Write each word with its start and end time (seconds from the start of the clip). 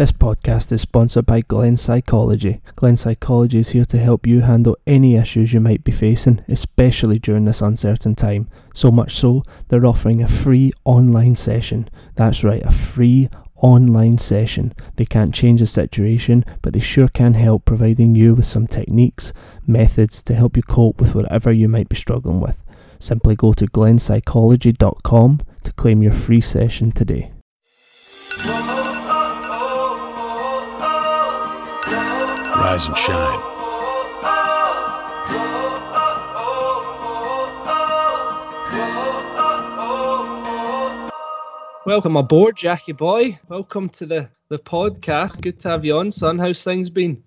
This 0.00 0.12
podcast 0.12 0.72
is 0.72 0.80
sponsored 0.80 1.26
by 1.26 1.42
Glen 1.42 1.76
Psychology. 1.76 2.62
Glen 2.74 2.96
Psychology 2.96 3.58
is 3.58 3.68
here 3.68 3.84
to 3.84 3.98
help 3.98 4.26
you 4.26 4.40
handle 4.40 4.78
any 4.86 5.16
issues 5.16 5.52
you 5.52 5.60
might 5.60 5.84
be 5.84 5.92
facing, 5.92 6.42
especially 6.48 7.18
during 7.18 7.44
this 7.44 7.60
uncertain 7.60 8.14
time. 8.14 8.48
So 8.72 8.90
much 8.90 9.16
so, 9.16 9.42
they're 9.68 9.84
offering 9.84 10.22
a 10.22 10.26
free 10.26 10.72
online 10.86 11.36
session. 11.36 11.90
That's 12.14 12.42
right, 12.42 12.64
a 12.64 12.70
free 12.70 13.28
online 13.56 14.16
session. 14.16 14.72
They 14.96 15.04
can't 15.04 15.34
change 15.34 15.60
the 15.60 15.66
situation, 15.66 16.46
but 16.62 16.72
they 16.72 16.80
sure 16.80 17.08
can 17.08 17.34
help 17.34 17.66
providing 17.66 18.14
you 18.14 18.36
with 18.36 18.46
some 18.46 18.66
techniques, 18.66 19.34
methods 19.66 20.22
to 20.22 20.34
help 20.34 20.56
you 20.56 20.62
cope 20.62 20.98
with 20.98 21.14
whatever 21.14 21.52
you 21.52 21.68
might 21.68 21.90
be 21.90 21.96
struggling 21.96 22.40
with. 22.40 22.56
Simply 23.00 23.36
go 23.36 23.52
to 23.52 23.66
glenpsychology.com 23.66 25.40
to 25.62 25.72
claim 25.74 26.02
your 26.02 26.12
free 26.12 26.40
session 26.40 26.90
today. 26.90 27.32
Rise 32.70 32.86
and 32.86 32.96
shine. 32.96 33.40
Welcome 41.84 42.16
aboard, 42.16 42.56
Jackie 42.56 42.92
boy. 42.92 43.40
Welcome 43.48 43.88
to 43.88 44.06
the, 44.06 44.30
the 44.50 44.60
podcast. 44.60 45.40
Good 45.40 45.58
to 45.58 45.70
have 45.70 45.84
you 45.84 45.98
on, 45.98 46.12
son. 46.12 46.38
How's 46.38 46.62
things 46.62 46.90
been? 46.90 47.24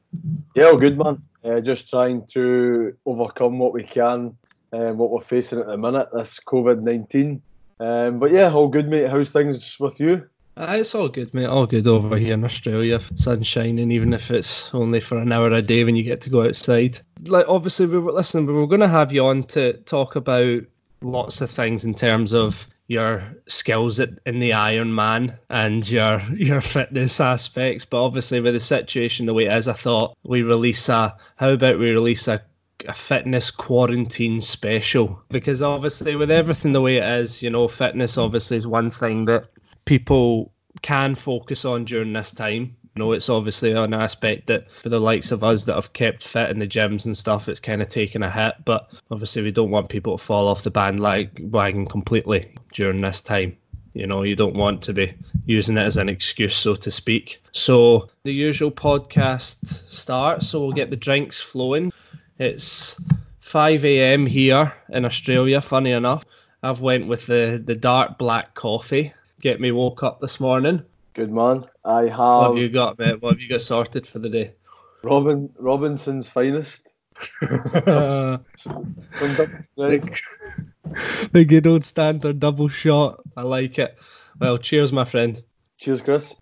Yeah, 0.55 0.67
all 0.67 0.77
good, 0.77 0.97
man. 0.97 1.21
Uh, 1.43 1.59
just 1.59 1.89
trying 1.89 2.25
to 2.27 2.95
overcome 3.05 3.59
what 3.59 3.73
we 3.73 3.83
can, 3.83 4.37
uh, 4.71 4.93
what 4.93 5.11
we're 5.11 5.19
facing 5.19 5.59
at 5.59 5.67
the 5.67 5.75
minute, 5.75 6.07
this 6.13 6.39
COVID 6.39 6.81
19. 6.83 7.41
Um, 7.81 8.19
but 8.19 8.31
yeah, 8.31 8.49
all 8.49 8.69
good, 8.69 8.87
mate. 8.87 9.09
How's 9.09 9.31
things 9.31 9.77
with 9.77 9.99
you? 9.99 10.29
Uh, 10.55 10.75
it's 10.79 10.93
all 10.93 11.09
good, 11.09 11.33
mate. 11.33 11.45
All 11.45 11.65
good 11.65 11.87
over 11.87 12.17
here 12.17 12.35
in 12.35 12.43
Australia. 12.43 12.99
Sun 13.15 13.43
shining, 13.43 13.91
even 13.91 14.13
if 14.13 14.29
it's 14.29 14.73
only 14.73 14.99
for 14.99 15.17
an 15.17 15.31
hour 15.31 15.51
a 15.51 15.61
day 15.61 15.83
when 15.83 15.95
you 15.95 16.03
get 16.03 16.21
to 16.21 16.29
go 16.29 16.45
outside. 16.45 16.99
Like, 17.25 17.47
obviously, 17.47 17.87
we 17.87 17.97
were 17.97 18.11
listening, 18.11 18.45
we 18.45 18.53
we're 18.53 18.67
going 18.67 18.81
to 18.81 18.87
have 18.87 19.11
you 19.11 19.25
on 19.25 19.43
to 19.43 19.73
talk 19.73 20.15
about 20.15 20.61
lots 21.01 21.41
of 21.41 21.49
things 21.49 21.85
in 21.85 21.95
terms 21.95 22.33
of 22.33 22.67
your 22.87 23.23
skills 23.47 23.99
at, 23.99 24.09
in 24.25 24.39
the 24.39 24.53
Iron 24.53 24.93
Man 24.93 25.37
and 25.49 25.89
your 25.89 26.21
your 26.35 26.61
fitness 26.61 27.19
aspects. 27.19 27.85
But 27.85 28.05
obviously, 28.05 28.39
with 28.39 28.53
the 28.53 28.59
situation 28.59 29.25
the 29.25 29.33
way 29.33 29.45
it 29.45 29.57
is, 29.57 29.67
I 29.67 29.73
thought 29.73 30.15
we 30.23 30.43
release 30.43 30.87
a. 30.89 31.17
How 31.35 31.49
about 31.49 31.79
we 31.79 31.89
release 31.91 32.27
a 32.27 32.43
a 32.85 32.93
fitness 32.93 33.51
quarantine 33.51 34.41
special 34.41 35.21
because 35.29 35.61
obviously 35.61 36.17
with 36.17 36.29
everything 36.29 36.73
the 36.73 36.81
way 36.81 36.97
it 36.97 37.21
is 37.21 37.41
you 37.41 37.49
know 37.49 37.67
fitness 37.67 38.17
obviously 38.17 38.57
is 38.57 38.67
one 38.67 38.89
thing 38.89 39.23
that 39.25 39.45
people 39.85 40.51
can 40.81 41.15
focus 41.15 41.65
on 41.65 41.85
during 41.85 42.13
this 42.13 42.31
time 42.31 42.75
you 42.95 42.99
know 42.99 43.11
it's 43.11 43.29
obviously 43.29 43.71
an 43.71 43.93
aspect 43.93 44.47
that 44.47 44.67
for 44.81 44.89
the 44.89 44.99
likes 44.99 45.31
of 45.31 45.43
us 45.43 45.65
that 45.65 45.75
have 45.75 45.93
kept 45.93 46.23
fit 46.23 46.49
in 46.49 46.59
the 46.59 46.67
gyms 46.67 47.05
and 47.05 47.17
stuff 47.17 47.47
it's 47.47 47.59
kind 47.59 47.81
of 47.81 47.87
taken 47.87 48.23
a 48.23 48.29
hit 48.29 48.55
but 48.65 48.89
obviously 49.09 49.41
we 49.43 49.51
don't 49.51 49.71
want 49.71 49.89
people 49.89 50.17
to 50.17 50.23
fall 50.23 50.47
off 50.47 50.63
the 50.63 50.71
bandwagon 50.71 51.85
completely 51.85 52.53
during 52.73 53.01
this 53.01 53.21
time 53.21 53.55
you 53.93 54.07
know 54.07 54.23
you 54.23 54.35
don't 54.35 54.55
want 54.55 54.83
to 54.83 54.93
be 54.93 55.13
using 55.45 55.77
it 55.77 55.83
as 55.85 55.97
an 55.97 56.09
excuse 56.09 56.55
so 56.55 56.75
to 56.75 56.91
speak 56.91 57.41
so 57.51 58.09
the 58.23 58.33
usual 58.33 58.71
podcast 58.71 59.89
starts 59.89 60.47
so 60.47 60.59
we'll 60.59 60.71
get 60.71 60.89
the 60.89 60.95
drinks 60.95 61.41
flowing 61.41 61.91
it's 62.39 62.99
5 63.53 63.85
a.m. 63.85 64.25
here 64.25 64.73
in 64.89 65.05
Australia. 65.05 65.61
Funny 65.61 65.91
enough, 65.91 66.25
I've 66.63 66.81
went 66.81 67.07
with 67.07 67.27
the 67.27 67.61
the 67.63 67.75
dark 67.75 68.17
black 68.17 68.55
coffee. 68.55 69.13
Get 69.43 69.59
me 69.59 69.73
woke 69.73 70.03
up 70.03 70.21
this 70.21 70.39
morning. 70.39 70.83
Good 71.13 71.29
man. 71.29 71.65
I 71.83 72.03
have. 72.03 72.17
What 72.17 72.51
have 72.51 72.57
you 72.59 72.69
got, 72.69 72.97
mate? 72.97 73.21
What 73.21 73.33
have 73.33 73.41
you 73.41 73.49
got 73.49 73.61
sorted 73.61 74.07
for 74.07 74.19
the 74.19 74.29
day? 74.29 74.53
Robin 75.03 75.49
Robinson's 75.59 76.29
finest. 76.29 76.87
the, 77.41 78.39
the 81.33 81.43
good 81.43 81.67
old 81.67 81.83
standard 81.83 82.39
double 82.39 82.69
shot. 82.69 83.19
I 83.35 83.41
like 83.41 83.77
it. 83.79 83.97
Well, 84.39 84.59
cheers, 84.59 84.93
my 84.93 85.03
friend. 85.03 85.43
Cheers, 85.77 86.01
Chris. 86.01 86.37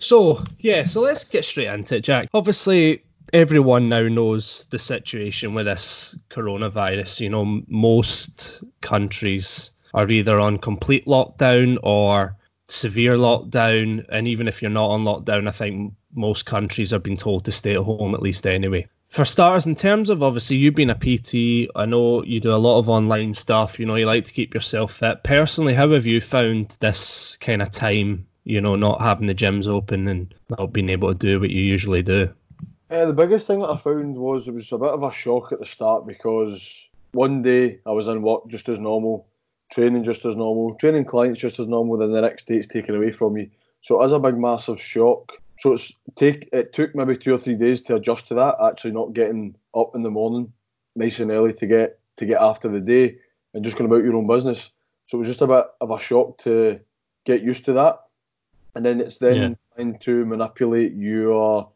So 0.00 0.42
yeah, 0.58 0.86
so 0.86 1.02
let's 1.02 1.22
get 1.22 1.44
straight 1.44 1.68
into 1.68 1.98
it, 1.98 2.00
Jack. 2.02 2.30
Obviously, 2.34 3.04
everyone 3.32 3.88
now 3.88 4.08
knows 4.08 4.66
the 4.70 4.80
situation 4.80 5.54
with 5.54 5.66
this 5.66 6.18
coronavirus. 6.30 7.20
You 7.20 7.30
know, 7.30 7.62
most 7.68 8.64
countries 8.80 9.70
are 9.94 10.08
either 10.08 10.38
on 10.38 10.58
complete 10.58 11.06
lockdown 11.06 11.78
or 11.82 12.36
severe 12.66 13.16
lockdown. 13.16 14.06
And 14.08 14.28
even 14.28 14.48
if 14.48 14.62
you're 14.62 14.70
not 14.70 14.90
on 14.90 15.04
lockdown, 15.04 15.48
I 15.48 15.52
think 15.52 15.94
most 16.14 16.46
countries 16.46 16.92
are 16.92 16.98
being 16.98 17.16
told 17.16 17.46
to 17.46 17.52
stay 17.52 17.74
at 17.74 17.82
home 17.82 18.14
at 18.14 18.22
least 18.22 18.46
anyway. 18.46 18.88
For 19.08 19.24
starters, 19.24 19.66
in 19.66 19.74
terms 19.74 20.10
of 20.10 20.22
obviously 20.22 20.56
you 20.56 20.70
being 20.70 20.90
a 20.90 20.94
PT, 20.94 21.70
I 21.74 21.86
know 21.86 22.22
you 22.22 22.40
do 22.40 22.52
a 22.52 22.56
lot 22.56 22.78
of 22.78 22.90
online 22.90 23.34
stuff. 23.34 23.80
You 23.80 23.86
know, 23.86 23.94
you 23.94 24.04
like 24.04 24.24
to 24.24 24.32
keep 24.32 24.54
yourself 24.54 24.92
fit. 24.92 25.22
Personally, 25.22 25.72
how 25.72 25.90
have 25.92 26.06
you 26.06 26.20
found 26.20 26.76
this 26.80 27.38
kind 27.40 27.62
of 27.62 27.70
time? 27.70 28.26
You 28.44 28.60
know, 28.60 28.76
not 28.76 29.00
having 29.00 29.26
the 29.26 29.34
gyms 29.34 29.66
open 29.66 30.08
and 30.08 30.34
not 30.50 30.72
being 30.72 30.90
able 30.90 31.08
to 31.08 31.14
do 31.14 31.40
what 31.40 31.50
you 31.50 31.62
usually 31.62 32.02
do. 32.02 32.30
Uh, 32.90 33.06
the 33.06 33.12
biggest 33.12 33.46
thing 33.46 33.60
that 33.60 33.70
I 33.70 33.76
found 33.76 34.16
was 34.16 34.48
it 34.48 34.54
was 34.54 34.72
a 34.72 34.78
bit 34.78 34.90
of 34.90 35.02
a 35.02 35.12
shock 35.12 35.52
at 35.52 35.58
the 35.58 35.66
start 35.66 36.06
because 36.06 36.88
one 37.12 37.42
day 37.42 37.80
I 37.84 37.90
was 37.90 38.08
in 38.08 38.22
work 38.22 38.48
just 38.48 38.68
as 38.68 38.78
normal, 38.78 39.26
training 39.70 40.04
just 40.04 40.24
as 40.24 40.36
normal, 40.36 40.74
training 40.74 41.04
clients 41.04 41.40
just 41.40 41.58
as 41.58 41.66
normal, 41.66 41.98
then 41.98 42.12
the 42.12 42.20
next 42.20 42.46
day 42.46 42.56
it's 42.56 42.66
taken 42.66 42.94
away 42.94 43.12
from 43.12 43.36
you. 43.36 43.50
So 43.82 44.00
it 44.00 44.06
is 44.06 44.12
a 44.12 44.18
big, 44.18 44.36
massive 44.36 44.80
shock. 44.80 45.32
So 45.58 45.72
it's 45.72 45.92
take 46.14 46.48
it 46.52 46.72
took 46.72 46.94
maybe 46.94 47.16
two 47.16 47.34
or 47.34 47.38
three 47.38 47.56
days 47.56 47.82
to 47.82 47.96
adjust 47.96 48.28
to 48.28 48.34
that. 48.34 48.56
Actually, 48.62 48.92
not 48.92 49.12
getting 49.12 49.56
up 49.74 49.94
in 49.94 50.02
the 50.02 50.10
morning 50.10 50.52
nice 50.94 51.20
and 51.20 51.30
early 51.30 51.52
to 51.54 51.66
get 51.66 51.98
to 52.16 52.26
get 52.26 52.40
after 52.40 52.68
the 52.68 52.80
day 52.80 53.16
and 53.54 53.64
just 53.64 53.76
going 53.76 53.90
about 53.90 54.04
your 54.04 54.16
own 54.16 54.26
business. 54.26 54.70
So 55.06 55.16
it 55.16 55.20
was 55.20 55.28
just 55.28 55.42
a 55.42 55.46
bit 55.46 55.64
of 55.80 55.90
a 55.90 55.98
shock 55.98 56.38
to 56.38 56.80
get 57.24 57.42
used 57.42 57.64
to 57.64 57.72
that, 57.74 58.00
and 58.74 58.84
then 58.84 59.00
it's 59.00 59.18
then 59.18 59.36
yeah. 59.36 59.54
trying 59.74 59.98
to 60.00 60.24
manipulate 60.26 60.94
your 60.94 61.70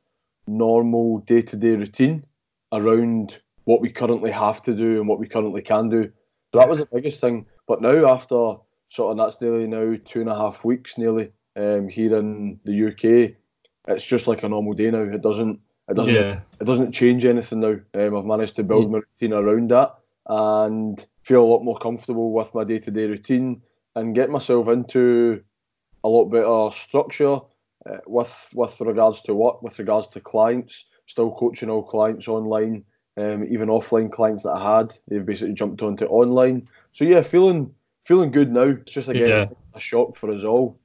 normal 0.46 1.18
day 1.18 1.42
to 1.42 1.56
day 1.56 1.76
routine 1.76 2.24
around 2.72 3.38
what 3.64 3.80
we 3.80 3.90
currently 3.90 4.30
have 4.30 4.62
to 4.62 4.74
do 4.74 4.98
and 4.98 5.08
what 5.08 5.18
we 5.18 5.28
currently 5.28 5.62
can 5.62 5.88
do. 5.88 6.10
So 6.52 6.58
that 6.58 6.68
was 6.68 6.80
the 6.80 6.88
biggest 6.92 7.20
thing. 7.20 7.46
But 7.66 7.82
now, 7.82 8.06
after 8.08 8.56
sort 8.88 9.12
of 9.12 9.16
that's 9.16 9.40
nearly 9.40 9.66
now 9.66 9.96
two 10.04 10.20
and 10.20 10.30
a 10.30 10.36
half 10.36 10.64
weeks 10.64 10.98
nearly 10.98 11.32
um, 11.56 11.88
here 11.88 12.16
in 12.16 12.60
the 12.64 12.86
UK, 12.88 13.36
it's 13.88 14.06
just 14.06 14.26
like 14.26 14.42
a 14.42 14.48
normal 14.48 14.74
day 14.74 14.90
now. 14.90 15.02
It 15.02 15.22
doesn't 15.22 15.60
it 15.88 15.94
doesn't 15.94 16.14
yeah. 16.14 16.40
it 16.60 16.64
doesn't 16.64 16.92
change 16.92 17.24
anything 17.24 17.60
now. 17.60 17.76
Um, 17.94 18.16
I've 18.16 18.24
managed 18.24 18.56
to 18.56 18.62
build 18.62 18.90
my 18.90 18.98
routine 18.98 19.32
around 19.32 19.70
that 19.70 19.96
and 20.26 21.04
feel 21.22 21.42
a 21.42 21.46
lot 21.46 21.64
more 21.64 21.78
comfortable 21.78 22.32
with 22.32 22.54
my 22.54 22.64
day 22.64 22.78
to 22.80 22.90
day 22.90 23.06
routine 23.06 23.62
and 23.94 24.14
get 24.14 24.30
myself 24.30 24.68
into 24.68 25.42
a 26.04 26.08
lot 26.08 26.26
better 26.26 26.70
structure 26.70 27.40
uh, 27.86 27.98
with 28.06 28.48
with 28.54 28.80
regards 28.80 29.22
to 29.22 29.34
work, 29.34 29.62
with 29.62 29.78
regards 29.78 30.06
to 30.08 30.20
clients, 30.20 30.88
still 31.06 31.32
coaching 31.32 31.70
all 31.70 31.82
clients 31.82 32.28
online, 32.28 32.84
um, 33.16 33.44
even 33.44 33.68
offline 33.68 34.10
clients 34.10 34.44
that 34.44 34.52
I 34.52 34.78
had, 34.78 34.94
they've 35.08 35.24
basically 35.24 35.54
jumped 35.54 35.82
onto 35.82 36.06
online. 36.06 36.68
So 36.92 37.04
yeah, 37.04 37.22
feeling 37.22 37.74
feeling 38.04 38.30
good 38.30 38.50
now. 38.50 38.62
It's 38.62 38.92
just 38.92 39.08
again 39.08 39.28
yeah. 39.28 39.46
a 39.74 39.80
shock 39.80 40.16
for 40.16 40.30
us 40.30 40.44
all. 40.44 40.78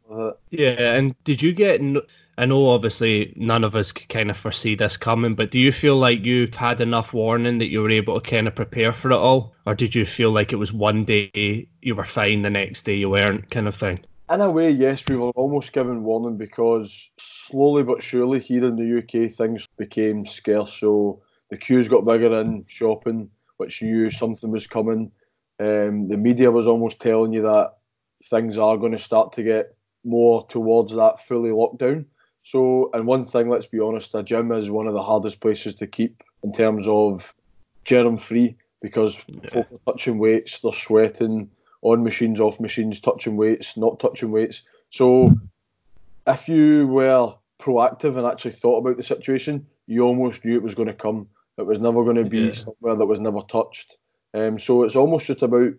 Yeah, 0.50 0.94
and 0.94 1.16
did 1.24 1.42
you 1.42 1.54
get? 1.54 1.82
I 2.40 2.46
know 2.46 2.70
obviously 2.70 3.34
none 3.36 3.64
of 3.64 3.76
us 3.76 3.92
could 3.92 4.10
kind 4.10 4.30
of 4.30 4.38
foresee 4.38 4.76
this 4.76 4.98
coming, 4.98 5.34
but 5.34 5.50
do 5.50 5.60
you 5.60 5.72
feel 5.72 5.98
like 5.98 6.24
you've 6.24 6.54
had 6.54 6.82
enough 6.82 7.12
warning 7.12 7.58
that 7.58 7.72
you 7.72 7.82
were 7.82 7.90
able 7.90 8.20
to 8.20 8.30
kind 8.30 8.48
of 8.48 8.56
prepare 8.56 8.94
for 8.94 9.12
it 9.12 9.16
all, 9.16 9.56
or 9.66 9.74
did 9.74 9.96
you 9.96 10.06
feel 10.06 10.32
like 10.32 10.54
it 10.54 10.58
was 10.58 10.72
one 10.72 11.04
day 11.04 11.68
you 11.82 11.96
were 11.96 12.06
fine, 12.06 12.44
the 12.44 12.50
next 12.50 12.84
day 12.84 12.96
you 12.96 13.10
weren't, 13.10 13.50
kind 13.50 13.68
of 13.68 13.76
thing? 13.76 14.00
in 14.30 14.42
a 14.42 14.52
way, 14.52 14.72
yes, 14.72 15.06
we 15.08 15.16
were 15.16 15.30
almost 15.30 15.72
given 15.72 16.04
warning 16.04 16.38
because 16.38 17.12
slowly 17.18 17.84
but 17.84 18.04
surely 18.04 18.40
here 18.40 18.66
in 18.66 18.76
the 18.76 18.98
UK 18.98 19.32
things 19.32 19.68
became 19.78 20.26
scarce. 20.26 20.74
So 20.74 21.22
the 21.50 21.58
queues 21.58 21.88
got 21.88 22.06
bigger 22.06 22.40
in 22.40 22.66
shopping, 22.68 23.30
which 23.58 23.82
knew 23.82 24.10
something 24.12 24.52
was 24.52 24.68
coming. 24.68 25.12
Um, 25.60 26.08
the 26.08 26.18
media 26.18 26.52
was 26.52 26.68
almost 26.68 27.02
telling 27.02 27.34
you 27.34 27.44
that 27.44 27.78
things 28.24 28.58
are 28.58 28.78
going 28.78 28.92
to 28.92 28.98
start 28.98 29.34
to 29.34 29.44
get 29.44 29.76
more 30.04 30.46
towards 30.48 30.96
that 30.96 31.26
fully 31.26 31.50
lockdown. 31.50 32.06
So, 32.44 32.90
and 32.94 33.06
one 33.06 33.26
thing, 33.26 33.50
let's 33.50 33.66
be 33.66 33.80
honest, 33.80 34.16
a 34.16 34.24
gym 34.24 34.52
is 34.52 34.72
one 34.72 34.88
of 34.88 34.94
the 34.94 35.04
hardest 35.04 35.42
places 35.42 35.76
to 35.76 35.88
keep 35.88 36.24
in 36.44 36.54
terms 36.54 36.88
of 36.88 37.34
germ 37.84 38.18
free 38.18 38.56
because 38.82 39.20
yeah. 39.28 39.50
folk 39.50 39.68
are 39.72 39.92
touching 39.92 40.18
weights, 40.18 40.62
they're 40.62 40.72
sweating, 40.72 41.50
on 41.82 42.04
machines, 42.04 42.40
off 42.40 42.60
machines, 42.60 43.02
touching 43.02 43.38
weights, 43.38 43.78
not 43.78 44.00
touching 44.00 44.32
weights. 44.32 44.64
So 44.90 45.34
if 46.26 46.48
you 46.48 46.88
were 46.88 47.34
proactive 47.60 48.18
and 48.18 48.26
actually 48.26 48.52
thought 48.52 48.80
about 48.80 48.98
the 48.98 49.04
situation, 49.04 49.68
you 49.86 50.04
almost 50.04 50.46
knew 50.46 50.56
it 50.56 50.64
was 50.64 50.76
going 50.76 50.88
to 50.88 50.94
come. 50.94 51.28
It 51.58 51.66
was 51.66 51.80
never 51.80 52.04
going 52.04 52.18
to 52.18 52.26
be 52.26 52.48
yeah. 52.48 52.52
somewhere 52.54 52.96
that 52.96 53.06
was 53.06 53.20
never 53.20 53.42
touched. 53.42 53.98
Um, 54.34 54.60
so 54.60 54.84
it's 54.84 54.96
almost 54.96 55.28
just 55.28 55.42
about 55.42 55.74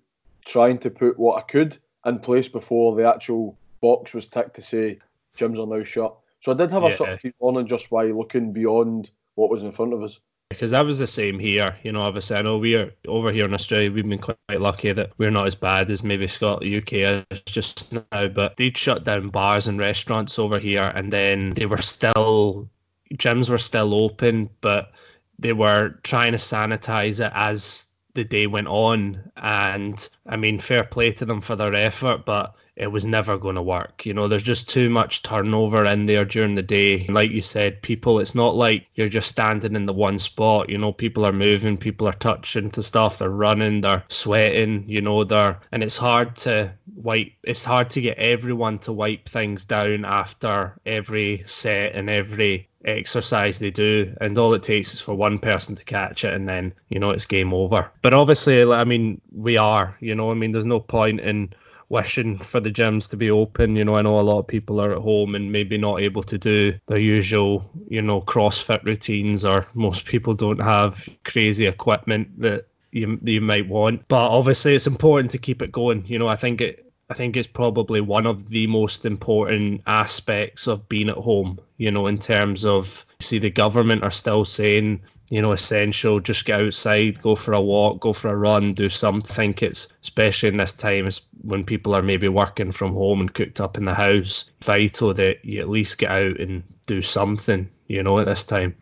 trying 0.45 0.79
to 0.79 0.91
put 0.91 1.19
what 1.19 1.39
I 1.39 1.43
could 1.43 1.79
in 2.05 2.19
place 2.19 2.49
before 2.49 2.97
the 2.97 3.09
actual 3.09 3.57
box 3.81 4.15
was 4.15 4.27
ticked 4.27 4.57
to 4.57 4.63
say 4.63 4.99
gyms 5.37 5.59
are 5.59 5.67
now 5.67 5.85
shut. 5.85 6.17
So 6.41 6.53
I 6.53 6.57
did 6.57 6.71
have 6.71 6.85
a 6.85 6.93
sort 6.93 7.11
of 7.11 7.33
on 7.41 7.57
and 7.57 7.69
just 7.69 7.91
by 7.91 8.07
looking 8.07 8.53
beyond 8.53 9.11
what 9.35 9.51
was 9.51 9.63
in 9.63 9.73
front 9.73 9.93
of 9.93 10.03
us. 10.03 10.21
because 10.49 10.71
that 10.71 10.85
was 10.85 10.99
the 10.99 11.07
same 11.07 11.39
here. 11.39 11.77
You 11.83 11.93
know, 11.93 12.03
obviously, 12.03 12.37
I 12.37 12.43
know 12.43 12.59
we 12.59 12.75
are 12.77 12.93
over 13.07 13.33
here 13.33 13.45
in 13.45 13.55
Australia. 13.55 13.93
We've 13.93 14.09
been 14.09 14.19
quite 14.19 14.39
lucky 14.49 14.93
that 14.93 15.13
we're 15.19 15.31
not 15.31 15.47
as 15.47 15.55
bad 15.55 15.91
as 15.91 16.03
maybe 16.03 16.27
Scotland, 16.27 16.75
UK 16.75 17.25
is 17.31 17.41
just 17.47 17.93
now. 17.93 18.29
But 18.29 18.57
they'd 18.57 18.77
shut 18.77 19.05
down 19.05 19.31
bars 19.31 19.69
and 19.69 19.79
restaurants 19.79 20.39
over 20.39 20.59
here, 20.59 20.85
and 20.85 21.13
then 21.13 21.55
they 21.55 21.67
were 21.67 21.83
still 21.83 22.69
gyms 23.15 23.51
were 23.51 23.59
still 23.59 23.95
open, 23.95 24.51
but 24.61 24.93
they 25.39 25.53
were 25.53 25.99
trying 26.03 26.33
to 26.33 26.39
sanitize 26.39 27.25
it 27.25 27.33
as 27.35 27.89
the 28.15 28.25
day 28.25 28.47
went 28.47 28.69
on. 28.69 29.31
And 29.37 30.09
I 30.27 30.37
mean, 30.37 30.59
fair 30.59 30.85
play 30.85 31.13
to 31.13 31.25
them 31.25 31.41
for 31.41 31.57
their 31.57 31.75
effort, 31.75 32.25
but 32.25 32.55
it 32.79 32.87
was 32.87 33.05
never 33.05 33.39
going 33.39 33.57
to 33.57 33.63
work. 33.63 34.07
You 34.07 34.15
know, 34.15 34.29
there's 34.29 34.45
just 34.45 34.69
too 34.69 34.89
much 34.89 35.25
turnover 35.25 35.85
in 35.85 36.07
there 36.07 36.25
during 36.25 36.55
the 36.55 36.63
day. 36.63 37.07
Like 37.09 37.33
you 37.33 37.43
said, 37.43 37.83
people, 37.83 38.21
it's 38.21 38.37
not 38.37 38.55
like 38.55 38.87
you're 38.95 39.09
just 39.09 39.29
standing 39.29 39.75
in 39.75 39.85
the 39.85 39.93
one 39.93 40.21
spot. 40.21 40.71
You 40.71 40.79
know, 40.79 40.93
people 40.93 41.27
are 41.27 41.33
moving, 41.33 41.77
people 41.77 42.07
are 42.07 42.13
touching 42.13 42.71
to 42.73 42.85
stuff, 42.85 43.19
they're 43.19 43.29
running, 43.29 43.81
they're 43.81 44.05
sweating, 44.09 44.85
you 44.89 45.01
know, 45.01 45.25
they're, 45.25 45.61
and 45.73 45.83
it's 45.83 45.97
hard 45.97 46.37
to 46.37 46.73
wipe, 46.95 47.33
it's 47.43 47.65
hard 47.65 47.91
to 47.91 48.01
get 48.01 48.19
everyone 48.19 48.79
to 48.81 48.93
wipe 48.93 49.29
things 49.29 49.65
down 49.65 50.05
after 50.05 50.79
every 50.87 51.43
set 51.47 51.97
and 51.97 52.09
every 52.09 52.68
exercise 52.85 53.59
they 53.59 53.71
do 53.71 54.15
and 54.21 54.39
all 54.39 54.55
it 54.55 54.63
takes 54.63 54.95
is 54.95 55.01
for 55.01 55.15
one 55.15 55.39
person 55.39 55.75
to 55.75 55.85
catch 55.85 56.25
it 56.25 56.33
and 56.33 56.49
then 56.49 56.73
you 56.89 56.99
know 56.99 57.11
it's 57.11 57.27
game 57.27 57.53
over 57.53 57.91
but 58.03 58.15
obviously 58.15 58.63
i 58.73 58.85
mean 58.85 59.21
we 59.33 59.57
are 59.57 59.97
you 60.01 60.15
know 60.15 60.31
i 60.31 60.35
mean 60.35 60.53
there's 60.53 60.65
no 60.65 60.79
point 60.79 61.19
in 61.21 61.53
wishing 61.89 62.39
for 62.39 62.61
the 62.61 62.71
gyms 62.71 63.11
to 63.11 63.17
be 63.17 63.31
open. 63.31 63.77
You 63.77 63.85
know, 63.85 63.97
I 63.97 64.03
know 64.03 64.21
a 64.21 64.23
lot 64.23 64.41
of 64.41 64.47
people 64.47 64.81
are 64.81 64.93
at 64.93 64.99
home 64.99 65.35
and 65.35 65.53
maybe 65.53 65.79
not 65.79 66.01
able 66.01 66.23
to 66.25 66.39
do 66.39 66.79
their 66.87 66.99
usual, 66.99 67.69
you 67.89 68.03
know, 68.03 68.21
CrossFit 68.21 68.85
routines, 68.85 69.45
or 69.45 69.67
most 69.75 70.05
people 70.05 70.35
don't 70.35 70.61
have 70.61 71.09
crazy 71.25 71.67
equipment 71.67 72.41
that 72.41 72.67
you 72.93 73.19
you 73.23 73.41
might 73.41 73.69
want. 73.69 74.07
But 74.09 74.29
obviously, 74.29 74.75
it's 74.75 74.87
important 74.87 75.31
to 75.33 75.39
keep 75.39 75.63
it 75.63 75.73
going. 75.73 76.05
You 76.07 76.19
know, 76.19 76.29
I 76.29 76.37
think 76.37 76.61
it. 76.61 76.85
I 77.11 77.15
think 77.15 77.37
it's 77.37 77.49
probably 77.49 78.01
one 78.01 78.27
of 78.27 78.49
the 78.49 78.67
most 78.67 79.05
important 79.07 79.83
aspects 79.87 80.67
of 80.67 80.89
being 80.89 81.09
at 81.09 81.17
home, 81.17 81.59
you 81.77 81.91
know, 81.91 82.07
in 82.07 82.19
terms 82.19 82.65
of 82.65 83.05
see 83.21 83.39
the 83.39 83.51
government 83.51 84.03
are 84.03 84.11
still 84.11 84.45
saying 84.45 85.01
you 85.31 85.43
know, 85.43 85.53
essential. 85.53 86.21
Just 86.21 86.45
get 86.45 86.61
outside, 86.61 87.21
go 87.21 87.37
for 87.37 87.53
a 87.53 87.61
walk, 87.61 88.01
go 88.01 88.13
for 88.13 88.29
a 88.29 88.37
run, 88.37 88.75
do 88.75 88.89
something. 88.89 89.31
I 89.31 89.35
think 89.35 89.63
it's 89.63 89.89
especially 90.03 90.51
in 90.51 90.57
this 90.57 90.73
time 90.73 91.09
when 91.43 91.65
people 91.65 91.95
are 91.95 92.03
maybe 92.03 92.29
working 92.29 92.73
from 92.73 92.95
home 92.95 93.21
and 93.21 93.33
cooked 93.33 93.61
up 93.61 93.77
in 93.77 93.85
the 93.85 93.95
house, 93.95 94.51
vital 94.63 95.15
that 95.15 95.45
you 95.45 95.61
at 95.61 95.69
least 95.69 95.99
get 95.99 96.11
out 96.11 96.41
and 96.41 96.63
do 96.87 97.03
something, 97.03 97.69
you 97.87 98.03
know, 98.03 98.19
at 98.19 98.27
this 98.27 98.45
time. 98.45 98.75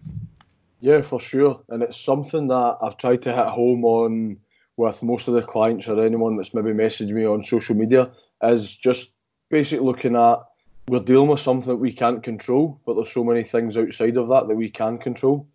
Yeah, 0.80 1.02
for 1.02 1.18
sure. 1.18 1.62
And 1.68 1.82
it's 1.82 2.00
something 2.00 2.48
that 2.48 2.78
I've 2.80 2.96
tried 2.96 3.22
to 3.22 3.34
hit 3.34 3.46
home 3.46 3.84
on 3.84 4.38
with 4.76 5.02
most 5.02 5.28
of 5.28 5.34
the 5.34 5.42
clients 5.42 5.88
or 5.88 6.04
anyone 6.04 6.36
that's 6.36 6.54
maybe 6.54 6.70
messaged 6.70 7.10
me 7.10 7.24
on 7.24 7.42
social 7.42 7.74
media 7.74 8.10
is 8.42 8.76
just 8.76 9.14
basically 9.50 9.84
looking 9.84 10.16
at 10.16 10.38
we're 10.88 11.00
dealing 11.00 11.28
with 11.28 11.40
something 11.40 11.68
that 11.68 11.76
we 11.76 11.92
can't 11.92 12.22
control, 12.22 12.80
but 12.86 12.94
there's 12.94 13.10
so 13.10 13.24
many 13.24 13.42
things 13.42 13.76
outside 13.76 14.16
of 14.16 14.28
that 14.28 14.46
that 14.46 14.54
we 14.54 14.70
can 14.70 14.98
control 14.98 15.48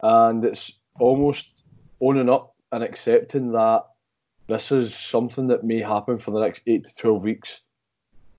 and 0.00 0.44
it's 0.44 0.78
almost 0.98 1.52
owning 2.00 2.30
up 2.30 2.54
and 2.72 2.82
accepting 2.84 3.52
that 3.52 3.84
this 4.46 4.72
is 4.72 4.94
something 4.94 5.48
that 5.48 5.64
may 5.64 5.80
happen 5.80 6.18
for 6.18 6.30
the 6.30 6.40
next 6.40 6.62
eight 6.66 6.84
to 6.84 6.94
twelve 6.94 7.22
weeks. 7.22 7.60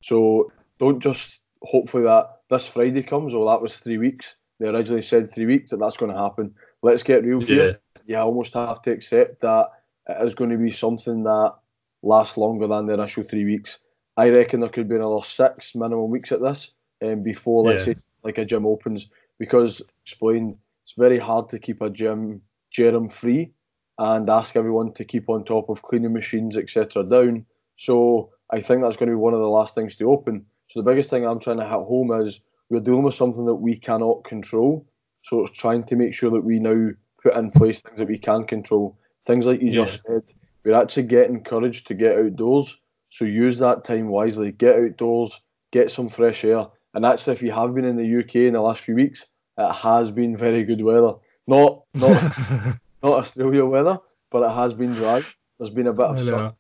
So 0.02 0.52
don't 0.80 1.02
just 1.02 1.42
hopefully 1.62 2.04
that 2.04 2.40
this 2.50 2.68
Friday 2.68 3.04
comes. 3.04 3.36
Oh, 3.36 3.48
that 3.50 3.62
was 3.62 3.78
three 3.78 3.98
weeks. 3.98 4.36
They 4.60 4.68
originally 4.68 5.04
said 5.04 5.34
three 5.34 5.46
weeks 5.46 5.72
that 5.72 5.78
that's 5.78 5.98
going 5.98 6.12
to 6.12 6.18
happen. 6.18 6.56
Let's 6.82 7.04
get 7.04 7.24
real 7.24 7.42
here. 7.42 7.80
You 8.08 8.18
almost 8.18 8.56
have 8.56 8.82
to 8.84 8.92
accept 8.92 9.42
that 9.42 9.70
it 10.10 10.26
is 10.26 10.36
going 10.36 10.50
to 10.50 10.58
be 10.58 10.72
something 10.72 11.24
that 11.24 11.54
lasts 12.02 12.38
longer 12.38 12.68
than 12.68 12.86
the 12.86 12.94
initial 12.94 13.24
three 13.24 13.46
weeks. 13.46 13.80
I 14.18 14.30
reckon 14.30 14.60
there 14.60 14.70
could 14.70 14.90
be 14.90 14.96
another 14.96 15.24
six 15.24 15.76
minimum 15.76 16.10
weeks 16.10 16.32
at 16.32 16.42
this 16.42 16.72
um, 17.04 17.24
before, 17.24 17.64
let's 17.64 17.86
Yeah. 17.88 17.94
say, 17.94 18.02
like 18.24 18.38
a 18.38 18.46
gym 18.46 18.66
opens, 18.66 19.12
because 19.38 19.82
explain 20.04 20.58
it's 20.84 20.94
very 20.98 21.20
hard 21.20 21.50
to 21.50 21.60
keep 21.60 21.82
a 21.82 21.90
gym 21.90 22.42
germ 22.72 23.10
free 23.10 23.54
and 23.98 24.30
ask 24.30 24.56
everyone 24.56 24.94
to 24.94 25.06
keep 25.06 25.30
on 25.30 25.44
top 25.44 25.70
of 25.70 25.82
cleaning 25.82 26.14
machines, 26.14 26.58
etc. 26.58 27.04
down. 27.04 27.46
So 27.76 28.32
I 28.50 28.62
think 28.62 28.82
that's 28.82 28.98
going 28.98 29.10
to 29.10 29.16
be 29.16 29.20
one 29.22 29.34
of 29.34 29.40
the 29.40 29.48
last 29.48 29.76
things 29.76 29.96
to 29.98 30.12
open. 30.12 30.46
So 30.68 30.82
the 30.82 30.90
biggest 30.90 31.10
thing 31.10 31.26
I'm 31.26 31.40
trying 31.40 31.58
to 31.58 31.64
hit 31.64 31.72
home 31.74 32.12
is 32.22 32.42
we're 32.70 32.80
dealing 32.80 33.04
with 33.04 33.16
something 33.16 33.46
that 33.46 33.56
we 33.56 33.78
cannot 33.78 34.24
control. 34.24 34.86
So 35.24 35.44
it's 35.44 35.58
trying 35.58 35.84
to 35.86 35.96
make 35.96 36.14
sure 36.14 36.32
that 36.32 36.42
we 36.44 36.60
now 36.60 36.92
put 37.22 37.36
in 37.36 37.52
place 37.52 37.82
things 37.82 38.00
that 38.00 38.08
we 38.08 38.18
can 38.18 38.46
control. 38.46 38.98
Things 39.26 39.46
like 39.46 39.62
you 39.62 39.72
just 39.72 40.06
said, 40.06 40.24
we're 40.64 40.82
actually 40.82 41.04
getting 41.04 41.36
encouraged 41.36 41.88
to 41.88 41.94
get 41.94 42.18
outdoors. 42.18 42.78
So 43.10 43.26
use 43.26 43.60
that 43.60 43.84
time 43.84 44.08
wisely. 44.08 44.52
Get 44.52 44.76
outdoors, 44.76 45.40
get 45.72 45.92
some 45.92 46.10
fresh 46.10 46.44
air. 46.44 46.68
And 46.94 47.06
actually, 47.06 47.34
if 47.34 47.42
you 47.42 47.52
have 47.52 47.76
been 47.76 47.86
in 47.86 47.98
the 47.98 48.20
UK 48.20 48.36
in 48.36 48.54
the 48.54 48.62
last 48.62 48.82
few 48.82 48.96
weeks, 48.96 49.26
it 49.58 49.72
has 49.72 50.12
been 50.12 50.38
very 50.38 50.64
good 50.64 50.82
weather. 50.82 51.14
Not 51.48 51.84
not 51.94 52.22
not 53.04 53.20
Australia 53.20 53.66
weather, 53.66 54.00
but 54.32 54.44
it 54.44 54.56
has 54.56 54.74
been 54.74 54.92
dry. 54.92 55.24
There's 55.58 55.72
been 55.72 55.88
a 55.88 55.94
bit 55.94 56.06
of 56.06 56.24
sun. 56.24 56.54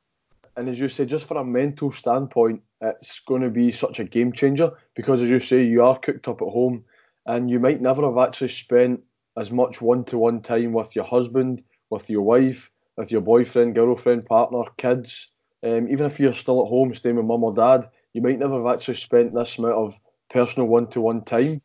And 0.56 0.68
as 0.68 0.80
you 0.80 0.90
say, 0.90 1.06
just 1.06 1.26
for 1.26 1.38
a 1.38 1.46
mental 1.46 1.92
standpoint, 1.92 2.62
it's 2.82 3.22
going 3.22 3.44
to 3.44 3.50
be 3.50 3.72
such 3.72 4.00
a 4.00 4.04
game 4.04 4.34
changer 4.34 4.72
because, 4.94 5.22
as 5.22 5.30
you 5.30 5.40
say, 5.40 5.64
you 5.64 5.86
are 5.86 5.98
cooked 5.98 6.28
up 6.28 6.42
at 6.42 6.48
home 6.48 6.84
and 7.26 7.50
you 7.50 7.60
might 7.60 7.82
never 7.82 8.04
have 8.04 8.18
actually 8.18 8.50
spent 8.50 9.02
as 9.38 9.52
much 9.52 9.82
one 9.82 10.04
to 10.06 10.18
one 10.18 10.42
time 10.42 10.74
with 10.74 10.96
your 10.96 11.06
husband, 11.06 11.64
with 11.90 12.10
your 12.10 12.22
wife, 12.22 12.72
with 12.98 13.12
your 13.12 13.22
boyfriend, 13.22 13.76
girlfriend, 13.76 14.26
partner, 14.26 14.64
kids. 14.78 15.30
Um, 15.64 15.90
even 15.90 16.06
if 16.06 16.20
you're 16.20 16.34
still 16.34 16.62
at 16.62 16.70
home 16.70 16.94
staying 16.94 17.18
with 17.18 17.26
mum 17.26 17.44
or 17.44 17.54
dad, 17.54 17.90
you 18.14 18.22
might 18.22 18.40
never 18.40 18.58
have 18.58 18.76
actually 18.76 18.96
spent 18.96 19.34
this 19.34 19.58
amount 19.58 19.76
of 19.76 20.00
personal 20.30 20.68
one 20.68 20.88
to 20.88 21.02
one 21.02 21.24
time 21.24 21.62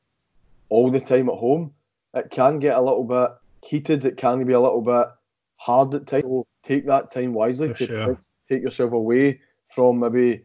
all 0.69 0.91
the 0.91 1.01
time 1.01 1.29
at 1.29 1.37
home. 1.37 1.73
It 2.15 2.31
can 2.31 2.59
get 2.59 2.77
a 2.77 2.81
little 2.81 3.05
bit 3.05 3.31
heated, 3.65 4.05
it 4.05 4.17
can 4.17 4.45
be 4.45 4.53
a 4.53 4.61
little 4.61 4.83
bit 4.83 5.09
hard 5.57 5.95
at 5.95 6.07
times. 6.07 6.25
So 6.25 6.47
take 6.63 6.87
that 6.87 7.13
time 7.13 7.35
wisely 7.35 7.75
to 7.75 7.87
sure. 7.87 8.19
take 8.49 8.63
yourself 8.63 8.93
away 8.93 9.41
from 9.69 10.01
maybe 10.01 10.45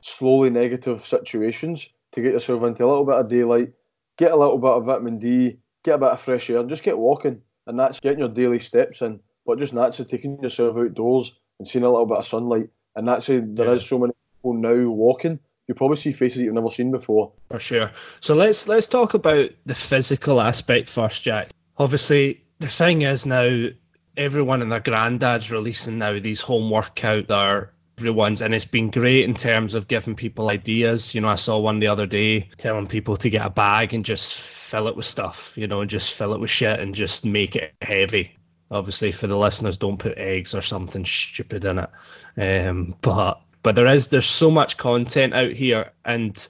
slowly 0.00 0.50
negative 0.50 1.04
situations 1.04 1.88
to 2.12 2.20
get 2.20 2.32
yourself 2.32 2.62
into 2.62 2.84
a 2.84 2.86
little 2.86 3.04
bit 3.04 3.16
of 3.16 3.28
daylight, 3.28 3.72
get 4.16 4.32
a 4.32 4.36
little 4.36 4.58
bit 4.58 4.70
of 4.70 4.84
vitamin 4.84 5.18
D, 5.18 5.58
get 5.82 5.96
a 5.96 5.98
bit 5.98 6.10
of 6.10 6.20
fresh 6.20 6.48
air, 6.50 6.62
just 6.64 6.82
get 6.82 6.96
walking. 6.96 7.42
And 7.66 7.78
that's 7.78 8.00
getting 8.00 8.18
your 8.18 8.28
daily 8.28 8.58
steps 8.60 9.02
in, 9.02 9.20
but 9.46 9.58
just 9.58 9.72
naturally 9.74 10.10
taking 10.10 10.42
yourself 10.42 10.76
outdoors 10.76 11.38
and 11.58 11.66
seeing 11.66 11.84
a 11.84 11.90
little 11.90 12.06
bit 12.06 12.18
of 12.18 12.26
sunlight. 12.26 12.68
And 12.96 13.08
actually, 13.08 13.40
there 13.40 13.72
is 13.72 13.82
Yeah. 13.82 13.88
so 13.88 13.98
many 13.98 14.12
people 14.36 14.54
now 14.54 14.90
walking. 14.90 15.38
You 15.66 15.74
probably 15.74 15.96
see 15.96 16.12
faces 16.12 16.38
that 16.38 16.44
you've 16.44 16.54
never 16.54 16.70
seen 16.70 16.90
before. 16.90 17.32
For 17.48 17.58
sure. 17.58 17.90
So 18.20 18.34
let's 18.34 18.68
let's 18.68 18.86
talk 18.86 19.14
about 19.14 19.50
the 19.64 19.74
physical 19.74 20.40
aspect 20.40 20.88
first, 20.90 21.22
Jack. 21.22 21.50
Obviously, 21.78 22.44
the 22.60 22.68
thing 22.68 23.02
is 23.02 23.24
now 23.24 23.68
everyone 24.16 24.62
and 24.62 24.70
their 24.70 24.80
granddad's 24.80 25.50
releasing 25.50 25.98
now 25.98 26.18
these 26.20 26.40
home 26.42 26.70
workout 26.70 27.28
that 27.28 27.34
are 27.38 27.70
everyone's 27.98 28.42
and 28.42 28.54
it's 28.54 28.64
been 28.64 28.90
great 28.90 29.24
in 29.24 29.34
terms 29.34 29.74
of 29.74 29.88
giving 29.88 30.16
people 30.16 30.50
ideas. 30.50 31.14
You 31.14 31.20
know, 31.20 31.28
I 31.28 31.36
saw 31.36 31.58
one 31.58 31.80
the 31.80 31.88
other 31.88 32.06
day 32.06 32.48
telling 32.56 32.86
people 32.86 33.16
to 33.18 33.30
get 33.30 33.46
a 33.46 33.50
bag 33.50 33.94
and 33.94 34.04
just 34.04 34.34
fill 34.34 34.88
it 34.88 34.96
with 34.96 35.06
stuff, 35.06 35.56
you 35.56 35.66
know, 35.66 35.80
and 35.80 35.90
just 35.90 36.12
fill 36.12 36.34
it 36.34 36.40
with 36.40 36.50
shit 36.50 36.80
and 36.80 36.94
just 36.94 37.24
make 37.24 37.56
it 37.56 37.74
heavy. 37.80 38.36
Obviously 38.70 39.12
for 39.12 39.26
the 39.26 39.36
listeners, 39.36 39.78
don't 39.78 39.98
put 39.98 40.18
eggs 40.18 40.54
or 40.54 40.62
something 40.62 41.04
stupid 41.04 41.64
in 41.64 41.78
it. 41.78 41.90
Um, 42.36 42.96
but 43.00 43.40
but 43.62 43.74
there 43.76 43.86
is 43.86 44.08
there's 44.08 44.28
so 44.28 44.50
much 44.50 44.76
content 44.76 45.34
out 45.34 45.52
here 45.52 45.92
and 46.04 46.48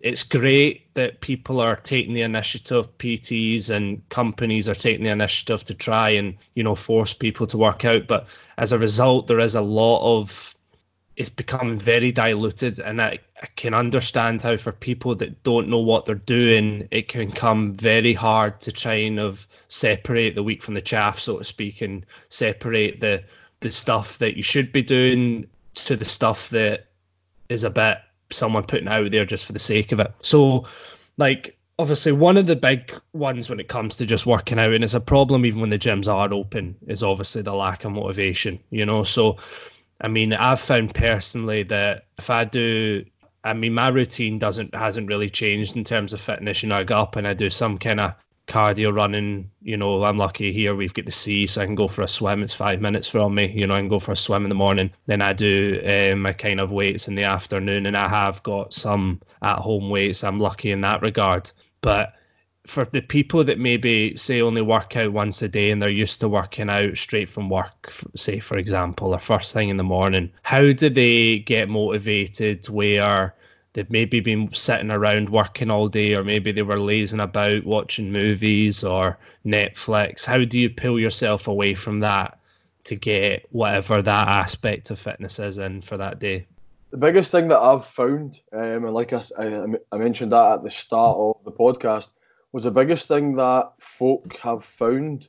it's 0.00 0.22
great 0.22 0.92
that 0.94 1.20
people 1.20 1.60
are 1.60 1.76
taking 1.76 2.14
the 2.14 2.22
initiative 2.22 2.96
pts 2.98 3.70
and 3.70 4.08
companies 4.08 4.68
are 4.68 4.74
taking 4.74 5.04
the 5.04 5.10
initiative 5.10 5.64
to 5.64 5.74
try 5.74 6.10
and 6.10 6.36
you 6.54 6.62
know 6.62 6.74
force 6.74 7.12
people 7.12 7.46
to 7.46 7.58
work 7.58 7.84
out 7.84 8.06
but 8.06 8.26
as 8.56 8.72
a 8.72 8.78
result 8.78 9.26
there 9.26 9.40
is 9.40 9.54
a 9.54 9.60
lot 9.60 10.18
of 10.18 10.54
it's 11.20 11.28
becoming 11.28 11.78
very 11.78 12.12
diluted 12.12 12.80
and 12.80 13.00
I, 13.00 13.18
I 13.42 13.46
can 13.54 13.74
understand 13.74 14.42
how 14.42 14.56
for 14.56 14.72
people 14.72 15.16
that 15.16 15.42
don't 15.42 15.68
know 15.68 15.80
what 15.80 16.06
they're 16.06 16.14
doing 16.14 16.88
it 16.90 17.08
can 17.08 17.30
come 17.30 17.74
very 17.74 18.14
hard 18.14 18.60
to 18.62 18.72
try 18.72 18.94
and 18.94 19.20
of 19.20 19.46
separate 19.68 20.34
the 20.34 20.42
wheat 20.42 20.62
from 20.62 20.74
the 20.74 20.80
chaff 20.80 21.18
so 21.18 21.38
to 21.38 21.44
speak 21.44 21.82
and 21.82 22.06
separate 22.30 23.00
the 23.00 23.24
the 23.60 23.70
stuff 23.70 24.18
that 24.18 24.36
you 24.36 24.42
should 24.42 24.72
be 24.72 24.82
doing 24.82 25.46
to 25.74 25.96
the 25.96 26.04
stuff 26.04 26.48
that 26.50 26.86
is 27.48 27.64
a 27.64 27.70
bit 27.70 27.98
someone 28.32 28.64
putting 28.64 28.88
out 28.88 29.10
there 29.10 29.24
just 29.24 29.44
for 29.44 29.52
the 29.52 29.58
sake 29.58 29.92
of 29.92 30.00
it. 30.00 30.12
So, 30.22 30.66
like, 31.16 31.58
obviously, 31.78 32.12
one 32.12 32.36
of 32.36 32.46
the 32.46 32.56
big 32.56 32.92
ones 33.12 33.48
when 33.48 33.60
it 33.60 33.68
comes 33.68 33.96
to 33.96 34.06
just 34.06 34.26
working 34.26 34.58
out, 34.58 34.72
and 34.72 34.84
it's 34.84 34.94
a 34.94 35.00
problem 35.00 35.44
even 35.44 35.60
when 35.60 35.70
the 35.70 35.78
gyms 35.78 36.08
are 36.08 36.32
open, 36.32 36.76
is 36.86 37.02
obviously 37.02 37.42
the 37.42 37.54
lack 37.54 37.84
of 37.84 37.92
motivation, 37.92 38.60
you 38.70 38.86
know. 38.86 39.04
So, 39.04 39.38
I 40.00 40.08
mean, 40.08 40.32
I've 40.32 40.60
found 40.60 40.94
personally 40.94 41.64
that 41.64 42.04
if 42.18 42.30
I 42.30 42.44
do 42.44 43.04
I 43.42 43.54
mean, 43.54 43.72
my 43.72 43.88
routine 43.88 44.38
doesn't 44.38 44.74
hasn't 44.74 45.08
really 45.08 45.30
changed 45.30 45.76
in 45.76 45.84
terms 45.84 46.12
of 46.12 46.20
fitness. 46.20 46.62
You 46.62 46.68
know, 46.68 46.76
I 46.76 46.84
get 46.84 46.96
up 46.96 47.16
and 47.16 47.26
I 47.26 47.34
do 47.34 47.48
some 47.50 47.78
kind 47.78 48.00
of 48.00 48.14
cardio 48.46 48.92
running. 48.92 49.50
You 49.62 49.76
know, 49.76 50.04
I'm 50.04 50.18
lucky 50.18 50.52
here 50.52 50.74
we've 50.74 50.92
got 50.92 51.06
the 51.06 51.12
sea, 51.12 51.46
so 51.46 51.62
I 51.62 51.66
can 51.66 51.74
go 51.74 51.88
for 51.88 52.02
a 52.02 52.08
swim. 52.08 52.42
It's 52.42 52.52
five 52.52 52.80
minutes 52.80 53.08
from 53.08 53.34
me. 53.34 53.50
You 53.50 53.66
know, 53.66 53.74
I 53.74 53.78
can 53.78 53.88
go 53.88 53.98
for 53.98 54.12
a 54.12 54.16
swim 54.16 54.44
in 54.44 54.50
the 54.50 54.54
morning. 54.54 54.90
Then 55.06 55.22
I 55.22 55.32
do 55.32 55.80
um, 56.12 56.22
my 56.22 56.32
kind 56.32 56.60
of 56.60 56.70
weights 56.70 57.08
in 57.08 57.14
the 57.14 57.24
afternoon, 57.24 57.86
and 57.86 57.96
I 57.96 58.08
have 58.08 58.42
got 58.42 58.74
some 58.74 59.22
at 59.40 59.58
home 59.58 59.88
weights. 59.88 60.22
I'm 60.22 60.40
lucky 60.40 60.70
in 60.70 60.82
that 60.82 61.02
regard. 61.02 61.50
But 61.80 62.12
for 62.66 62.84
the 62.84 63.00
people 63.00 63.44
that 63.44 63.58
maybe 63.58 64.16
say 64.16 64.42
only 64.42 64.62
work 64.62 64.96
out 64.96 65.12
once 65.12 65.42
a 65.42 65.48
day 65.48 65.70
and 65.70 65.80
they're 65.80 65.88
used 65.88 66.20
to 66.20 66.28
working 66.28 66.68
out 66.68 66.96
straight 66.96 67.30
from 67.30 67.48
work, 67.48 67.92
say 68.14 68.38
for 68.38 68.56
example, 68.58 69.14
or 69.14 69.18
first 69.18 69.54
thing 69.54 69.70
in 69.70 69.76
the 69.76 69.82
morning, 69.82 70.30
how 70.42 70.72
do 70.72 70.90
they 70.90 71.38
get 71.38 71.68
motivated 71.68 72.68
where 72.68 73.34
they've 73.72 73.90
maybe 73.90 74.20
been 74.20 74.52
sitting 74.52 74.90
around 74.90 75.30
working 75.30 75.70
all 75.70 75.88
day 75.88 76.14
or 76.14 76.24
maybe 76.24 76.52
they 76.52 76.62
were 76.62 76.78
lazing 76.78 77.20
about 77.20 77.64
watching 77.64 78.12
movies 78.12 78.84
or 78.84 79.18
Netflix? 79.44 80.24
How 80.24 80.44
do 80.44 80.58
you 80.58 80.70
pull 80.70 81.00
yourself 81.00 81.48
away 81.48 81.74
from 81.74 82.00
that 82.00 82.38
to 82.84 82.94
get 82.94 83.46
whatever 83.50 84.02
that 84.02 84.28
aspect 84.28 84.90
of 84.90 84.98
fitness 84.98 85.38
is 85.38 85.58
in 85.58 85.80
for 85.80 85.96
that 85.96 86.18
day? 86.18 86.46
The 86.90 86.96
biggest 86.96 87.30
thing 87.30 87.48
that 87.48 87.58
I've 87.58 87.86
found, 87.86 88.40
um, 88.52 88.84
and 88.84 88.94
like 88.94 89.12
I, 89.12 89.22
I 89.92 89.96
mentioned 89.96 90.32
that 90.32 90.54
at 90.54 90.64
the 90.64 90.70
start 90.70 91.16
of 91.16 91.44
the 91.44 91.52
podcast, 91.52 92.08
was 92.52 92.64
the 92.64 92.70
biggest 92.70 93.06
thing 93.06 93.36
that 93.36 93.72
folk 93.78 94.36
have 94.38 94.64
found 94.64 95.28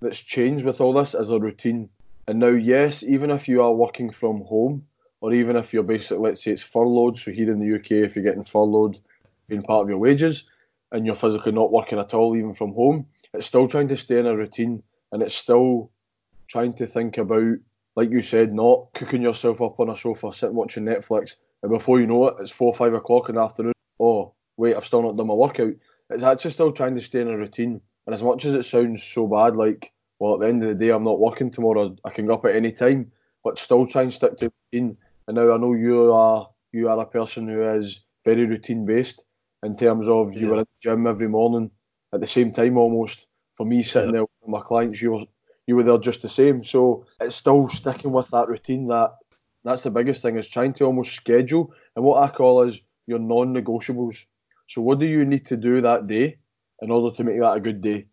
that's 0.00 0.20
changed 0.20 0.64
with 0.64 0.80
all 0.80 0.92
this 0.92 1.14
is 1.14 1.30
a 1.30 1.38
routine. 1.38 1.88
And 2.26 2.38
now, 2.38 2.48
yes, 2.48 3.02
even 3.02 3.30
if 3.30 3.48
you 3.48 3.62
are 3.62 3.72
working 3.72 4.10
from 4.10 4.42
home, 4.42 4.86
or 5.20 5.32
even 5.32 5.56
if 5.56 5.72
you're 5.72 5.82
basically, 5.82 6.28
let's 6.28 6.42
say 6.42 6.52
it's 6.52 6.62
furloughed, 6.62 7.16
so 7.16 7.30
here 7.30 7.50
in 7.50 7.60
the 7.60 7.76
UK, 7.76 7.92
if 7.92 8.16
you're 8.16 8.24
getting 8.24 8.44
furloughed, 8.44 8.98
being 9.48 9.62
part 9.62 9.82
of 9.82 9.88
your 9.88 9.98
wages, 9.98 10.48
and 10.92 11.04
you're 11.04 11.14
physically 11.14 11.52
not 11.52 11.72
working 11.72 11.98
at 11.98 12.14
all, 12.14 12.36
even 12.36 12.54
from 12.54 12.72
home, 12.72 13.06
it's 13.32 13.46
still 13.46 13.68
trying 13.68 13.88
to 13.88 13.96
stay 13.96 14.18
in 14.18 14.26
a 14.26 14.36
routine 14.36 14.82
and 15.12 15.22
it's 15.22 15.34
still 15.34 15.90
trying 16.48 16.74
to 16.74 16.86
think 16.86 17.18
about, 17.18 17.56
like 17.94 18.10
you 18.10 18.22
said, 18.22 18.52
not 18.52 18.88
cooking 18.94 19.22
yourself 19.22 19.60
up 19.62 19.80
on 19.80 19.90
a 19.90 19.96
sofa, 19.96 20.32
sitting 20.32 20.56
watching 20.56 20.84
Netflix, 20.84 21.36
and 21.62 21.70
before 21.70 22.00
you 22.00 22.06
know 22.06 22.28
it, 22.28 22.36
it's 22.40 22.50
four 22.50 22.68
or 22.68 22.74
five 22.74 22.94
o'clock 22.94 23.28
in 23.28 23.34
the 23.34 23.42
afternoon. 23.42 23.72
Oh, 23.98 24.32
wait, 24.56 24.76
I've 24.76 24.84
still 24.84 25.02
not 25.02 25.16
done 25.16 25.26
my 25.26 25.34
workout 25.34 25.74
it's 26.10 26.22
actually 26.22 26.52
still 26.52 26.72
trying 26.72 26.94
to 26.96 27.02
stay 27.02 27.20
in 27.20 27.28
a 27.28 27.36
routine. 27.36 27.80
And 28.06 28.14
as 28.14 28.22
much 28.22 28.44
as 28.44 28.54
it 28.54 28.64
sounds 28.64 29.02
so 29.02 29.26
bad, 29.26 29.56
like, 29.56 29.92
well, 30.18 30.34
at 30.34 30.40
the 30.40 30.48
end 30.48 30.62
of 30.62 30.68
the 30.68 30.86
day, 30.86 30.90
I'm 30.90 31.04
not 31.04 31.18
working 31.18 31.50
tomorrow, 31.50 31.96
I 32.04 32.10
can 32.10 32.26
go 32.26 32.34
up 32.34 32.44
at 32.44 32.56
any 32.56 32.72
time, 32.72 33.12
but 33.42 33.58
still 33.58 33.86
try 33.86 34.02
and 34.02 34.14
stick 34.14 34.38
to 34.38 34.52
routine. 34.72 34.96
And 35.26 35.36
now 35.36 35.52
I 35.52 35.58
know 35.58 35.74
you 35.74 36.12
are 36.12 36.48
you 36.72 36.88
are 36.88 37.00
a 37.00 37.06
person 37.06 37.48
who 37.48 37.62
is 37.62 38.04
very 38.24 38.46
routine 38.46 38.84
based 38.86 39.24
in 39.62 39.76
terms 39.76 40.08
of 40.08 40.36
you 40.36 40.48
were 40.48 40.58
in 40.58 40.60
the 40.60 40.90
gym 40.90 41.06
every 41.06 41.28
morning 41.28 41.70
at 42.12 42.20
the 42.20 42.26
same 42.26 42.52
time 42.52 42.76
almost. 42.76 43.26
For 43.54 43.64
me 43.64 43.82
sitting 43.82 44.10
yeah. 44.10 44.12
there 44.12 44.22
with 44.22 44.48
my 44.48 44.60
clients, 44.60 45.00
you 45.00 45.12
were 45.12 45.24
you 45.66 45.76
were 45.76 45.82
there 45.82 45.98
just 45.98 46.22
the 46.22 46.28
same. 46.28 46.62
So 46.62 47.06
it's 47.20 47.34
still 47.34 47.68
sticking 47.68 48.12
with 48.12 48.28
that 48.30 48.48
routine 48.48 48.86
that 48.88 49.14
that's 49.64 49.82
the 49.82 49.90
biggest 49.90 50.22
thing 50.22 50.38
is 50.38 50.46
trying 50.48 50.74
to 50.74 50.84
almost 50.84 51.14
schedule 51.14 51.74
and 51.96 52.04
what 52.04 52.22
I 52.22 52.32
call 52.32 52.62
is 52.62 52.80
your 53.06 53.18
non-negotiables. 53.18 54.26
So, 54.66 54.82
what 54.82 54.98
do 54.98 55.06
you 55.06 55.24
need 55.24 55.46
to 55.46 55.56
do 55.56 55.80
that 55.80 56.06
day 56.06 56.38
in 56.82 56.90
order 56.90 57.14
to 57.16 57.24
make 57.24 57.38
that 57.40 57.56
a 57.56 57.60
good 57.60 57.80
day? 57.80 58.06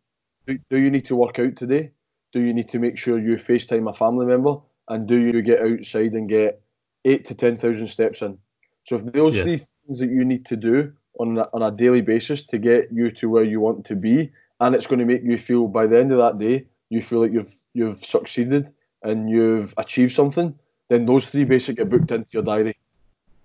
Do, 0.47 0.59
do 0.69 0.77
you 0.77 0.91
need 0.91 1.05
to 1.07 1.15
work 1.15 1.39
out 1.39 1.55
today? 1.55 1.91
Do 2.31 2.41
you 2.41 2.53
need 2.53 2.69
to 2.69 2.79
make 2.79 2.97
sure 2.97 3.19
you 3.19 3.35
FaceTime 3.35 3.89
a 3.89 3.93
family 3.93 4.25
member? 4.25 4.57
And 4.87 5.07
do 5.07 5.15
you 5.15 5.41
get 5.41 5.61
outside 5.61 6.13
and 6.13 6.27
get 6.27 6.61
eight 7.05 7.25
to 7.25 7.35
10,000 7.35 7.87
steps 7.87 8.21
in? 8.21 8.37
So, 8.85 8.97
if 8.97 9.05
those 9.05 9.35
yeah. 9.35 9.43
three 9.43 9.57
things 9.57 9.99
that 9.99 10.09
you 10.09 10.25
need 10.25 10.45
to 10.47 10.55
do 10.55 10.93
on 11.19 11.37
a, 11.37 11.47
on 11.53 11.61
a 11.61 11.71
daily 11.71 12.01
basis 12.01 12.45
to 12.47 12.57
get 12.57 12.89
you 12.91 13.11
to 13.11 13.29
where 13.29 13.43
you 13.43 13.59
want 13.59 13.85
to 13.85 13.95
be, 13.95 14.31
and 14.59 14.75
it's 14.75 14.87
going 14.87 14.99
to 14.99 15.05
make 15.05 15.23
you 15.23 15.37
feel 15.37 15.67
by 15.67 15.87
the 15.87 15.99
end 15.99 16.11
of 16.11 16.19
that 16.19 16.37
day, 16.37 16.67
you 16.89 17.01
feel 17.01 17.19
like 17.19 17.33
you've 17.33 17.53
you've 17.73 17.97
succeeded 17.97 18.71
and 19.01 19.29
you've 19.29 19.73
achieved 19.77 20.13
something, 20.13 20.57
then 20.89 21.05
those 21.05 21.27
three 21.27 21.43
basically 21.43 21.83
get 21.83 21.89
booked 21.89 22.11
into 22.11 22.27
your 22.31 22.43
diary. 22.43 22.77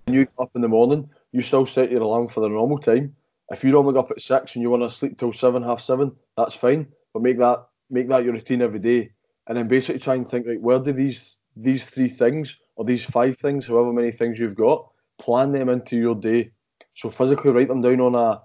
When 0.05 0.15
you 0.15 0.25
get 0.27 0.35
up 0.39 0.51
in 0.55 0.61
the 0.61 0.69
morning, 0.69 1.11
you 1.33 1.43
still 1.43 1.67
set 1.67 1.91
your 1.91 2.03
alarm 2.03 2.29
for 2.29 2.41
the 2.41 2.49
normal 2.49 2.79
time. 2.79 3.17
If 3.51 3.65
you 3.65 3.71
normally 3.71 3.99
up 3.99 4.11
at 4.11 4.21
six 4.21 4.55
and 4.55 4.63
you 4.63 4.71
want 4.71 4.83
to 4.83 4.91
sleep 4.91 5.19
till 5.19 5.33
seven, 5.33 5.63
half 5.63 5.81
seven, 5.81 6.13
that's 6.37 6.55
fine. 6.55 6.89
But 7.13 7.23
make 7.23 7.39
that 7.39 7.67
make 7.91 8.09
that 8.09 8.25
your 8.25 8.35
routine 8.35 8.63
every 8.63 8.79
day, 8.79 9.13
and 9.47 9.57
then 9.57 9.69
basically 9.69 10.01
try 10.01 10.15
and 10.15 10.29
think 10.29 10.47
like 10.47 10.59
where 10.61 10.79
do 10.79 10.93
these 10.93 11.39
these 11.57 11.85
three 11.85 12.09
things 12.09 12.59
or 12.77 12.85
these 12.85 13.05
five 13.05 13.39
things, 13.39 13.67
however 13.67 13.93
many 13.93 14.13
things 14.13 14.39
you've 14.39 14.55
got, 14.55 14.89
plan 15.19 15.53
them 15.53 15.69
into 15.69 15.97
your 15.97 16.15
day. 16.15 16.53
So 16.95 17.11
physically 17.11 17.51
write 17.51 17.69
them 17.69 17.81
down 17.81 18.01
on 18.01 18.15
a 18.15 18.43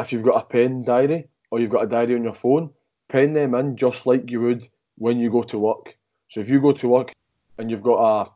if 0.00 0.12
you've 0.12 0.24
got 0.24 0.42
a 0.42 0.46
pen 0.46 0.82
diary 0.82 1.28
or 1.50 1.60
you've 1.60 1.70
got 1.70 1.84
a 1.84 1.88
diary 1.88 2.14
on 2.14 2.24
your 2.24 2.34
phone, 2.34 2.70
pen 3.08 3.32
them 3.32 3.54
in 3.54 3.76
just 3.76 4.06
like 4.06 4.30
you 4.30 4.40
would 4.40 4.68
when 4.96 5.18
you 5.18 5.30
go 5.30 5.42
to 5.42 5.58
work. 5.58 5.96
So 6.28 6.40
if 6.40 6.48
you 6.48 6.60
go 6.60 6.72
to 6.72 6.88
work 6.88 7.12
and 7.58 7.70
you've 7.70 7.82
got 7.82 7.98
a 7.98 8.30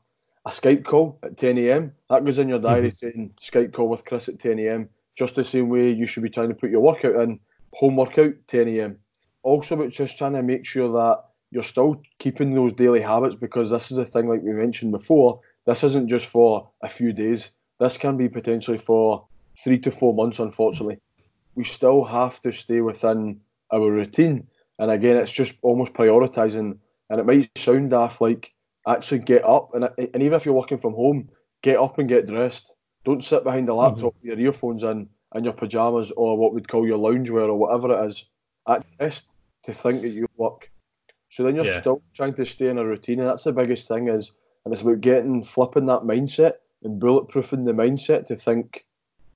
a 0.45 0.51
Skype 0.51 0.85
call 0.85 1.19
at 1.23 1.37
10 1.37 1.59
a.m. 1.59 1.93
That 2.11 2.25
goes 2.25 2.39
in 2.39 2.49
your 2.49 2.59
diary 2.59 2.89
mm-hmm. 2.89 2.95
saying 2.95 3.35
Skype 3.41 3.73
call 3.73 3.89
with 3.89 4.05
Chris 4.05 4.29
at 4.29 4.41
10 4.41 4.59
a.m. 4.59 4.89
Just 5.17 5.35
the 5.35 5.45
same 5.45 5.69
way 5.69 5.91
you 5.91 6.07
should 6.07 6.23
be 6.23 6.31
trying 6.31 6.49
to 6.49 6.55
put 6.55 6.71
your 6.71 6.81
workout 6.81 7.17
in, 7.17 7.39
home 7.73 7.97
workout 7.97 8.35
10 8.49 8.69
a.m. 8.69 8.99
Also, 9.43 9.75
about 9.75 9.91
just 9.93 10.19
trying 10.19 10.35
to 10.35 10.43
make 10.43 10.67
sure 10.67 10.93
that 10.93 11.25
you're 11.51 11.63
still 11.63 12.01
keeping 12.19 12.55
those 12.55 12.73
daily 12.73 13.01
habits 13.01 13.35
because 13.35 13.71
this 13.71 13.91
is 13.91 13.99
a 13.99 14.07
thing 14.07 14.29
like 14.29 14.43
we 14.43 14.53
mentioned 14.53 14.91
before. 14.91 15.41
This 15.67 15.85
isn't 15.85 16.09
just 16.09 16.27
for 16.27 16.71
a 16.81 16.89
few 16.89 17.13
days. 17.13 17.51
This 17.79 17.99
can 17.99 18.17
be 18.17 18.29
potentially 18.29 18.79
for 18.79 19.27
three 19.63 19.79
to 19.81 19.91
four 19.91 20.15
months. 20.15 20.39
Unfortunately, 20.39 20.99
we 21.55 21.65
still 21.65 22.05
have 22.05 22.41
to 22.43 22.53
stay 22.53 22.81
within 22.81 23.41
our 23.73 23.91
routine. 23.91 24.49
And 24.79 24.91
again, 24.91 25.17
it's 25.17 25.31
just 25.31 25.59
almost 25.63 25.93
prioritizing. 25.93 26.79
And 27.11 27.21
it 27.21 27.27
might 27.27 27.51
sound 27.59 27.91
daft, 27.91 28.21
like 28.21 28.53
actually 28.87 29.21
get 29.21 29.45
up 29.45 29.75
and, 29.75 29.89
and 29.97 30.23
even 30.23 30.35
if 30.35 30.45
you're 30.45 30.55
working 30.55 30.79
from 30.79 30.95
home, 30.95 31.29
get 31.63 31.79
up 31.79 31.99
and 31.99 32.09
get 32.09 32.27
dressed. 32.27 32.73
Don't 33.05 33.25
sit 33.25 33.45
behind 33.45 33.69
a 33.69 33.75
laptop 33.75 34.15
mm-hmm. 34.15 34.29
with 34.29 34.39
your 34.39 34.49
earphones 34.49 34.85
in 34.85 35.09
and 35.35 35.45
your 35.45 35.55
pajamas 35.55 36.11
or 36.11 36.37
what 36.37 36.55
we'd 36.55 36.69
call 36.69 36.87
your 36.87 36.99
loungewear 36.99 37.49
or 37.49 37.57
whatever 37.57 37.95
it 37.95 38.09
is 38.09 38.29
at 38.69 38.85
rest 39.01 39.33
to 39.65 39.73
think 39.73 40.03
that 40.03 40.11
you 40.11 40.27
work. 40.37 40.71
So 41.31 41.43
then 41.43 41.57
you're 41.57 41.65
yeah. 41.65 41.81
still 41.81 42.03
trying 42.15 42.35
to 42.35 42.45
stay 42.45 42.69
in 42.69 42.79
a 42.79 42.85
routine, 42.85 43.21
and 43.21 43.29
that's 43.29 43.45
the 43.45 43.53
biggest 43.53 43.89
thing 43.89 44.09
is, 44.09 44.33
and 44.65 44.73
it's 44.73 44.83
about 44.83 45.01
getting 45.01 45.43
flipping 45.43 45.87
that 45.87 46.03
mindset 46.03 46.55
and 46.83 47.01
bulletproofing 47.01 47.65
the 47.65 47.73
mindset 47.73 48.27
to 48.27 48.37
think 48.37 48.85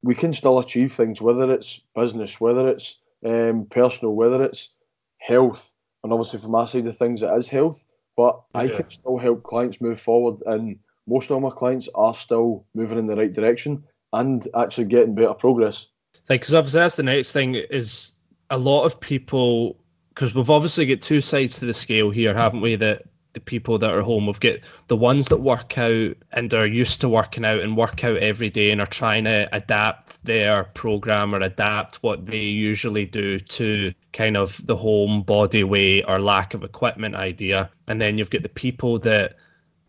we 0.03 0.15
can 0.15 0.33
still 0.33 0.59
achieve 0.59 0.93
things, 0.93 1.23
whether 1.23 1.51
it's 1.51 1.81
business, 1.95 2.41
whether 2.41 2.69
it's 2.69 3.03
um, 3.25 3.67
personal, 3.71 4.15
whether 4.15 4.43
it's 4.45 4.75
health, 5.19 5.73
and 6.05 6.13
obviously 6.13 6.39
from 6.39 6.51
my 6.51 6.67
side 6.67 6.87
of 6.87 6.97
things, 6.97 7.23
it 7.23 7.33
is 7.39 7.49
health. 7.49 7.83
But 8.17 8.41
yeah. 8.55 8.61
I 8.63 8.69
can 8.69 8.91
still 8.91 9.19
help 9.19 9.43
clients 9.43 9.81
move 9.81 10.01
forward, 10.01 10.43
and 10.47 10.79
most 11.07 11.31
of 11.31 11.41
my 11.41 11.51
clients 11.51 11.89
are 11.95 12.15
still 12.15 12.67
moving 12.75 12.99
in 12.99 13.07
the 13.07 13.17
right 13.17 13.33
direction 13.33 13.85
and 14.13 14.47
actually 14.57 14.87
getting 14.87 15.15
better 15.15 15.35
progress. 15.35 15.91
Like, 16.29 16.41
because 16.41 16.55
obviously 16.55 16.81
that's 16.81 16.97
the 16.97 17.03
next 17.03 17.33
thing 17.33 17.55
is 17.55 18.19
a 18.51 18.59
lot 18.59 18.85
of 18.85 18.99
people, 18.99 19.79
because 20.09 20.35
we've 20.35 20.51
obviously 20.51 20.87
got 20.87 21.03
two 21.03 21.21
sides 21.21 21.59
to 21.59 21.67
the 21.67 21.75
scale 21.75 22.11
here, 22.11 22.35
haven't 22.35 22.63
we? 22.63 22.77
That 22.77 23.03
the 23.37 23.41
people 23.41 23.79
that 23.79 23.91
are 23.91 24.01
home. 24.01 24.27
We've 24.27 24.41
got 24.41 24.61
the 24.89 24.97
ones 24.97 25.29
that 25.29 25.37
work 25.37 25.77
out 25.77 26.17
and 26.33 26.55
are 26.55 26.67
used 26.67 27.03
to 27.03 27.09
working 27.09 27.45
out 27.45 27.61
and 27.61 27.77
work 27.77 28.03
out 28.03 28.17
every 28.17 28.49
day 28.49 28.71
and 28.71 28.81
are 28.81 28.87
trying 28.87 29.25
to 29.25 29.47
adapt 29.53 30.25
their 30.25 30.65
program 30.65 31.35
or 31.35 31.41
adapt 31.41 31.97
what 31.97 32.25
they 32.25 32.45
usually 32.45 33.05
do 33.05 33.39
to 33.39 33.93
kind 34.11 34.39
of 34.39 34.67
the 34.67 34.75
home 34.75 35.23
body 35.23 35.65
weight 35.65 36.07
or 36.09 36.19
lack 36.19 36.55
of 36.55 36.65
equipment 36.65 37.15
idea. 37.15 37.71
And 37.87 38.01
then 38.01 38.17
you've 38.17 38.31
got 38.31 38.43
the 38.43 38.49
people 38.49 39.01
that 39.01 39.35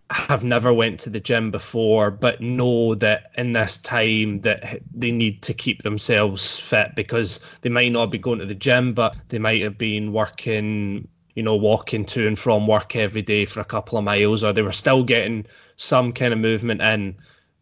have 0.09 0.43
never 0.43 0.73
went 0.73 1.01
to 1.01 1.09
the 1.09 1.19
gym 1.21 1.51
before 1.51 2.11
but 2.11 2.41
know 2.41 2.95
that 2.95 3.31
in 3.37 3.53
this 3.53 3.77
time 3.77 4.41
that 4.41 4.81
they 4.93 5.11
need 5.11 5.41
to 5.41 5.53
keep 5.53 5.83
themselves 5.83 6.57
fit 6.57 6.95
because 6.95 7.45
they 7.61 7.69
might 7.69 7.91
not 7.91 8.05
be 8.07 8.17
going 8.17 8.39
to 8.39 8.45
the 8.45 8.55
gym 8.55 8.93
but 8.93 9.17
they 9.27 9.39
might 9.39 9.61
have 9.61 9.77
been 9.77 10.13
working 10.13 11.09
you 11.37 11.43
know, 11.43 11.55
walking 11.55 12.03
to 12.03 12.25
and 12.27 12.37
from 12.37 12.65
work 12.65 12.95
every 12.95 13.21
day 13.21 13.45
for 13.45 13.59
a 13.59 13.63
couple 13.63 13.99
of 13.99 14.03
miles, 14.03 14.43
or 14.43 14.53
they 14.53 14.63
were 14.63 14.71
still 14.71 15.03
getting 15.03 15.45
some 15.75 16.11
kind 16.11 16.33
of 16.33 16.39
movement 16.39 16.81
in, 16.81 17.15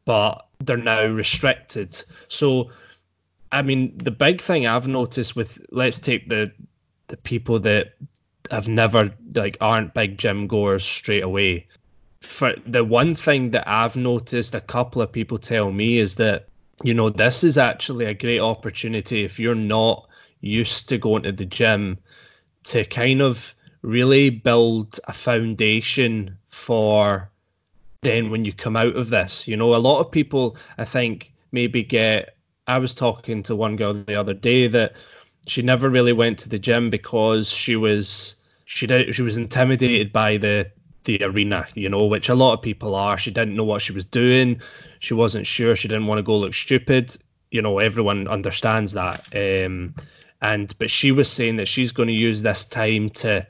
but 0.05 0.48
they're 0.63 0.77
now 0.77 1.05
restricted. 1.05 2.01
So, 2.29 2.72
I 3.51 3.63
mean, 3.63 3.98
the 3.98 4.12
big 4.12 4.39
thing 4.39 4.65
I've 4.65 4.88
noticed 4.88 5.36
with 5.36 5.60
let's 5.72 6.00
take 6.00 6.29
the 6.29 6.53
the 7.08 7.17
people 7.17 7.60
that 7.60 7.96
have 8.50 8.70
never 8.70 9.13
like 9.34 9.58
aren't 9.60 9.94
big 9.94 10.17
gym 10.17 10.48
goers 10.48 10.86
straight 10.86 11.24
away. 11.24 11.67
For 12.22 12.53
the 12.65 12.86
one 12.86 13.13
thing 13.13 13.51
that 13.51 13.67
I've 13.67 13.98
noticed 13.98 14.55
a 14.55 14.62
couple 14.62 15.01
of 15.01 15.12
people 15.12 15.38
tell 15.38 15.70
me 15.70 15.98
is 15.98 16.15
that 16.15 16.48
you 16.82 16.94
know 16.94 17.10
this 17.10 17.44
is 17.44 17.58
actually 17.58 18.05
a 18.05 18.13
great 18.13 18.39
opportunity 18.39 19.25
if 19.25 19.38
you're 19.38 19.53
not 19.53 20.08
used 20.39 20.88
to 20.89 20.98
going 20.98 21.24
to 21.24 21.34
the 21.34 21.44
gym 21.44 21.98
to 22.63 22.86
kind 22.86 23.22
of 23.22 23.53
really 23.86 24.32
build 24.32 25.00
a 25.08 25.13
foundation 25.13 26.38
for 26.50 27.30
then 28.01 28.32
when 28.32 28.44
you 28.44 28.51
come 28.51 28.75
out 28.75 28.96
of 28.96 29.10
this. 29.10 29.48
You 29.48 29.58
know, 29.58 29.75
a 29.75 29.77
lot 29.77 30.00
of 30.00 30.12
people, 30.12 30.58
I 30.77 30.86
think, 30.86 31.32
maybe 31.51 31.84
get. 31.84 32.36
I 32.68 32.80
was 32.80 32.96
talking 32.96 33.44
to 33.44 33.56
one 33.56 33.75
girl 33.75 33.94
the 33.94 34.15
other 34.15 34.34
day 34.34 34.68
that 34.68 34.94
she 35.46 35.62
never 35.62 35.88
really 35.88 36.13
went 36.13 36.39
to 36.39 36.50
the 36.50 36.58
gym 36.58 36.89
because 36.89 37.51
she 37.51 37.75
was 37.75 38.42
she 38.65 38.88
she 39.12 39.22
was 39.22 39.38
intimidated 39.38 40.12
by 40.12 40.38
the 40.38 40.72
the 41.04 41.24
arena, 41.24 41.68
you 41.75 41.89
know, 41.89 42.06
which 42.06 42.30
a 42.30 42.36
lot 42.36 42.54
of 42.54 42.63
people 42.63 42.96
are. 42.96 43.20
She 43.20 43.30
didn't 43.30 43.56
know 43.56 43.63
what 43.63 43.84
she 43.84 43.94
was 43.94 44.06
doing. 44.06 44.62
She 45.00 45.13
wasn't 45.13 45.46
sure. 45.46 45.75
She 45.75 45.88
didn't 45.88 46.08
want 46.08 46.18
to 46.18 46.24
go 46.24 46.38
look 46.38 46.56
stupid. 46.56 47.15
You 47.51 47.62
know, 47.62 47.77
everyone 47.77 48.27
understands 48.27 48.94
that. 48.94 49.27
Um, 49.36 49.94
and 50.42 50.74
but 50.80 50.89
she 50.89 51.12
was 51.12 51.32
saying 51.32 51.58
that 51.58 51.68
she's 51.68 51.92
going 51.92 52.08
to 52.08 52.13
use 52.13 52.42
this 52.42 52.65
time 52.65 53.12
to 53.12 53.46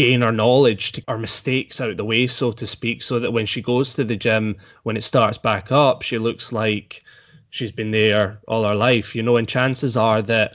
gain 0.00 0.22
her 0.22 0.32
knowledge, 0.32 0.92
to, 0.92 1.04
her 1.06 1.18
mistakes 1.18 1.78
out 1.78 1.94
the 1.98 2.04
way, 2.06 2.26
so 2.26 2.52
to 2.52 2.66
speak, 2.66 3.02
so 3.02 3.18
that 3.18 3.32
when 3.32 3.44
she 3.44 3.60
goes 3.60 3.92
to 3.92 4.04
the 4.04 4.16
gym, 4.16 4.56
when 4.82 4.96
it 4.96 5.04
starts 5.04 5.36
back 5.36 5.70
up, 5.70 6.00
she 6.00 6.16
looks 6.16 6.52
like 6.52 7.04
she's 7.50 7.70
been 7.70 7.90
there 7.90 8.40
all 8.48 8.64
her 8.64 8.74
life, 8.74 9.14
you 9.14 9.22
know. 9.22 9.36
And 9.36 9.46
chances 9.46 9.98
are 9.98 10.22
that 10.22 10.54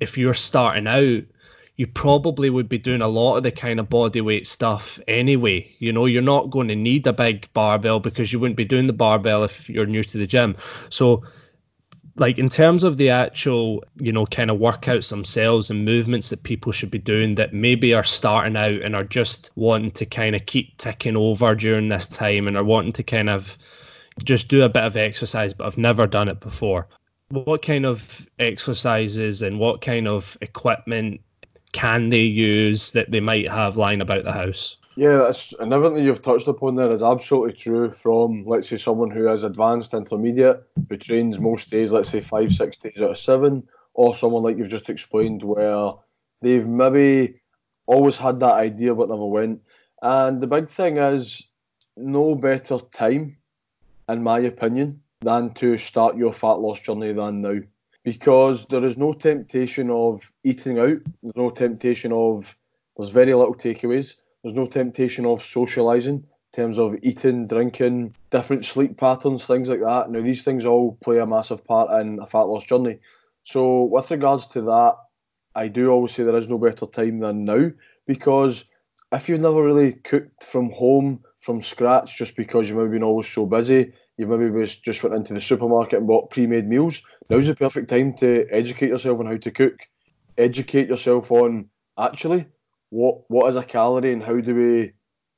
if 0.00 0.16
you're 0.16 0.32
starting 0.32 0.86
out, 0.86 1.24
you 1.76 1.86
probably 1.86 2.48
would 2.48 2.70
be 2.70 2.78
doing 2.78 3.02
a 3.02 3.08
lot 3.08 3.36
of 3.36 3.42
the 3.42 3.52
kind 3.52 3.78
of 3.78 3.90
body 3.90 4.22
weight 4.22 4.46
stuff 4.46 4.98
anyway. 5.06 5.70
You 5.78 5.92
know, 5.92 6.06
you're 6.06 6.22
not 6.22 6.48
going 6.48 6.68
to 6.68 6.74
need 6.74 7.06
a 7.06 7.12
big 7.12 7.52
barbell 7.52 8.00
because 8.00 8.32
you 8.32 8.40
wouldn't 8.40 8.56
be 8.56 8.64
doing 8.64 8.86
the 8.86 8.94
barbell 8.94 9.44
if 9.44 9.68
you're 9.68 9.84
new 9.84 10.02
to 10.02 10.16
the 10.16 10.26
gym. 10.26 10.56
So 10.88 11.24
like 12.18 12.38
in 12.38 12.48
terms 12.48 12.84
of 12.84 12.96
the 12.96 13.10
actual 13.10 13.84
you 13.98 14.12
know 14.12 14.26
kind 14.26 14.50
of 14.50 14.58
workouts 14.58 15.10
themselves 15.10 15.70
and 15.70 15.84
movements 15.84 16.30
that 16.30 16.42
people 16.42 16.72
should 16.72 16.90
be 16.90 16.98
doing 16.98 17.36
that 17.36 17.54
maybe 17.54 17.94
are 17.94 18.04
starting 18.04 18.56
out 18.56 18.82
and 18.82 18.94
are 18.96 19.04
just 19.04 19.50
wanting 19.54 19.92
to 19.92 20.06
kind 20.06 20.34
of 20.34 20.44
keep 20.44 20.76
ticking 20.76 21.16
over 21.16 21.54
during 21.54 21.88
this 21.88 22.06
time 22.06 22.48
and 22.48 22.56
are 22.56 22.64
wanting 22.64 22.92
to 22.92 23.02
kind 23.02 23.30
of 23.30 23.56
just 24.22 24.48
do 24.48 24.62
a 24.62 24.68
bit 24.68 24.84
of 24.84 24.96
exercise 24.96 25.54
but 25.54 25.66
I've 25.66 25.78
never 25.78 26.06
done 26.06 26.28
it 26.28 26.40
before. 26.40 26.88
What 27.30 27.62
kind 27.62 27.86
of 27.86 28.28
exercises 28.38 29.42
and 29.42 29.58
what 29.60 29.82
kind 29.82 30.08
of 30.08 30.36
equipment 30.40 31.20
can 31.72 32.08
they 32.08 32.22
use 32.22 32.92
that 32.92 33.10
they 33.10 33.20
might 33.20 33.50
have 33.50 33.76
lying 33.76 34.00
about 34.00 34.24
the 34.24 34.32
house 34.32 34.77
yeah, 34.98 35.18
that's, 35.18 35.52
and 35.52 35.72
everything 35.72 36.04
you've 36.04 36.22
touched 36.22 36.48
upon 36.48 36.74
there 36.74 36.90
is 36.90 37.04
absolutely 37.04 37.52
true 37.52 37.92
from, 37.92 38.44
let's 38.44 38.68
say, 38.68 38.78
someone 38.78 39.12
who 39.12 39.32
is 39.32 39.44
advanced 39.44 39.94
intermediate, 39.94 40.64
who 40.88 40.96
trains 40.96 41.38
most 41.38 41.70
days, 41.70 41.92
let's 41.92 42.08
say 42.08 42.20
five, 42.20 42.52
six 42.52 42.78
days 42.78 43.00
out 43.00 43.12
of 43.12 43.16
seven, 43.16 43.68
or 43.94 44.16
someone 44.16 44.42
like 44.42 44.58
you've 44.58 44.70
just 44.70 44.90
explained 44.90 45.44
where 45.44 45.92
they've 46.42 46.66
maybe 46.66 47.40
always 47.86 48.16
had 48.16 48.40
that 48.40 48.54
idea 48.54 48.92
but 48.92 49.08
never 49.08 49.24
went. 49.24 49.62
And 50.02 50.40
the 50.40 50.48
big 50.48 50.68
thing 50.68 50.96
is 50.96 51.46
no 51.96 52.34
better 52.34 52.80
time, 52.92 53.36
in 54.08 54.24
my 54.24 54.40
opinion, 54.40 55.02
than 55.20 55.54
to 55.54 55.78
start 55.78 56.16
your 56.16 56.32
fat 56.32 56.58
loss 56.58 56.80
journey 56.80 57.12
than 57.12 57.42
now. 57.42 57.60
Because 58.02 58.66
there 58.66 58.82
is 58.82 58.98
no 58.98 59.12
temptation 59.12 59.90
of 59.90 60.32
eating 60.42 60.80
out, 60.80 60.98
there's 61.22 61.36
no 61.36 61.50
temptation 61.50 62.10
of, 62.10 62.58
there's 62.96 63.10
very 63.10 63.32
little 63.32 63.54
takeaways 63.54 64.16
there's 64.42 64.54
no 64.54 64.66
temptation 64.66 65.26
of 65.26 65.40
socialising 65.40 66.06
in 66.08 66.24
terms 66.52 66.78
of 66.78 66.96
eating, 67.02 67.46
drinking, 67.46 68.14
different 68.30 68.64
sleep 68.64 68.96
patterns, 68.96 69.44
things 69.44 69.68
like 69.68 69.80
that. 69.80 70.10
Now, 70.10 70.22
these 70.22 70.42
things 70.42 70.64
all 70.64 70.96
play 71.02 71.18
a 71.18 71.26
massive 71.26 71.64
part 71.64 72.00
in 72.00 72.20
a 72.20 72.26
fat 72.26 72.42
loss 72.42 72.64
journey. 72.64 73.00
So, 73.44 73.84
with 73.84 74.10
regards 74.10 74.46
to 74.48 74.62
that, 74.62 74.96
I 75.54 75.68
do 75.68 75.90
always 75.90 76.12
say 76.12 76.22
there 76.22 76.36
is 76.36 76.48
no 76.48 76.58
better 76.58 76.86
time 76.86 77.18
than 77.18 77.44
now 77.44 77.70
because 78.06 78.64
if 79.12 79.28
you've 79.28 79.40
never 79.40 79.62
really 79.62 79.92
cooked 79.92 80.44
from 80.44 80.70
home 80.70 81.24
from 81.40 81.62
scratch 81.62 82.16
just 82.16 82.36
because 82.36 82.68
you've 82.68 82.78
maybe 82.78 82.92
been 82.92 83.02
always 83.02 83.28
so 83.28 83.46
busy, 83.46 83.92
you've 84.16 84.28
maybe 84.28 84.66
just 84.84 85.02
went 85.02 85.14
into 85.14 85.34
the 85.34 85.40
supermarket 85.40 85.98
and 85.98 86.06
bought 86.06 86.30
pre-made 86.30 86.68
meals, 86.68 87.02
now's 87.28 87.46
the 87.46 87.54
perfect 87.54 87.88
time 87.90 88.14
to 88.18 88.46
educate 88.50 88.88
yourself 88.88 89.20
on 89.20 89.26
how 89.26 89.36
to 89.36 89.50
cook. 89.50 89.78
Educate 90.36 90.88
yourself 90.88 91.32
on 91.32 91.68
actually 91.98 92.46
what 92.90 93.22
what 93.28 93.48
is 93.48 93.56
a 93.56 93.62
calorie 93.62 94.12
and 94.12 94.22
how 94.22 94.40
do 94.40 94.54
we 94.54 94.92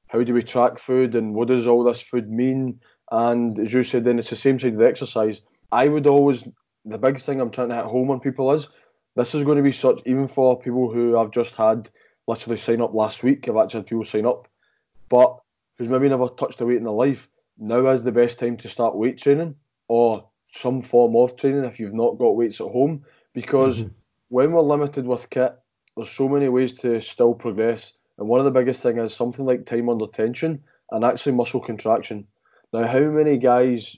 how 0.09 0.23
do 0.23 0.35
we 0.35 0.43
track 0.43 0.79
food 0.79 1.15
and 1.15 1.35
what 1.35 1.49
does 1.49 1.67
all 1.67 1.85
this 1.85 2.03
food 2.03 2.31
mean? 2.31 2.81
And 3.11 3.59
as 3.59 3.73
you 3.73 3.83
said, 3.83 4.05
then 4.05 4.19
it's 4.19 4.31
the 4.31 4.37
same 4.37 4.59
side 4.59 4.73
of 4.73 4.79
the 4.79 4.87
exercise. 4.87 5.41
I 5.71 5.89
would 5.89 6.07
always 6.07 6.47
the 6.85 6.99
big 6.99 7.19
thing 7.19 7.41
I'm 7.41 7.51
trying 7.51 7.69
to 7.69 7.77
hit 7.77 7.85
home 7.85 8.11
on 8.11 8.21
people 8.21 8.53
is 8.53 8.69
this 9.17 9.35
is 9.35 9.45
going 9.45 9.57
to 9.57 9.63
be 9.63 9.73
such 9.73 10.01
even 10.07 10.29
for 10.29 10.59
people 10.59 10.91
who 10.91 11.17
I've 11.17 11.31
just 11.31 11.55
had 11.55 11.91
literally 12.27 12.57
sign 12.57 12.81
up 12.81 12.95
last 12.95 13.23
week. 13.23 13.49
I've 13.49 13.57
actually 13.57 13.81
had 13.81 13.87
people 13.87 14.05
sign 14.05 14.27
up, 14.27 14.49
but 15.09 15.39
who's 15.79 15.89
maybe 15.89 16.09
never 16.09 16.29
touched 16.29 16.61
a 16.61 16.67
weight 16.67 16.79
in 16.79 16.85
their 16.85 16.93
life. 16.93 17.29
Now 17.59 17.87
is 17.89 18.03
the 18.03 18.13
best 18.13 18.39
time 18.39 18.57
to 18.59 18.69
start 18.69 18.97
weight 18.97 19.19
training 19.19 19.57
or 19.89 20.29
some 20.53 20.83
form 20.83 21.17
of 21.17 21.37
training 21.37 21.65
if 21.65 21.79
you've 21.79 21.95
not 21.95 22.19
got 22.19 22.37
weights 22.37 22.61
at 22.61 22.69
home 22.69 23.05
because 23.33 23.81
mm-hmm. 23.81 23.93
when 24.29 24.53
we're 24.53 24.63
limited 24.63 25.07
with 25.07 25.31
kit 25.31 25.60
there's 25.96 26.11
so 26.11 26.29
many 26.29 26.48
ways 26.48 26.74
to 26.74 27.00
still 27.00 27.35
progress. 27.35 27.92
And 28.18 28.29
one 28.29 28.40
of 28.40 28.44
the 28.44 28.50
biggest 28.50 28.83
thing 28.83 28.98
is 28.98 29.14
something 29.14 29.44
like 29.44 29.66
time 29.66 29.88
under 29.88 30.07
tension 30.07 30.62
and 30.90 31.05
actually 31.05 31.33
muscle 31.33 31.61
contraction. 31.61 32.26
Now, 32.72 32.87
how 32.87 33.00
many 33.00 33.38
guys 33.38 33.96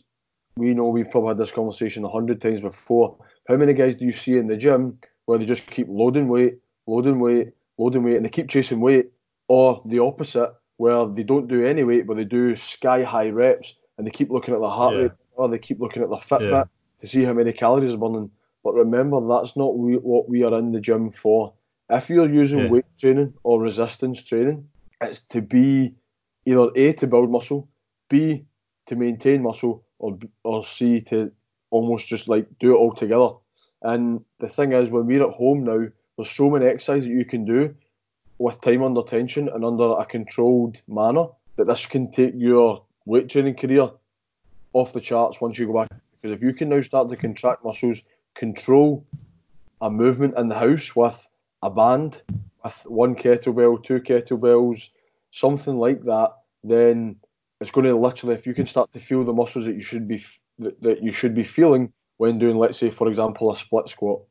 we 0.57 0.74
know 0.74 0.88
we've 0.88 1.11
probably 1.11 1.28
had 1.28 1.38
this 1.38 1.52
conversation 1.52 2.05
a 2.05 2.09
hundred 2.09 2.40
times 2.40 2.61
before? 2.61 3.18
How 3.48 3.57
many 3.57 3.74
guys 3.74 3.96
do 3.96 4.05
you 4.05 4.12
see 4.12 4.37
in 4.37 4.46
the 4.46 4.57
gym 4.57 4.98
where 5.26 5.38
they 5.38 5.44
just 5.44 5.70
keep 5.70 5.88
loading 5.88 6.28
weight, 6.28 6.59
loading 6.87 7.20
weight, 7.20 7.52
loading 7.78 8.05
weight, 8.05 8.16
and 8.16 8.24
they 8.24 8.31
keep 8.31 8.48
chasing 8.48 8.81
weight, 8.81 9.11
or 9.48 9.83
the 9.85 9.98
opposite 9.98 10.52
where 10.76 11.07
they 11.07 11.22
don't 11.22 11.48
do 11.48 11.64
any 11.64 11.85
weight 11.85 12.07
but 12.07 12.16
they 12.16 12.24
do 12.24 12.57
sky 12.57 13.02
high 13.02 13.28
reps 13.28 13.74
and 13.96 14.07
they 14.07 14.11
keep 14.11 14.31
looking 14.31 14.55
at 14.55 14.61
their 14.61 14.70
heart 14.70 14.94
yeah. 14.94 15.00
rate 15.02 15.12
or 15.37 15.48
they 15.48 15.59
keep 15.59 15.81
looking 15.81 16.02
at 16.02 16.11
their 16.11 16.18
Fitbit 16.18 16.50
yeah. 16.50 16.64
to 17.00 17.07
see 17.07 17.24
how 17.24 17.33
many 17.33 17.52
calories 17.52 17.94
are 17.94 17.98
burning. 17.98 18.31
But 18.64 18.74
remember, 18.74 19.20
that's 19.28 19.57
not 19.57 19.74
what 19.76 20.28
we 20.28 20.44
are 20.44 20.59
in 20.59 20.72
the 20.72 20.81
gym 20.81 21.11
for 21.11 21.55
if 21.92 22.09
you're 22.09 22.31
using 22.31 22.61
yeah. 22.61 22.68
weight 22.68 22.85
training 22.98 23.35
or 23.42 23.61
resistance 23.61 24.22
training, 24.22 24.68
it's 25.00 25.20
to 25.28 25.42
be 25.42 25.94
either 26.46 26.68
A, 26.74 26.92
to 26.94 27.07
build 27.07 27.31
muscle, 27.31 27.68
B, 28.09 28.46
to 28.87 28.96
maintain 28.96 29.42
muscle, 29.42 29.85
or, 29.98 30.18
or 30.42 30.64
C, 30.64 31.00
to 31.02 31.31
almost 31.70 32.09
just 32.09 32.28
like 32.28 32.46
do 32.59 32.72
it 32.72 32.78
all 32.78 32.92
together. 32.92 33.31
And 33.83 34.24
the 34.38 34.48
thing 34.48 34.72
is, 34.72 34.90
when 34.90 35.07
we're 35.07 35.26
at 35.26 35.35
home 35.35 35.64
now, 35.64 35.88
there's 36.16 36.31
so 36.31 36.50
many 36.50 36.66
exercises 36.66 37.09
that 37.09 37.14
you 37.14 37.24
can 37.24 37.44
do 37.44 37.74
with 38.38 38.61
time 38.61 38.83
under 38.83 39.02
tension 39.02 39.48
and 39.48 39.64
under 39.64 39.92
a 39.92 40.05
controlled 40.05 40.81
manner 40.88 41.26
that 41.57 41.66
this 41.66 41.87
can 41.87 42.11
take 42.11 42.35
your 42.37 42.85
weight 43.05 43.28
training 43.28 43.57
career 43.57 43.90
off 44.72 44.92
the 44.92 45.00
charts 45.00 45.40
once 45.40 45.59
you 45.59 45.66
go 45.66 45.74
back. 45.74 45.90
Because 46.20 46.35
if 46.35 46.42
you 46.42 46.55
can 46.55 46.68
now 46.68 46.81
start 46.81 47.11
to 47.11 47.16
contract 47.16 47.64
muscles, 47.64 48.02
control 48.35 49.05
a 49.81 49.90
movement 49.90 50.38
in 50.38 50.48
the 50.48 50.59
house 50.59 50.94
with 50.94 51.28
a 51.62 51.70
band 51.70 52.20
with 52.64 52.83
one 52.87 53.14
kettlebell, 53.14 53.83
two 53.83 54.01
kettlebells, 54.01 54.90
something 55.31 55.77
like 55.79 56.03
that, 56.05 56.33
then 56.64 57.16
it's 57.61 57.70
going 57.70 57.87
to 57.87 57.96
literally, 57.96 58.35
if 58.35 58.46
you 58.46 58.55
can 58.55 58.66
start 58.66 58.92
to 58.92 58.98
feel 58.98 59.25
the 59.25 59.33
muscles 59.33 59.66
that 59.66 59.75
you 59.75 59.83
should 59.83 60.09
be 60.09 60.25
that, 60.59 61.03
you 61.03 61.12
should 61.12 61.35
be 61.35 61.44
feeling 61.44 61.92
when 62.18 62.38
doing, 62.38 62.57
let's 62.57 62.79
say, 62.79 62.90
for 62.90 63.09
example, 63.09 63.51
a 63.51 63.57
split 63.57 63.88
squat. 63.88 64.22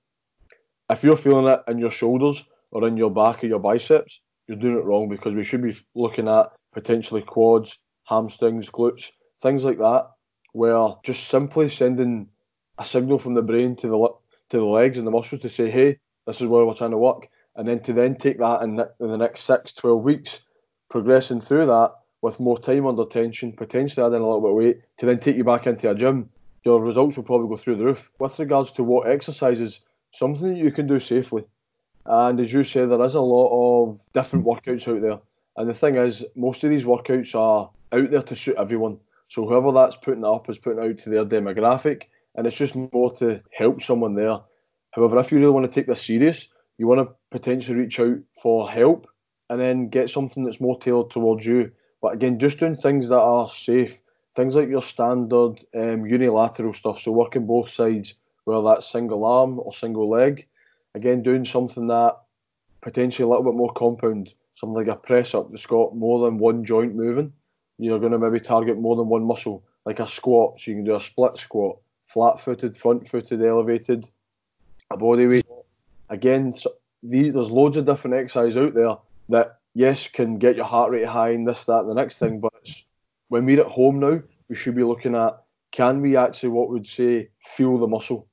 If 0.89 1.03
you're 1.03 1.17
feeling 1.17 1.47
it 1.47 1.61
in 1.67 1.79
your 1.79 1.91
shoulders 1.91 2.49
or 2.71 2.87
in 2.87 2.97
your 2.97 3.11
back 3.11 3.43
or 3.43 3.47
your 3.47 3.59
biceps, 3.59 4.21
you're 4.47 4.57
doing 4.57 4.77
it 4.77 4.83
wrong 4.83 5.09
because 5.09 5.33
we 5.33 5.43
should 5.43 5.61
be 5.61 5.77
looking 5.95 6.27
at 6.27 6.51
potentially 6.73 7.21
quads, 7.21 7.77
hamstrings, 8.03 8.69
glutes, 8.69 9.11
things 9.41 9.63
like 9.65 9.77
that, 9.77 10.09
where 10.53 10.95
just 11.03 11.27
simply 11.27 11.69
sending 11.69 12.27
a 12.77 12.85
signal 12.85 13.19
from 13.19 13.33
the 13.33 13.41
brain 13.41 13.75
to 13.77 13.87
the 13.87 14.07
to 14.49 14.57
the 14.57 14.65
legs 14.65 14.97
and 14.97 15.07
the 15.07 15.11
muscles 15.11 15.41
to 15.41 15.49
say, 15.49 15.69
hey, 15.69 15.97
this 16.25 16.41
is 16.41 16.47
where 16.47 16.65
we're 16.65 16.73
trying 16.73 16.91
to 16.91 16.97
work. 16.97 17.29
And 17.55 17.67
then 17.67 17.81
to 17.81 17.93
then 17.93 18.15
take 18.15 18.39
that 18.39 18.61
in, 18.61 18.79
in 18.79 19.07
the 19.11 19.17
next 19.17 19.41
six, 19.41 19.73
12 19.73 20.03
weeks, 20.03 20.41
progressing 20.89 21.41
through 21.41 21.67
that 21.67 21.95
with 22.21 22.39
more 22.39 22.59
time 22.59 22.85
under 22.85 23.05
tension, 23.05 23.53
potentially 23.53 24.05
adding 24.05 24.21
a 24.21 24.25
little 24.25 24.41
bit 24.41 24.49
of 24.49 24.55
weight, 24.55 24.81
to 24.99 25.05
then 25.05 25.19
take 25.19 25.35
you 25.35 25.43
back 25.43 25.67
into 25.67 25.89
a 25.89 25.95
gym, 25.95 26.29
your 26.63 26.79
results 26.79 27.17
will 27.17 27.23
probably 27.23 27.49
go 27.49 27.57
through 27.57 27.77
the 27.77 27.85
roof. 27.85 28.11
With 28.19 28.37
regards 28.39 28.71
to 28.73 28.83
what 28.83 29.09
exercises, 29.09 29.81
something 30.11 30.53
that 30.53 30.59
you 30.59 30.71
can 30.71 30.87
do 30.87 30.99
safely. 30.99 31.45
And 32.05 32.39
as 32.39 32.53
you 32.53 32.63
say, 32.63 32.85
there 32.85 33.03
is 33.03 33.15
a 33.15 33.21
lot 33.21 33.89
of 33.89 33.99
different 34.13 34.45
workouts 34.45 34.87
out 34.87 35.01
there. 35.01 35.19
And 35.57 35.69
the 35.69 35.73
thing 35.73 35.95
is, 35.95 36.25
most 36.35 36.63
of 36.63 36.69
these 36.69 36.85
workouts 36.85 37.35
are 37.35 37.71
out 37.91 38.11
there 38.11 38.21
to 38.21 38.35
suit 38.35 38.55
everyone. 38.57 38.99
So 39.27 39.47
whoever 39.47 39.71
that's 39.71 39.95
putting 39.95 40.23
it 40.23 40.27
up 40.27 40.49
is 40.49 40.57
putting 40.57 40.83
it 40.83 40.89
out 40.89 40.97
to 40.99 41.09
their 41.09 41.25
demographic, 41.25 42.03
and 42.35 42.45
it's 42.45 42.57
just 42.57 42.75
more 42.75 43.15
to 43.17 43.41
help 43.51 43.81
someone 43.81 44.15
there. 44.15 44.39
However, 44.91 45.19
if 45.19 45.31
you 45.31 45.39
really 45.39 45.51
want 45.51 45.65
to 45.65 45.73
take 45.73 45.87
this 45.87 46.05
serious, 46.05 46.49
you 46.77 46.87
want 46.87 46.99
to 47.07 47.15
potentially 47.31 47.79
reach 47.79 47.99
out 47.99 48.17
for 48.41 48.69
help 48.69 49.07
and 49.49 49.59
then 49.59 49.89
get 49.89 50.09
something 50.09 50.43
that's 50.43 50.61
more 50.61 50.79
tailored 50.79 51.11
towards 51.11 51.45
you. 51.45 51.71
But 52.01 52.13
again, 52.13 52.39
just 52.39 52.59
doing 52.59 52.75
things 52.75 53.09
that 53.09 53.19
are 53.19 53.49
safe, 53.49 53.99
things 54.35 54.55
like 54.55 54.69
your 54.69 54.81
standard 54.81 55.59
um, 55.75 56.05
unilateral 56.05 56.73
stuff, 56.73 56.99
so 56.99 57.11
working 57.11 57.45
both 57.45 57.69
sides, 57.69 58.15
whether 58.45 58.63
that's 58.63 58.91
single 58.91 59.25
arm 59.25 59.59
or 59.59 59.73
single 59.73 60.09
leg. 60.09 60.47
Again, 60.95 61.23
doing 61.23 61.45
something 61.45 61.87
that 61.87 62.17
potentially 62.81 63.25
a 63.25 63.29
little 63.29 63.45
bit 63.45 63.53
more 63.57 63.73
compound, 63.73 64.33
something 64.55 64.75
like 64.75 64.87
a 64.87 64.95
press 64.95 65.35
up 65.35 65.51
that's 65.51 65.65
got 65.65 65.95
more 65.95 66.25
than 66.25 66.37
one 66.37 66.65
joint 66.65 66.95
moving. 66.95 67.33
You're 67.77 67.99
going 67.99 68.11
to 68.11 68.19
maybe 68.19 68.39
target 68.39 68.77
more 68.77 68.95
than 68.95 69.07
one 69.07 69.23
muscle, 69.23 69.63
like 69.85 69.99
a 69.99 70.07
squat, 70.07 70.59
so 70.59 70.71
you 70.71 70.77
can 70.77 70.85
do 70.85 70.95
a 70.95 70.99
split 70.99 71.37
squat, 71.37 71.77
flat 72.05 72.39
footed, 72.39 72.77
front 72.77 73.07
footed, 73.07 73.41
elevated, 73.43 74.09
a 74.93 74.97
body 74.97 75.27
weight. 75.27 75.45
Again, 76.09 76.53
so 76.53 76.73
the, 77.03 77.29
there's 77.29 77.51
loads 77.51 77.77
of 77.77 77.85
different 77.85 78.17
exercises 78.17 78.57
out 78.57 78.73
there 78.73 78.97
that, 79.29 79.59
yes, 79.73 80.07
can 80.07 80.37
get 80.37 80.55
your 80.55 80.65
heart 80.65 80.91
rate 80.91 81.07
high 81.07 81.31
and 81.31 81.47
this, 81.47 81.65
that, 81.65 81.79
and 81.79 81.89
the 81.89 81.93
next 81.95 82.17
thing. 82.17 82.39
But 82.39 82.69
when 83.29 83.45
we're 83.45 83.61
at 83.61 83.67
home 83.67 83.99
now, 83.99 84.21
we 84.49 84.55
should 84.55 84.75
be 84.75 84.83
looking 84.83 85.15
at 85.15 85.41
can 85.71 86.01
we 86.01 86.17
actually, 86.17 86.49
what 86.49 86.69
would 86.69 86.87
say, 86.87 87.29
feel 87.39 87.77
the 87.77 87.87
muscle 87.87 88.27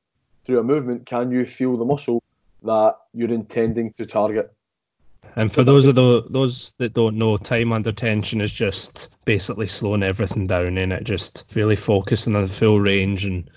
through 0.45 0.59
a 0.59 0.65
movement? 0.65 1.07
Can 1.07 1.31
you 1.31 1.47
feel 1.47 1.77
the 1.77 1.85
muscle 1.85 2.23
that 2.65 2.97
you're 3.15 3.33
intending 3.33 3.93
to 3.95 4.07
target? 4.07 4.53
And 5.37 5.53
for 5.53 5.63
those 5.63 5.87
of 5.87 5.95
the, 5.95 6.25
those 6.29 6.73
that 6.79 6.95
don't 6.95 7.17
know, 7.17 7.37
time 7.37 7.73
under 7.73 7.93
tension 7.93 8.41
is 8.41 8.53
just 8.53 9.09
basically 9.25 9.69
slowing 9.69 10.03
everything 10.03 10.49
down 10.49 10.79
and 10.79 10.93
it, 10.93 11.05
just 11.05 11.45
really 11.55 11.77
focusing 11.77 12.35
on 12.35 12.43
the 12.43 12.49
full 12.49 12.81
range 12.81 13.25
and 13.25 13.49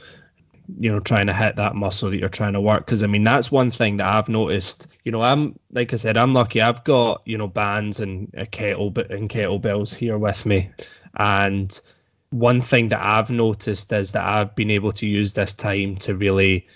you 0.80 0.92
know 0.92 1.00
trying 1.00 1.28
to 1.28 1.34
hit 1.34 1.56
that 1.58 1.76
muscle 1.76 2.10
that 2.10 2.18
you're 2.18 2.30
trying 2.30 2.54
to 2.54 2.62
work. 2.62 2.86
Because 2.86 3.04
I 3.04 3.08
mean 3.08 3.24
that's 3.24 3.52
one 3.52 3.72
thing 3.72 3.98
that 3.98 4.08
I've 4.08 4.30
noticed. 4.30 4.88
You 5.04 5.12
know, 5.12 5.22
I'm 5.22 5.60
like 5.72 5.94
I 5.94 5.98
said, 5.98 6.18
I'm 6.18 6.34
lucky. 6.34 6.62
I've 6.62 6.84
got 6.84 7.22
you 7.26 7.38
know 7.38 7.48
bands 7.48 8.00
and 8.00 8.34
a 8.36 8.46
kettle 8.46 8.88
and 9.10 9.30
kettlebells 9.30 9.94
here 9.94 10.18
with 10.18 10.46
me, 10.46 10.72
and 11.16 11.80
one 12.32 12.62
thing 12.62 12.90
that 12.90 13.04
I've 13.04 13.30
noticed 13.30 13.92
is 13.92 14.14
that 14.14 14.26
I've 14.26 14.56
been 14.56 14.72
able 14.72 14.94
to 14.94 15.08
use 15.08 15.34
this 15.34 15.54
time 15.54 15.98
to 15.98 16.16
really 16.16 16.68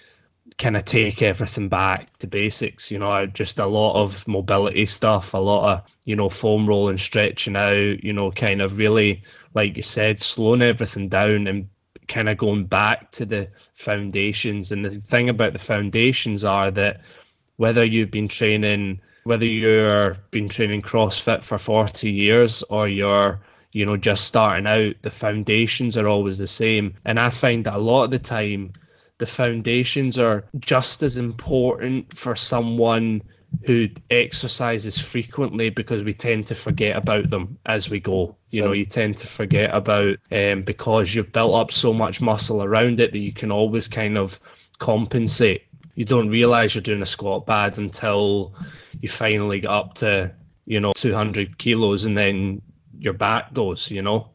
kind 0.58 0.78
of 0.78 0.86
take 0.86 1.22
everything 1.22 1.70
back 1.70 2.18
to 2.20 2.28
basics. 2.28 2.92
You 2.92 3.00
know, 3.00 3.26
just 3.26 3.60
a 3.60 3.66
lot 3.66 4.02
of 4.02 4.28
mobility 4.28 4.86
stuff, 4.86 5.34
a 5.34 5.38
lot 5.38 5.74
of 5.74 5.84
you 6.04 6.16
know 6.16 6.30
foam 6.30 6.68
rolling, 6.68 6.98
stretching 6.98 7.56
out. 7.56 8.04
You 8.04 8.14
know, 8.14 8.32
kind 8.32 8.62
of 8.62 8.78
really, 8.78 9.24
like 9.54 9.78
you 9.78 9.84
said, 9.84 10.22
slowing 10.22 10.62
everything 10.62 11.10
down 11.10 11.48
and 11.48 11.70
kind 12.08 12.30
of 12.30 12.38
going 12.38 12.66
back 12.66 13.12
to 13.12 13.26
the 13.26 13.50
foundations. 13.74 14.72
And 14.72 14.86
the 14.86 15.02
thing 15.02 15.30
about 15.30 15.54
the 15.54 15.60
foundations 15.60 16.44
are 16.44 16.72
that 16.72 17.02
whether 17.58 17.84
you've 17.84 18.12
been 18.12 18.28
training, 18.28 19.02
whether 19.24 19.46
you're 19.46 20.18
been 20.32 20.50
training 20.50 20.82
CrossFit 20.82 21.44
for 21.44 21.58
40 21.58 22.10
years 22.10 22.64
or 22.70 22.88
you're 22.88 23.40
you 23.72 23.86
know 23.86 23.98
just 23.98 24.26
starting 24.26 24.68
out, 24.68 24.96
the 25.02 25.12
foundations 25.12 25.98
are 25.98 26.08
always 26.08 26.38
the 26.38 26.48
same. 26.48 26.96
And 27.06 27.20
I 27.20 27.30
find 27.30 27.66
that 27.66 27.76
a 27.76 27.80
lot 27.80 28.06
of 28.06 28.12
the 28.12 28.20
time 28.20 28.74
the 29.18 29.26
foundations 29.26 30.18
are 30.18 30.46
just 30.60 31.02
as 31.02 31.18
important 31.18 32.18
for 32.18 32.36
someone 32.36 33.22
who 33.64 33.90
exercises 34.10 34.98
frequently 34.98 35.70
because 35.70 36.04
we 36.04 36.14
tend 36.14 36.48
to 36.48 36.56
forget 36.56 36.96
about 36.96 37.30
them 37.30 37.58
as 37.66 37.90
we 37.90 38.00
go. 38.00 38.36
You 38.50 38.64
know, 38.64 38.72
you 38.72 38.86
tend 38.86 39.18
to 39.18 39.28
forget 39.28 39.74
about 39.74 40.18
um, 40.32 40.64
because 40.64 41.14
you've 41.14 41.32
built 41.32 41.56
up 41.56 41.72
so 41.72 41.94
much 41.94 42.22
muscle 42.22 42.64
around 42.64 43.00
it 43.00 43.12
that 43.12 43.20
you 43.20 43.34
can 43.34 43.52
always 43.52 43.88
kind 43.88 44.18
of 44.18 44.40
compensate. 44.80 45.64
You 45.96 46.06
don't 46.06 46.30
realize 46.30 46.76
you're 46.76 46.82
doing 46.82 47.02
a 47.02 47.08
squat 47.08 47.46
bad 47.46 47.78
until 47.78 48.54
you 49.02 49.10
finally 49.10 49.62
get 49.62 49.70
up 49.70 49.96
to, 49.96 50.32
you 50.66 50.80
know, 50.80 50.94
200 50.94 51.58
kilos 51.58 52.06
and 52.06 52.18
then 52.18 52.62
your 53.00 53.14
back 53.14 53.54
goes, 53.54 53.90
you 53.90 54.02
know 54.02 54.30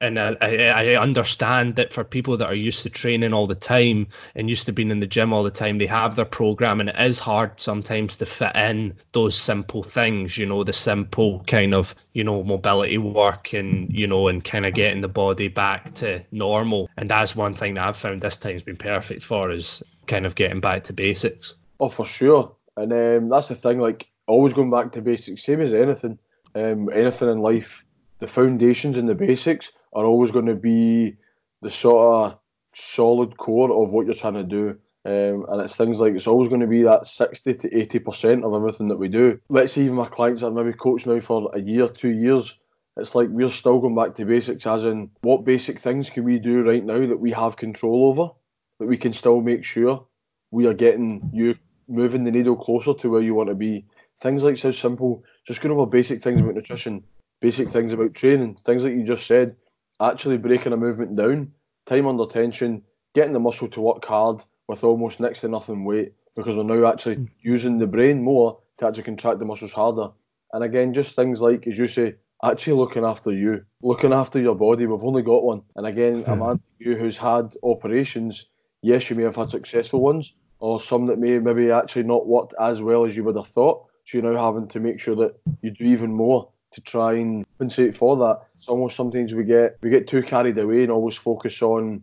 and 0.00 0.18
I, 0.18 0.34
I, 0.40 1.00
understand 1.00 1.76
that 1.76 1.92
for 1.92 2.04
people 2.04 2.36
that 2.36 2.46
are 2.46 2.54
used 2.54 2.82
to 2.82 2.90
training 2.90 3.32
all 3.32 3.46
the 3.46 3.54
time 3.54 4.08
and 4.34 4.50
used 4.50 4.66
to 4.66 4.72
being 4.72 4.90
in 4.90 5.00
the 5.00 5.06
gym 5.06 5.32
all 5.32 5.42
the 5.42 5.50
time, 5.50 5.78
they 5.78 5.86
have 5.86 6.16
their 6.16 6.26
program, 6.26 6.80
and 6.80 6.90
it 6.90 6.96
is 6.98 7.18
hard 7.18 7.58
sometimes 7.58 8.18
to 8.18 8.26
fit 8.26 8.54
in 8.54 8.94
those 9.12 9.38
simple 9.38 9.82
things, 9.82 10.36
you 10.36 10.44
know, 10.44 10.64
the 10.64 10.72
simple 10.72 11.42
kind 11.46 11.72
of, 11.72 11.94
you 12.12 12.24
know, 12.24 12.42
mobility 12.42 12.98
work 12.98 13.54
and, 13.54 13.90
you 13.90 14.06
know, 14.06 14.28
and 14.28 14.44
kind 14.44 14.66
of 14.66 14.74
getting 14.74 15.00
the 15.00 15.08
body 15.08 15.48
back 15.48 15.94
to 15.94 16.22
normal. 16.30 16.90
And 16.98 17.08
that's 17.08 17.34
one 17.34 17.54
thing 17.54 17.74
that 17.74 17.88
I've 17.88 17.96
found 17.96 18.20
this 18.20 18.36
time's 18.36 18.62
been 18.62 18.76
perfect 18.76 19.22
for 19.22 19.50
is 19.50 19.82
kind 20.06 20.26
of 20.26 20.34
getting 20.34 20.60
back 20.60 20.84
to 20.84 20.92
basics. 20.92 21.54
Oh, 21.80 21.88
for 21.88 22.04
sure. 22.04 22.54
And 22.76 22.92
um, 22.92 23.28
that's 23.30 23.48
the 23.48 23.54
thing, 23.54 23.80
like, 23.80 24.06
always 24.26 24.52
going 24.52 24.70
back 24.70 24.92
to 24.92 25.00
basics, 25.00 25.44
same 25.44 25.62
as 25.62 25.72
anything, 25.72 26.18
um, 26.54 26.90
anything 26.92 27.30
in 27.30 27.38
life 27.38 27.85
the 28.18 28.28
foundations 28.28 28.98
and 28.98 29.08
the 29.08 29.14
basics 29.14 29.72
are 29.92 30.04
always 30.04 30.30
going 30.30 30.46
to 30.46 30.54
be 30.54 31.16
the 31.62 31.70
sort 31.70 32.32
of 32.32 32.38
solid 32.74 33.36
core 33.36 33.82
of 33.82 33.92
what 33.92 34.06
you're 34.06 34.14
trying 34.14 34.34
to 34.34 34.44
do. 34.44 34.78
Um, 35.04 35.46
and 35.48 35.60
it's 35.60 35.76
things 35.76 36.00
like 36.00 36.14
it's 36.14 36.26
always 36.26 36.48
going 36.48 36.62
to 36.62 36.66
be 36.66 36.82
that 36.82 37.06
60 37.06 37.54
to 37.54 37.70
80% 37.70 38.44
of 38.44 38.54
everything 38.54 38.88
that 38.88 38.98
we 38.98 39.08
do. 39.08 39.40
Let's 39.48 39.74
say 39.74 39.82
even 39.82 39.94
my 39.94 40.08
clients 40.08 40.42
are 40.42 40.50
maybe 40.50 40.72
coached 40.72 41.06
now 41.06 41.20
for 41.20 41.50
a 41.54 41.60
year, 41.60 41.88
two 41.88 42.10
years. 42.10 42.58
It's 42.96 43.14
like 43.14 43.28
we're 43.28 43.50
still 43.50 43.78
going 43.78 43.94
back 43.94 44.14
to 44.14 44.24
basics, 44.24 44.66
as 44.66 44.84
in 44.84 45.10
what 45.20 45.44
basic 45.44 45.78
things 45.78 46.10
can 46.10 46.24
we 46.24 46.38
do 46.38 46.62
right 46.62 46.84
now 46.84 46.98
that 46.98 47.20
we 47.20 47.30
have 47.32 47.56
control 47.56 48.06
over, 48.08 48.32
that 48.80 48.86
we 48.86 48.96
can 48.96 49.12
still 49.12 49.40
make 49.40 49.64
sure 49.64 50.06
we 50.50 50.66
are 50.66 50.74
getting 50.74 51.30
you 51.32 51.56
moving 51.86 52.24
the 52.24 52.30
needle 52.30 52.56
closer 52.56 52.94
to 52.94 53.10
where 53.10 53.22
you 53.22 53.34
want 53.34 53.50
to 53.50 53.54
be. 53.54 53.86
Things 54.20 54.42
like 54.42 54.58
so 54.58 54.72
simple, 54.72 55.24
just 55.46 55.60
going 55.60 55.72
over 55.72 55.86
basic 55.86 56.22
things 56.22 56.40
about 56.40 56.54
nutrition 56.54 57.04
basic 57.40 57.70
things 57.70 57.92
about 57.92 58.14
training, 58.14 58.56
things 58.64 58.84
like 58.84 58.94
you 58.94 59.04
just 59.04 59.26
said, 59.26 59.56
actually 60.00 60.38
breaking 60.38 60.72
a 60.72 60.76
movement 60.76 61.16
down, 61.16 61.52
time 61.86 62.06
under 62.06 62.26
tension, 62.26 62.82
getting 63.14 63.32
the 63.32 63.40
muscle 63.40 63.68
to 63.68 63.80
work 63.80 64.04
hard 64.04 64.42
with 64.68 64.84
almost 64.84 65.20
next 65.20 65.40
to 65.40 65.48
nothing 65.48 65.84
weight 65.84 66.12
because 66.34 66.56
we're 66.56 66.62
now 66.62 66.86
actually 66.86 67.16
mm. 67.16 67.28
using 67.40 67.78
the 67.78 67.86
brain 67.86 68.22
more 68.22 68.58
to 68.78 68.86
actually 68.86 69.04
contract 69.04 69.38
the 69.38 69.44
muscles 69.44 69.72
harder. 69.72 70.08
And 70.52 70.62
again, 70.62 70.94
just 70.94 71.16
things 71.16 71.40
like, 71.40 71.66
as 71.66 71.78
you 71.78 71.86
say, 71.86 72.16
actually 72.44 72.74
looking 72.74 73.04
after 73.04 73.32
you, 73.32 73.64
looking 73.82 74.12
after 74.12 74.38
your 74.38 74.54
body. 74.54 74.86
We've 74.86 75.02
only 75.02 75.22
got 75.22 75.42
one. 75.42 75.62
And 75.74 75.86
again, 75.86 76.24
a 76.26 76.34
hmm. 76.34 76.40
man 76.40 76.60
you 76.78 76.96
who's 76.96 77.16
had 77.16 77.54
operations, 77.62 78.50
yes, 78.82 79.08
you 79.08 79.16
may 79.16 79.22
have 79.22 79.36
had 79.36 79.50
successful 79.50 80.00
ones, 80.00 80.34
or 80.58 80.78
some 80.78 81.06
that 81.06 81.18
may 81.18 81.38
maybe 81.38 81.70
actually 81.70 82.04
not 82.04 82.26
worked 82.26 82.54
as 82.60 82.82
well 82.82 83.04
as 83.04 83.16
you 83.16 83.24
would 83.24 83.36
have 83.36 83.46
thought. 83.46 83.86
So 84.04 84.18
you're 84.18 84.32
now 84.32 84.44
having 84.44 84.68
to 84.68 84.80
make 84.80 85.00
sure 85.00 85.16
that 85.16 85.36
you 85.62 85.70
do 85.70 85.84
even 85.84 86.12
more 86.12 86.50
to 86.72 86.80
try 86.80 87.14
and 87.14 87.46
compensate 87.46 87.96
for 87.96 88.16
that. 88.16 88.40
It's 88.54 88.68
almost 88.68 88.96
sometimes 88.96 89.34
we 89.34 89.44
get 89.44 89.78
we 89.82 89.90
get 89.90 90.08
too 90.08 90.22
carried 90.22 90.58
away 90.58 90.82
and 90.82 90.92
always 90.92 91.16
focus 91.16 91.62
on, 91.62 92.02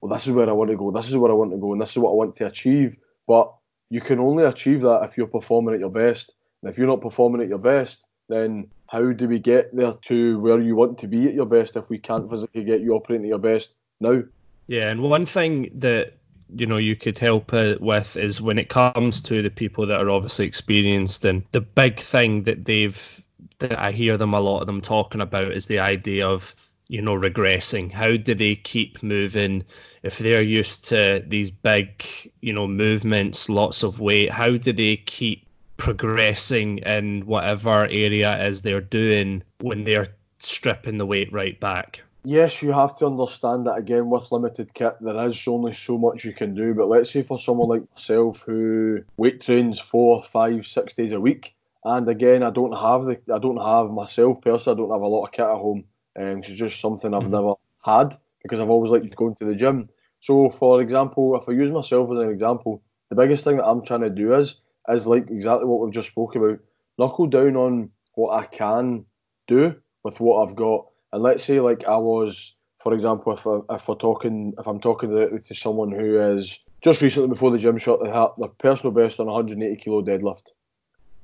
well, 0.00 0.12
this 0.12 0.26
is 0.26 0.32
where 0.32 0.48
I 0.48 0.52
want 0.52 0.70
to 0.70 0.76
go, 0.76 0.90
this 0.90 1.08
is 1.08 1.16
where 1.16 1.30
I 1.30 1.34
want 1.34 1.52
to 1.52 1.58
go, 1.58 1.72
and 1.72 1.80
this 1.80 1.90
is 1.90 1.98
what 1.98 2.10
I 2.10 2.14
want 2.14 2.36
to 2.36 2.46
achieve. 2.46 2.98
But 3.26 3.52
you 3.90 4.00
can 4.00 4.18
only 4.18 4.44
achieve 4.44 4.82
that 4.82 5.02
if 5.04 5.16
you're 5.16 5.26
performing 5.26 5.74
at 5.74 5.80
your 5.80 5.90
best. 5.90 6.32
And 6.62 6.70
if 6.70 6.78
you're 6.78 6.86
not 6.86 7.00
performing 7.00 7.42
at 7.42 7.48
your 7.48 7.58
best, 7.58 8.04
then 8.28 8.70
how 8.88 9.12
do 9.12 9.28
we 9.28 9.38
get 9.38 9.74
there 9.74 9.92
to 9.92 10.38
where 10.40 10.60
you 10.60 10.76
want 10.76 10.98
to 10.98 11.08
be 11.08 11.26
at 11.26 11.34
your 11.34 11.46
best 11.46 11.76
if 11.76 11.90
we 11.90 11.98
can't 11.98 12.30
physically 12.30 12.64
get 12.64 12.80
you 12.80 12.94
operating 12.94 13.26
at 13.26 13.30
your 13.30 13.38
best 13.38 13.74
now? 14.00 14.22
Yeah, 14.66 14.90
and 14.90 15.02
one 15.02 15.26
thing 15.26 15.70
that 15.80 16.14
you 16.54 16.66
know 16.66 16.76
you 16.76 16.96
could 16.96 17.18
help 17.18 17.52
with 17.52 18.16
is 18.16 18.40
when 18.40 18.58
it 18.58 18.68
comes 18.68 19.22
to 19.22 19.42
the 19.42 19.50
people 19.50 19.86
that 19.86 20.00
are 20.00 20.10
obviously 20.10 20.46
experienced 20.46 21.24
and 21.24 21.44
the 21.52 21.60
big 21.60 22.00
thing 22.00 22.44
that 22.44 22.64
they've 22.64 23.22
that 23.58 23.78
I 23.78 23.92
hear 23.92 24.16
them 24.16 24.34
a 24.34 24.40
lot 24.40 24.60
of 24.60 24.66
them 24.66 24.80
talking 24.80 25.20
about 25.20 25.52
is 25.52 25.66
the 25.66 25.80
idea 25.80 26.28
of 26.28 26.54
you 26.88 27.02
know 27.02 27.14
regressing. 27.14 27.92
How 27.92 28.16
do 28.16 28.34
they 28.34 28.56
keep 28.56 29.02
moving 29.02 29.64
if 30.02 30.18
they're 30.18 30.42
used 30.42 30.88
to 30.88 31.22
these 31.26 31.50
big 31.50 32.04
you 32.40 32.52
know 32.52 32.66
movements, 32.66 33.48
lots 33.48 33.82
of 33.82 34.00
weight? 34.00 34.30
How 34.30 34.56
do 34.56 34.72
they 34.72 34.96
keep 34.96 35.46
progressing 35.76 36.78
in 36.78 37.26
whatever 37.26 37.84
area 37.84 38.46
is 38.46 38.62
they're 38.62 38.80
doing 38.80 39.42
when 39.60 39.84
they're 39.84 40.08
stripping 40.38 40.98
the 40.98 41.06
weight 41.06 41.32
right 41.32 41.58
back? 41.58 42.02
Yes, 42.24 42.60
you 42.60 42.72
have 42.72 42.96
to 42.96 43.06
understand 43.06 43.66
that 43.68 43.78
again 43.78 44.10
with 44.10 44.32
limited 44.32 44.74
kit, 44.74 44.96
there 45.00 45.28
is 45.28 45.46
only 45.46 45.72
so 45.72 45.96
much 45.96 46.24
you 46.24 46.32
can 46.32 46.56
do. 46.56 46.74
But 46.74 46.88
let's 46.88 47.10
say 47.10 47.22
for 47.22 47.38
someone 47.38 47.68
like 47.68 47.82
myself 47.92 48.42
who 48.42 49.04
weight 49.16 49.42
trains 49.42 49.78
four, 49.78 50.22
five, 50.22 50.66
six 50.66 50.94
days 50.94 51.12
a 51.12 51.20
week, 51.20 51.54
and 51.86 52.08
again, 52.08 52.42
I 52.42 52.50
don't 52.50 52.72
have 52.72 53.04
the 53.04 53.20
I 53.32 53.38
don't 53.38 53.58
have 53.58 53.92
myself 53.92 54.40
personally. 54.40 54.76
I 54.76 54.80
don't 54.82 54.92
have 54.92 55.02
a 55.02 55.06
lot 55.06 55.24
of 55.24 55.32
kit 55.32 55.44
at 55.44 55.56
home, 55.56 55.84
and 56.16 56.44
it's 56.44 56.50
just 56.50 56.80
something 56.80 57.14
I've 57.14 57.22
mm-hmm. 57.22 57.30
never 57.30 57.54
had 57.84 58.18
because 58.42 58.60
I've 58.60 58.70
always 58.70 58.90
liked 58.90 59.14
going 59.14 59.36
to 59.36 59.44
the 59.44 59.54
gym. 59.54 59.88
So, 60.20 60.50
for 60.50 60.82
example, 60.82 61.40
if 61.40 61.48
I 61.48 61.52
use 61.52 61.70
myself 61.70 62.10
as 62.10 62.18
an 62.18 62.30
example, 62.30 62.82
the 63.08 63.14
biggest 63.14 63.44
thing 63.44 63.58
that 63.58 63.66
I'm 63.66 63.84
trying 63.84 64.00
to 64.00 64.10
do 64.10 64.34
is 64.34 64.60
is 64.88 65.06
like 65.06 65.30
exactly 65.30 65.66
what 65.66 65.80
we've 65.80 65.94
just 65.94 66.08
spoke 66.08 66.34
about. 66.34 66.58
Knuckle 66.98 67.28
down 67.28 67.56
on 67.56 67.90
what 68.14 68.32
I 68.36 68.46
can 68.46 69.04
do 69.46 69.76
with 70.02 70.18
what 70.18 70.42
I've 70.42 70.56
got. 70.56 70.88
And 71.12 71.22
let's 71.22 71.44
say 71.44 71.60
like 71.60 71.84
I 71.84 71.98
was, 71.98 72.56
for 72.80 72.94
example, 72.94 73.32
if 73.32 73.46
I, 73.46 73.76
if 73.76 73.86
we're 73.86 73.94
talking, 73.94 74.54
if 74.58 74.66
I'm 74.66 74.80
talking 74.80 75.10
directly 75.10 75.38
to 75.38 75.54
someone 75.54 75.92
who 75.92 76.18
is 76.34 76.64
just 76.82 77.00
recently 77.00 77.28
before 77.28 77.52
the 77.52 77.58
gym 77.58 77.78
shot, 77.78 78.02
they 78.02 78.10
had 78.10 78.30
their 78.38 78.48
personal 78.48 78.92
best 78.92 79.20
on 79.20 79.26
180 79.26 79.76
kilo 79.76 80.02
deadlift. 80.02 80.48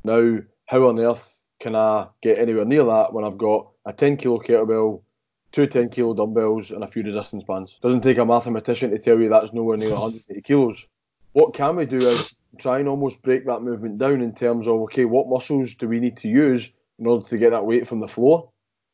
Now 0.05 0.39
how 0.73 0.89
on 0.89 0.99
earth 0.99 1.45
can 1.61 1.77
I 1.77 2.07
get 2.23 2.39
anywhere 2.39 2.65
near 2.65 2.85
that 2.85 3.13
when 3.13 3.27
I've 3.27 3.37
got 3.37 3.69
a 3.85 3.93
10 3.93 4.17
kilo 4.17 4.39
kettlebell, 4.39 5.03
two 5.53 5.67
10 5.67 5.91
kilo 5.91 6.15
dumbbells, 6.15 6.71
and 6.71 6.83
a 6.83 6.87
few 6.87 7.03
resistance 7.03 7.45
bands? 7.45 7.79
Doesn't 7.83 8.01
take 8.01 8.17
a 8.17 8.25
mathematician 8.25 8.91
to 8.91 8.99
tell 8.99 9.21
you 9.21 9.29
that's 9.29 9.53
nowhere 9.53 9.77
near 9.77 9.91
180 9.91 10.41
kilos. 10.41 10.89
What 11.33 11.53
can 11.53 11.77
we 11.77 11.85
do 11.85 11.99
is 11.99 12.35
try 12.57 12.79
and 12.79 12.89
almost 12.89 13.21
break 13.21 13.45
that 13.45 13.61
movement 13.61 13.99
down 13.99 14.23
in 14.23 14.35
terms 14.35 14.67
of 14.67 14.81
okay, 14.85 15.05
what 15.05 15.29
muscles 15.29 15.75
do 15.75 15.89
we 15.89 16.01
need 16.01 16.17
to 16.19 16.29
use 16.29 16.73
in 16.99 17.07
order 17.07 17.29
to 17.29 17.37
get 17.37 17.51
that 17.51 17.67
weight 17.67 17.87
from 17.87 18.01
the 18.01 18.09
floor 18.09 18.49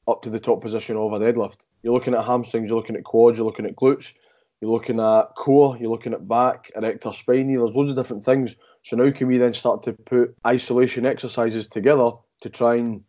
up 0.09 0.23
to 0.23 0.31
the 0.31 0.41
top 0.41 0.61
position 0.61 0.97
of 0.97 1.13
a 1.13 1.21
deadlift? 1.21 1.65
You're 1.85 1.95
looking 1.95 2.15
at 2.15 2.25
hamstrings, 2.25 2.71
you're 2.71 2.79
looking 2.79 2.97
at 2.97 3.05
quads, 3.05 3.39
you're 3.39 3.47
looking 3.47 3.67
at 3.67 3.77
glutes. 3.77 4.15
you're 4.61 4.73
looking 4.73 4.99
at 4.99 5.29
core, 5.37 5.77
you're 5.79 5.93
looking 5.93 6.13
at 6.13 6.27
back, 6.27 6.73
erector 6.75 7.11
spinae, 7.11 7.57
there's 7.57 7.77
loads 7.77 7.93
of 7.93 7.97
different 7.97 8.25
things. 8.25 8.57
So 8.89 8.97
now 8.97 9.11
can 9.11 9.29
we 9.29 9.37
then 9.37 9.53
start 9.53 9.83
to 9.83 9.93
put 9.93 10.35
isolation 10.47 11.05
exercises 11.05 11.67
together 11.67 12.13
to 12.41 12.49
try 12.49 12.77
and 12.77 13.05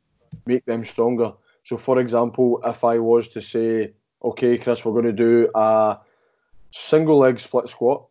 make 0.46 0.66
them 0.66 0.84
stronger? 0.84 1.32
So 1.64 1.78
for 1.78 2.02
example, 2.02 2.60
if 2.66 2.84
I 2.84 3.00
was 3.00 3.30
to 3.30 3.42
say, 3.42 3.94
okay, 4.22 4.58
Chris, 4.58 4.84
we're 4.84 4.92
going 4.92 5.06
to 5.06 5.14
do 5.14 5.50
a 5.56 6.00
single 6.72 7.20
leg 7.20 7.40
split 7.40 7.70
squat 7.70 8.08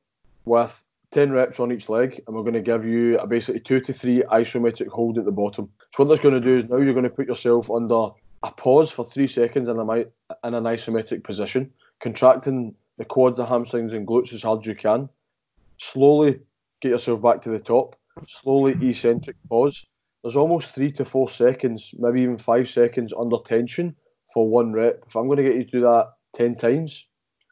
with 0.46 0.83
10 1.11 1.31
reps 1.31 1.61
on 1.61 1.70
each 1.70 1.90
leg, 1.90 2.22
and 2.26 2.35
we're 2.35 2.42
going 2.42 2.54
to 2.54 2.62
give 2.62 2.87
you 2.87 3.18
a 3.18 3.26
basically 3.26 3.61
two 3.61 3.81
to 3.81 3.92
three 3.92 4.22
isometric 4.22 4.88
hold 4.88 5.18
at 5.18 5.26
the 5.26 5.31
bottom. 5.31 5.70
So 5.92 6.04
what 6.04 6.09
that's 6.09 6.22
going 6.22 6.33
to 6.33 6.40
do 6.40 6.57
is 6.57 6.64
now 6.64 6.78
you're 6.78 6.94
going 6.94 7.04
to 7.04 7.11
put 7.11 7.28
yourself 7.28 7.70
under 7.70 8.12
a 8.42 8.50
pause 8.50 8.90
for 8.90 9.04
three 9.04 9.28
seconds 9.28 9.68
in, 9.68 9.78
a, 9.78 9.92
in 9.92 10.54
an 10.54 10.64
isometric 10.64 11.22
position, 11.22 11.74
contracting 12.00 12.76
the 12.96 13.04
quads, 13.04 13.37
the 13.37 13.44
hamstrings, 13.44 13.92
and 13.92 14.07
glutes 14.07 14.33
as 14.33 14.42
hard 14.42 14.61
as 14.61 14.66
you 14.66 14.74
can. 14.74 15.11
Slowly 15.76 16.40
get 16.81 16.91
yourself 16.91 17.23
back 17.23 17.43
to 17.43 17.51
the 17.51 17.61
top. 17.61 17.97
Slowly 18.27 18.73
eccentric 18.88 19.37
pause. 19.49 19.87
There's 20.23 20.37
almost 20.37 20.75
three 20.75 20.91
to 20.93 21.05
four 21.05 21.29
seconds, 21.29 21.95
maybe 21.97 22.23
even 22.23 22.38
five 22.38 22.69
seconds 22.69 23.14
under 23.17 23.37
tension 23.45 23.95
for 24.33 24.49
one 24.49 24.73
rep. 24.73 25.05
If 25.07 25.17
I'm 25.17 25.27
going 25.27 25.38
to 25.38 25.45
get 25.45 25.55
you 25.55 25.64
to 25.64 25.71
do 25.71 25.81
that 25.83 26.12
10 26.35 26.57
times, 26.57 27.07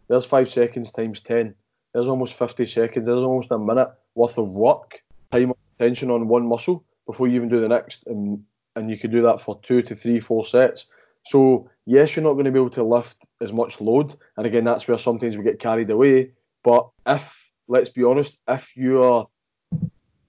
there's 0.08 0.24
five 0.24 0.50
seconds 0.50 0.92
times 0.92 1.20
10. 1.20 1.54
There's 1.94 2.08
almost 2.08 2.34
50 2.34 2.66
seconds. 2.66 3.06
There's 3.06 3.18
almost 3.18 3.50
a 3.50 3.58
minute 3.58 3.90
worth 4.14 4.38
of 4.38 4.54
work, 4.54 5.00
time 5.30 5.52
tension 5.78 6.10
on 6.10 6.28
one 6.28 6.46
muscle 6.46 6.84
before 7.06 7.28
you 7.28 7.36
even 7.36 7.48
do 7.48 7.60
the 7.60 7.68
next. 7.68 8.06
And, 8.06 8.44
and 8.74 8.90
you 8.90 8.98
could 8.98 9.12
do 9.12 9.22
that 9.22 9.40
for 9.40 9.60
two 9.62 9.82
to 9.82 9.94
three, 9.94 10.20
four 10.20 10.44
sets. 10.44 10.90
So, 11.24 11.70
yes, 11.86 12.14
you're 12.14 12.24
not 12.24 12.34
going 12.34 12.44
to 12.44 12.52
be 12.52 12.58
able 12.58 12.70
to 12.70 12.84
lift 12.84 13.16
as 13.40 13.52
much 13.52 13.80
load. 13.80 14.14
And 14.36 14.46
again, 14.46 14.64
that's 14.64 14.86
where 14.86 14.98
sometimes 14.98 15.36
we 15.36 15.44
get 15.44 15.58
carried 15.58 15.90
away. 15.90 16.32
But 16.62 16.88
if, 17.06 17.45
let's 17.68 17.88
be 17.88 18.04
honest, 18.04 18.38
if 18.48 18.76
you 18.76 19.02
are, 19.02 19.26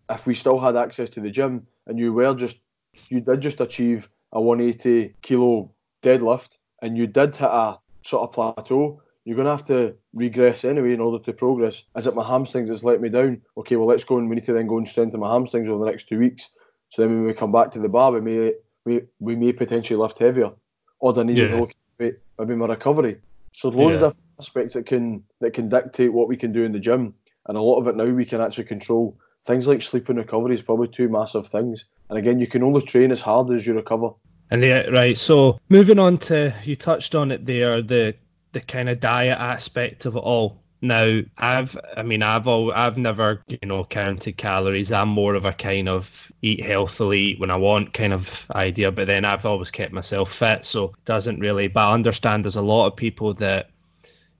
if 0.09 0.25
we 0.25 0.35
still 0.35 0.59
had 0.59 0.75
access 0.75 1.09
to 1.11 1.21
the 1.21 1.29
gym 1.29 1.67
and 1.85 1.99
you 1.99 2.13
were 2.13 2.33
just, 2.33 2.61
you 3.09 3.21
did 3.21 3.41
just 3.41 3.61
achieve 3.61 4.09
a 4.31 4.41
180 4.41 5.13
kilo 5.21 5.71
deadlift 6.03 6.57
and 6.81 6.97
you 6.97 7.07
did 7.07 7.35
hit 7.35 7.49
a 7.49 7.77
sort 8.01 8.23
of 8.23 8.33
plateau, 8.33 9.01
you're 9.25 9.35
going 9.35 9.45
to 9.45 9.51
have 9.51 9.65
to 9.65 9.93
regress 10.13 10.63
anyway 10.63 10.93
in 10.93 11.01
order 11.01 11.23
to 11.23 11.33
progress. 11.33 11.83
Is 11.95 12.07
it 12.07 12.15
my 12.15 12.25
hamstrings 12.25 12.69
that's 12.69 12.83
let 12.83 13.01
me 13.01 13.09
down? 13.09 13.41
Okay, 13.57 13.75
well, 13.75 13.87
let's 13.87 14.05
go 14.05 14.17
and 14.17 14.29
we 14.29 14.35
need 14.35 14.45
to 14.45 14.53
then 14.53 14.67
go 14.67 14.77
and 14.77 14.87
strengthen 14.87 15.19
my 15.19 15.31
hamstrings 15.31 15.69
over 15.69 15.83
the 15.83 15.91
next 15.91 16.07
two 16.07 16.19
weeks. 16.19 16.55
So 16.89 17.01
then 17.01 17.11
when 17.11 17.25
we 17.25 17.33
come 17.33 17.51
back 17.51 17.71
to 17.71 17.79
the 17.79 17.89
bar, 17.89 18.13
we 18.13 18.21
may, 18.21 18.53
we, 18.85 19.01
we 19.19 19.35
may 19.35 19.51
potentially 19.51 19.99
lift 19.99 20.19
heavier. 20.19 20.51
Or 20.99 21.13
do 21.13 21.21
I 21.21 21.23
need 21.23 21.37
yeah. 21.37 21.49
to 21.49 21.59
look 21.59 21.73
at 21.99 22.13
maybe 22.39 22.55
my 22.55 22.67
recovery? 22.67 23.19
So 23.53 23.69
loads 23.69 23.97
yeah. 23.97 24.05
of 24.05 24.13
different 24.13 24.23
aspects 24.39 24.73
that 24.75 24.85
can 24.85 25.23
that 25.41 25.53
can 25.53 25.67
dictate 25.67 26.13
what 26.13 26.27
we 26.27 26.37
can 26.37 26.51
do 26.51 26.63
in 26.63 26.71
the 26.71 26.79
gym. 26.79 27.13
And 27.47 27.57
a 27.57 27.61
lot 27.61 27.79
of 27.79 27.87
it 27.87 27.95
now 27.95 28.05
we 28.05 28.25
can 28.25 28.41
actually 28.41 28.65
control. 28.65 29.17
Things 29.45 29.67
like 29.67 29.81
sleep 29.81 30.09
and 30.09 30.17
recovery 30.17 30.55
is 30.55 30.61
probably 30.61 30.89
two 30.89 31.07
massive 31.07 31.47
things. 31.47 31.85
And 32.09 32.17
again, 32.17 32.39
you 32.39 32.47
can 32.47 32.63
only 32.63 32.81
train 32.81 33.11
as 33.11 33.21
hard 33.21 33.51
as 33.51 33.65
you 33.65 33.73
recover. 33.73 34.09
And 34.49 34.61
yeah, 34.61 34.87
right. 34.87 35.17
So 35.17 35.59
moving 35.69 35.99
on 35.99 36.17
to 36.19 36.53
you 36.63 36.75
touched 36.75 37.15
on 37.15 37.31
it 37.31 37.45
there, 37.45 37.81
the 37.81 38.15
the 38.53 38.61
kind 38.61 38.89
of 38.89 38.99
diet 38.99 39.37
aspect 39.37 40.05
of 40.05 40.15
it 40.15 40.19
all. 40.19 40.63
Now, 40.79 41.21
I've, 41.37 41.77
I 41.95 42.03
mean, 42.03 42.21
I've 42.21 42.47
all, 42.47 42.71
I've 42.71 42.97
never, 42.97 43.43
you 43.47 43.57
know, 43.63 43.83
counted 43.83 44.37
calories. 44.37 44.91
I'm 44.91 45.09
more 45.09 45.33
of 45.33 45.45
a 45.45 45.51
kind 45.51 45.89
of 45.89 46.31
eat 46.41 46.63
healthily, 46.63 47.19
eat 47.19 47.39
when 47.39 47.49
I 47.49 47.55
want 47.55 47.93
kind 47.93 48.13
of 48.13 48.45
idea. 48.51 48.91
But 48.91 49.07
then 49.07 49.25
I've 49.25 49.45
always 49.45 49.71
kept 49.71 49.91
myself 49.91 50.31
fit, 50.31 50.65
so 50.65 50.85
it 50.85 51.05
doesn't 51.05 51.39
really. 51.39 51.67
But 51.67 51.87
I 51.87 51.93
understand 51.93 52.45
there's 52.45 52.57
a 52.57 52.61
lot 52.61 52.87
of 52.87 52.95
people 52.95 53.33
that 53.35 53.69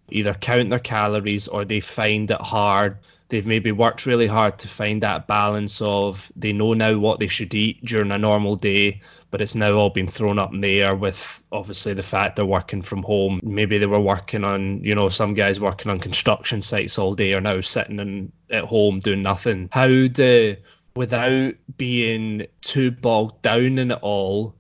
either 0.10 0.34
count 0.34 0.70
their 0.70 0.80
calories 0.80 1.48
or 1.48 1.66
they 1.66 1.80
find 1.80 2.32
it 2.32 2.42
hard 2.42 2.98
they've 3.30 3.46
maybe 3.46 3.72
worked 3.72 4.06
really 4.06 4.28
hard 4.28 4.60
to 4.60 4.68
find 4.68 5.04
that 5.04 5.28
balance 5.28 5.82
of 5.82 6.32
they 6.36 6.54
know 6.54 6.74
now 6.74 6.98
what 6.98 7.20
they 7.20 7.28
should 7.28 7.54
eat 7.54 7.84
during 7.84 8.12
a 8.12 8.18
normal 8.18 8.56
day, 8.56 9.02
but 9.32 9.42
it's 9.42 9.56
now 9.56 9.74
all 9.74 9.90
been 9.90 10.08
thrown 10.08 10.40
up 10.40 10.54
in 10.54 10.62
the 10.62 10.82
air 10.82 10.96
with 10.96 11.44
obviously 11.52 11.94
the 11.94 12.04
fact 12.04 12.36
they're 12.36 12.46
working 12.46 12.82
from 12.82 13.04
home. 13.04 13.42
Maybe 13.44 13.78
they 13.78 13.86
were 13.86 14.00
working 14.00 14.44
on, 14.44 14.84
you 14.84 14.96
know, 14.96 15.10
some 15.10 15.34
guys 15.34 15.60
working 15.60 15.92
on 15.92 16.00
construction 16.00 16.62
sites 16.62 16.98
all 16.98 17.16
day 17.16 17.34
are 17.34 17.42
now 17.42 17.62
sitting 17.62 18.00
in, 18.00 18.32
at 18.50 18.64
home 18.64 19.00
doing 19.00 19.24
nothing. 19.24 19.70
How 19.72 19.88
do, 19.88 20.56
without 20.96 21.54
being 21.78 22.48
too 22.62 22.92
bogged 22.92 23.42
down 23.42 23.78
in 23.78 23.92
it 23.92 24.00
all, 24.02 24.56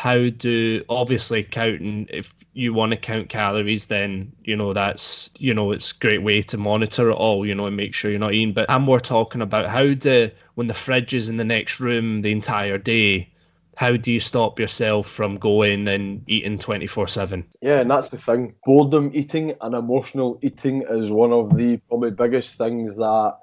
how 0.00 0.30
do 0.30 0.82
obviously 0.88 1.42
counting 1.42 2.06
if 2.08 2.34
you 2.54 2.72
want 2.72 2.90
to 2.90 2.96
count 2.96 3.28
calories 3.28 3.84
then 3.84 4.32
you 4.42 4.56
know 4.56 4.72
that's 4.72 5.28
you 5.38 5.52
know 5.52 5.72
it's 5.72 5.92
a 5.92 5.96
great 5.96 6.22
way 6.22 6.40
to 6.40 6.56
monitor 6.56 7.10
it 7.10 7.14
all 7.14 7.44
you 7.44 7.54
know 7.54 7.66
and 7.66 7.76
make 7.76 7.94
sure 7.94 8.10
you're 8.10 8.18
not 8.18 8.32
eating. 8.32 8.54
But 8.54 8.70
i'm 8.70 8.80
more 8.80 8.98
talking 8.98 9.42
about 9.42 9.68
how 9.68 9.92
do 9.92 10.30
when 10.54 10.68
the 10.68 10.72
fridge 10.72 11.12
is 11.12 11.28
in 11.28 11.36
the 11.36 11.44
next 11.44 11.80
room 11.80 12.22
the 12.22 12.32
entire 12.32 12.78
day 12.78 13.30
how 13.76 13.94
do 13.96 14.10
you 14.10 14.20
stop 14.20 14.58
yourself 14.58 15.06
from 15.06 15.36
going 15.36 15.86
and 15.86 16.24
eating 16.26 16.56
24 16.56 17.06
7 17.06 17.44
yeah 17.60 17.80
and 17.80 17.90
that's 17.90 18.08
the 18.08 18.16
thing. 18.16 18.54
Boredom 18.64 19.10
eating 19.12 19.54
and 19.60 19.74
emotional 19.74 20.38
eating 20.40 20.82
is 20.88 21.10
one 21.10 21.32
of 21.34 21.54
the 21.58 21.76
probably 21.76 22.10
biggest 22.10 22.54
things 22.54 22.96
that 22.96 23.36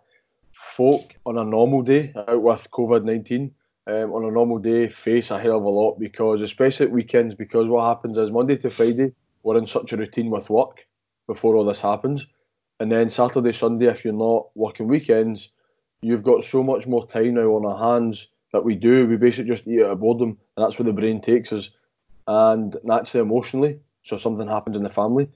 folk 0.53 1.13
on 1.23 1.37
a 1.37 1.43
normal 1.43 1.83
day 1.83 2.13
out 2.15 2.41
with 2.41 2.67
covid-19 2.71 3.51
um, 3.87 4.11
on 4.11 4.25
a 4.25 4.31
normal 4.31 4.59
day 4.59 4.89
face 4.89 5.31
a 5.31 5.39
hell 5.39 5.57
of 5.57 5.63
a 5.63 5.69
lot 5.69 5.97
because, 5.99 6.41
especially 6.41 6.87
at 6.87 6.91
weekends, 6.91 7.35
because 7.35 7.67
what 7.67 7.87
happens 7.87 8.17
is 8.17 8.31
Monday 8.31 8.57
to 8.57 8.69
Friday 8.69 9.13
we're 9.43 9.57
in 9.57 9.67
such 9.67 9.93
a 9.93 9.97
routine 9.97 10.29
with 10.29 10.49
work 10.49 10.85
before 11.25 11.55
all 11.55 11.65
this 11.65 11.81
happens, 11.81 12.27
and 12.79 12.91
then 12.91 13.09
Saturday, 13.09 13.53
Sunday, 13.53 13.87
if 13.87 14.03
you're 14.03 14.13
not 14.13 14.49
working 14.55 14.87
weekends, 14.87 15.49
you've 16.01 16.23
got 16.23 16.43
so 16.43 16.63
much 16.63 16.85
more 16.85 17.07
time 17.07 17.35
now 17.35 17.47
on 17.55 17.65
our 17.65 17.93
hands 17.93 18.27
that 18.53 18.63
we 18.63 18.75
do. 18.75 19.07
We 19.07 19.17
basically 19.17 19.49
just 19.49 19.67
eat 19.67 19.83
out 19.83 19.91
of 19.91 19.99
boredom, 19.99 20.37
and 20.55 20.65
that's 20.65 20.77
where 20.77 20.85
the 20.85 20.93
brain 20.93 21.21
takes 21.21 21.51
us. 21.53 21.71
And 22.27 22.75
naturally, 22.83 23.25
emotionally, 23.25 23.79
so 24.01 24.17
something 24.17 24.47
happens 24.47 24.77
in 24.77 24.83
the 24.83 24.89
family, 24.89 25.29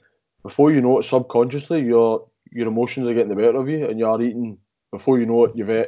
before 0.43 0.71
you 0.71 0.81
know 0.81 0.99
it, 0.99 1.03
subconsciously, 1.03 1.81
your 1.81 2.27
your 2.51 2.67
emotions 2.67 3.07
are 3.07 3.13
getting 3.13 3.29
the 3.29 3.35
better 3.35 3.57
of 3.57 3.69
you, 3.69 3.87
and 3.87 3.99
you 3.99 4.07
are 4.07 4.21
eating. 4.21 4.57
Before 4.91 5.17
you 5.17 5.25
know 5.25 5.45
it, 5.45 5.55
you've 5.55 5.69
ate 5.69 5.87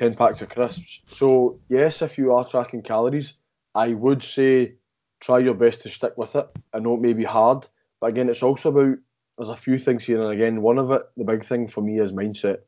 10 0.00 0.14
packs 0.14 0.40
of 0.40 0.48
crisps. 0.48 1.02
So, 1.08 1.60
yes, 1.68 2.00
if 2.00 2.16
you 2.16 2.32
are 2.32 2.48
tracking 2.48 2.82
calories, 2.82 3.34
I 3.74 3.92
would 3.92 4.24
say 4.24 4.76
try 5.20 5.40
your 5.40 5.52
best 5.52 5.82
to 5.82 5.90
stick 5.90 6.16
with 6.16 6.34
it. 6.36 6.48
I 6.72 6.78
know 6.78 6.94
it 6.94 7.02
may 7.02 7.12
be 7.12 7.24
hard, 7.24 7.66
but 8.00 8.06
again, 8.06 8.30
it's 8.30 8.42
also 8.42 8.70
about 8.70 8.96
there's 9.36 9.50
a 9.50 9.56
few 9.56 9.76
things 9.76 10.06
here, 10.06 10.22
and 10.22 10.32
again, 10.32 10.62
one 10.62 10.78
of 10.78 10.90
it, 10.90 11.02
the 11.18 11.24
big 11.24 11.44
thing 11.44 11.68
for 11.68 11.82
me 11.82 12.00
is 12.00 12.12
mindset, 12.12 12.60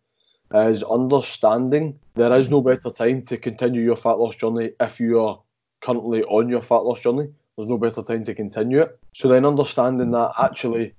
is 0.54 0.82
understanding 0.82 1.98
there 2.16 2.34
is 2.34 2.50
no 2.50 2.60
better 2.60 2.90
time 2.90 3.22
to 3.22 3.38
continue 3.38 3.80
your 3.80 3.96
fat 3.96 4.18
loss 4.18 4.36
journey 4.36 4.72
if 4.78 5.00
you 5.00 5.18
are 5.20 5.40
currently 5.80 6.22
on 6.24 6.50
your 6.50 6.60
fat 6.60 6.84
loss 6.84 7.00
journey. 7.00 7.28
There's 7.56 7.68
no 7.68 7.78
better 7.78 8.02
time 8.02 8.26
to 8.26 8.34
continue 8.34 8.82
it. 8.82 8.98
So 9.14 9.28
then 9.28 9.46
understanding 9.46 10.10
that 10.10 10.32
actually 10.38 10.94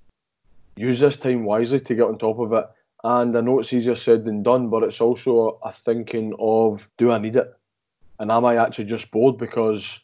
use 0.75 0.99
this 0.99 1.17
time 1.17 1.45
wisely 1.45 1.79
to 1.81 1.95
get 1.95 2.07
on 2.07 2.17
top 2.17 2.39
of 2.39 2.53
it 2.53 2.65
and 3.03 3.37
I 3.37 3.41
know 3.41 3.59
it's 3.59 3.73
easier 3.73 3.95
said 3.95 4.25
than 4.25 4.43
done, 4.43 4.69
but 4.69 4.83
it's 4.83 5.01
also 5.01 5.59
a 5.61 5.71
thinking 5.71 6.35
of 6.39 6.89
do 6.97 7.11
I 7.11 7.17
need 7.17 7.35
it? 7.35 7.53
And 8.19 8.31
am 8.31 8.45
I 8.45 8.57
actually 8.57 8.85
just 8.85 9.11
bored 9.11 9.37
because 9.37 9.99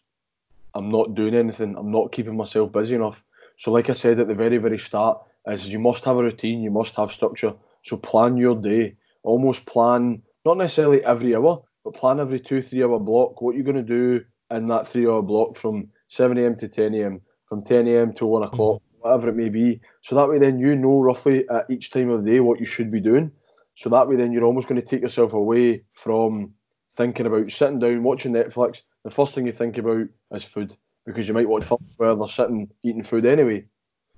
I'm 0.74 0.90
not 0.90 1.16
doing 1.16 1.36
anything? 1.36 1.76
I'm 1.78 1.92
not 1.92 2.12
keeping 2.12 2.36
myself 2.36 2.72
busy 2.72 2.96
enough. 2.96 3.24
So, 3.58 3.72
like 3.72 3.90
I 3.90 3.94
said 3.94 4.20
at 4.20 4.28
the 4.28 4.36
very, 4.36 4.58
very 4.58 4.80
start, 4.80 5.22
is 5.48 5.70
you 5.70 5.80
must 5.80 6.06
have 6.06 6.18
a 6.18 6.24
routine, 6.24 6.62
you 6.62 6.72
must 6.72 6.96
have 6.96 7.12
structure. 7.12 7.54
So 7.84 7.98
plan 7.98 8.38
your 8.38 8.56
day. 8.56 8.98
Almost 9.24 9.66
plan 9.66 10.22
not 10.46 10.58
necessarily 10.58 11.04
every 11.04 11.36
hour, 11.36 11.64
but 11.84 11.94
plan 11.94 12.20
every 12.20 12.40
two, 12.40 12.62
three 12.62 12.84
hour 12.84 13.00
block 13.00 13.42
what 13.42 13.56
you're 13.56 13.64
going 13.64 13.76
to 13.76 13.84
do 13.84 14.24
in 14.52 14.68
that 14.68 14.88
three 14.88 15.08
hour 15.08 15.22
block 15.22 15.56
from 15.56 15.90
7 16.08 16.38
a.m. 16.38 16.56
to 16.58 16.68
10 16.68 16.94
a.m., 16.96 17.22
from 17.46 17.64
10 17.64 17.88
a.m. 17.88 18.14
to 18.14 18.26
1 18.26 18.44
o'clock, 18.44 18.82
whatever 19.00 19.30
it 19.30 19.36
may 19.36 19.50
be. 19.50 19.82
So 20.02 20.16
that 20.16 20.30
way, 20.30 20.40
then 20.40 20.60
you 20.60 20.76
know 20.76 21.00
roughly 21.00 21.48
at 21.50 21.70
each 21.70 21.92
time 21.92 22.10
of 22.10 22.24
the 22.24 22.32
day 22.32 22.40
what 22.40 22.60
you 22.60 22.66
should 22.66 22.92
be 22.92 23.00
doing. 23.00 23.32
So 23.76 23.90
that 23.90 24.08
way, 24.08 24.16
then 24.16 24.32
you're 24.32 24.44
almost 24.44 24.68
going 24.68 24.82
to 24.82 24.86
take 24.86 25.02
yourself 25.02 25.34
away 25.34 25.84
from 25.94 26.54
thinking 26.92 27.26
about 27.26 27.52
sitting 27.52 27.80
down, 27.80 28.04
watching 28.04 28.34
Netflix. 28.34 28.82
The 29.04 29.12
first 29.12 29.34
thing 29.34 29.46
you 29.46 29.54
think 29.54 29.78
about 29.78 30.08
is 30.34 30.44
food 30.44 30.76
because 31.06 31.28
you 31.28 31.34
might 31.34 31.48
watch 31.48 31.64
films 31.64 31.90
where 31.98 32.14
they're 32.16 32.28
sitting 32.28 32.70
eating 32.84 33.04
food 33.04 33.26
anyway. 33.26 33.66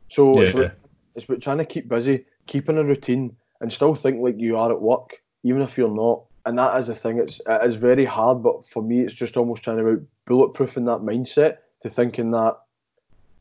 So 0.08 0.34
yeah. 0.34 0.42
it's, 0.42 0.54
about, 0.54 0.72
it's 1.16 1.26
about 1.26 1.42
trying 1.42 1.58
to 1.60 1.66
keep 1.66 1.88
busy, 1.88 2.26
keeping 2.48 2.78
a 2.78 2.84
routine, 2.84 3.38
and 3.60 3.72
still 3.72 3.96
think 3.96 4.22
like 4.22 4.40
you 4.40 4.58
are 4.58 4.72
at 4.72 4.82
work, 4.82 5.22
even 5.44 5.62
if 5.62 5.78
you're 5.78 5.94
not. 5.94 6.24
And 6.46 6.58
that 6.58 6.78
is 6.80 6.88
the 6.88 6.96
thing. 6.96 7.20
It's 7.20 7.40
it 7.48 7.62
is 7.64 7.76
very 7.76 8.04
hard, 8.04 8.42
but 8.42 8.68
for 8.68 8.82
me, 8.82 9.02
it's 9.02 9.14
just 9.14 9.38
almost 9.38 9.64
trying 9.64 9.78
to 9.78 9.88
about 9.88 10.04
bulletproofing 10.28 10.88
that 10.88 11.06
mindset 11.06 11.58
to 11.84 11.90
thinking 11.90 12.32
that 12.32 12.58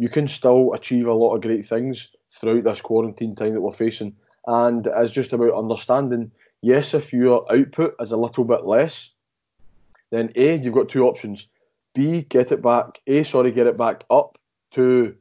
you 0.01 0.09
can 0.09 0.27
still 0.29 0.73
achieve 0.73 1.07
a 1.07 1.13
lot 1.13 1.35
of 1.35 1.43
great 1.43 1.67
things 1.67 2.17
throughout 2.33 2.65
this 2.65 2.81
quarantine 2.81 3.35
time 3.35 3.53
that 3.53 3.61
we're 3.61 3.71
facing. 3.71 4.17
And 4.47 4.87
it's 4.87 5.13
just 5.13 5.35
about 5.35 5.53
understanding 5.53 6.31
yes, 6.63 6.95
if 6.95 7.13
your 7.13 7.45
output 7.53 7.97
is 8.01 8.11
a 8.11 8.17
little 8.17 8.45
bit 8.45 8.65
less, 8.65 9.11
then 10.11 10.33
A, 10.37 10.57
you've 10.57 10.73
got 10.73 10.89
two 10.89 11.07
options. 11.07 11.49
B, 11.95 12.23
get 12.23 12.51
it 12.51 12.63
back, 12.63 13.03
A, 13.07 13.25
sorry, 13.25 13.53
get 13.53 13.67
it 13.67 13.77
back 13.77 14.05
up 14.09 14.39
to 14.71 15.17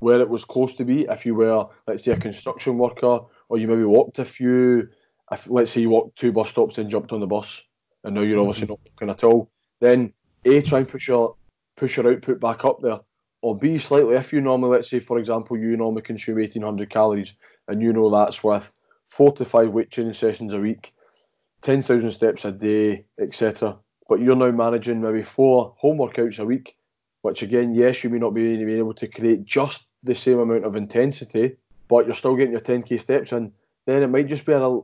where 0.00 0.20
it 0.20 0.28
was 0.28 0.44
close 0.44 0.74
to 0.74 0.84
be 0.84 1.06
if 1.08 1.24
you 1.24 1.34
were, 1.34 1.68
let's 1.86 2.04
say, 2.04 2.12
a 2.12 2.18
construction 2.18 2.76
worker 2.76 3.20
or 3.48 3.56
you 3.56 3.68
maybe 3.68 3.84
walked 3.84 4.18
a 4.18 4.26
few. 4.26 4.90
If, 5.32 5.48
let's 5.48 5.70
say 5.70 5.80
you 5.80 5.88
walked 5.88 6.18
two 6.18 6.32
bus 6.32 6.50
stops, 6.50 6.76
and 6.76 6.90
jumped 6.90 7.12
on 7.12 7.20
the 7.20 7.26
bus, 7.26 7.66
and 8.04 8.14
now 8.14 8.20
you're 8.20 8.40
obviously 8.40 8.64
mm-hmm. 8.64 8.72
not 8.72 8.80
walking 8.84 9.10
at 9.10 9.24
all. 9.24 9.50
Then 9.80 10.12
a 10.44 10.60
try 10.60 10.80
and 10.80 10.88
push 10.88 11.08
your 11.08 11.36
push 11.76 11.96
your 11.96 12.12
output 12.12 12.38
back 12.38 12.66
up 12.66 12.80
there, 12.82 12.98
or 13.42 13.56
b 13.56 13.78
slightly 13.78 14.14
if 14.14 14.32
you 14.32 14.40
normally 14.40 14.70
let's 14.70 14.90
say 14.90 15.00
for 15.00 15.18
example 15.18 15.56
you 15.56 15.76
normally 15.76 16.02
consume 16.02 16.36
1800 16.36 16.90
calories 16.90 17.34
and 17.68 17.80
you 17.80 17.92
know 17.92 18.10
that's 18.10 18.42
with 18.42 18.72
four 19.10 19.32
to 19.32 19.44
five 19.44 19.70
weight 19.70 19.90
training 19.90 20.14
sessions 20.14 20.54
a 20.54 20.58
week, 20.58 20.94
10,000 21.62 22.10
steps 22.10 22.44
a 22.44 22.52
day, 22.52 23.04
etc. 23.18 23.76
But 24.08 24.20
you're 24.20 24.36
now 24.36 24.50
managing 24.52 25.02
maybe 25.02 25.22
four 25.22 25.74
home 25.76 25.98
workouts 25.98 26.38
a 26.38 26.44
week, 26.44 26.76
which 27.22 27.42
again, 27.42 27.74
yes, 27.74 28.02
you 28.02 28.10
may 28.10 28.18
not 28.18 28.34
be 28.34 28.62
able 28.74 28.94
to 28.94 29.08
create 29.08 29.44
just 29.44 29.84
the 30.02 30.14
same 30.14 30.38
amount 30.38 30.64
of 30.64 30.76
intensity, 30.76 31.56
but 31.88 32.06
you're 32.06 32.14
still 32.14 32.36
getting 32.36 32.52
your 32.52 32.60
10k 32.60 33.00
steps 33.00 33.32
in. 33.32 33.52
Then 33.84 34.02
it 34.02 34.08
might 34.08 34.28
just 34.28 34.46
be 34.46 34.52
a, 34.52 34.78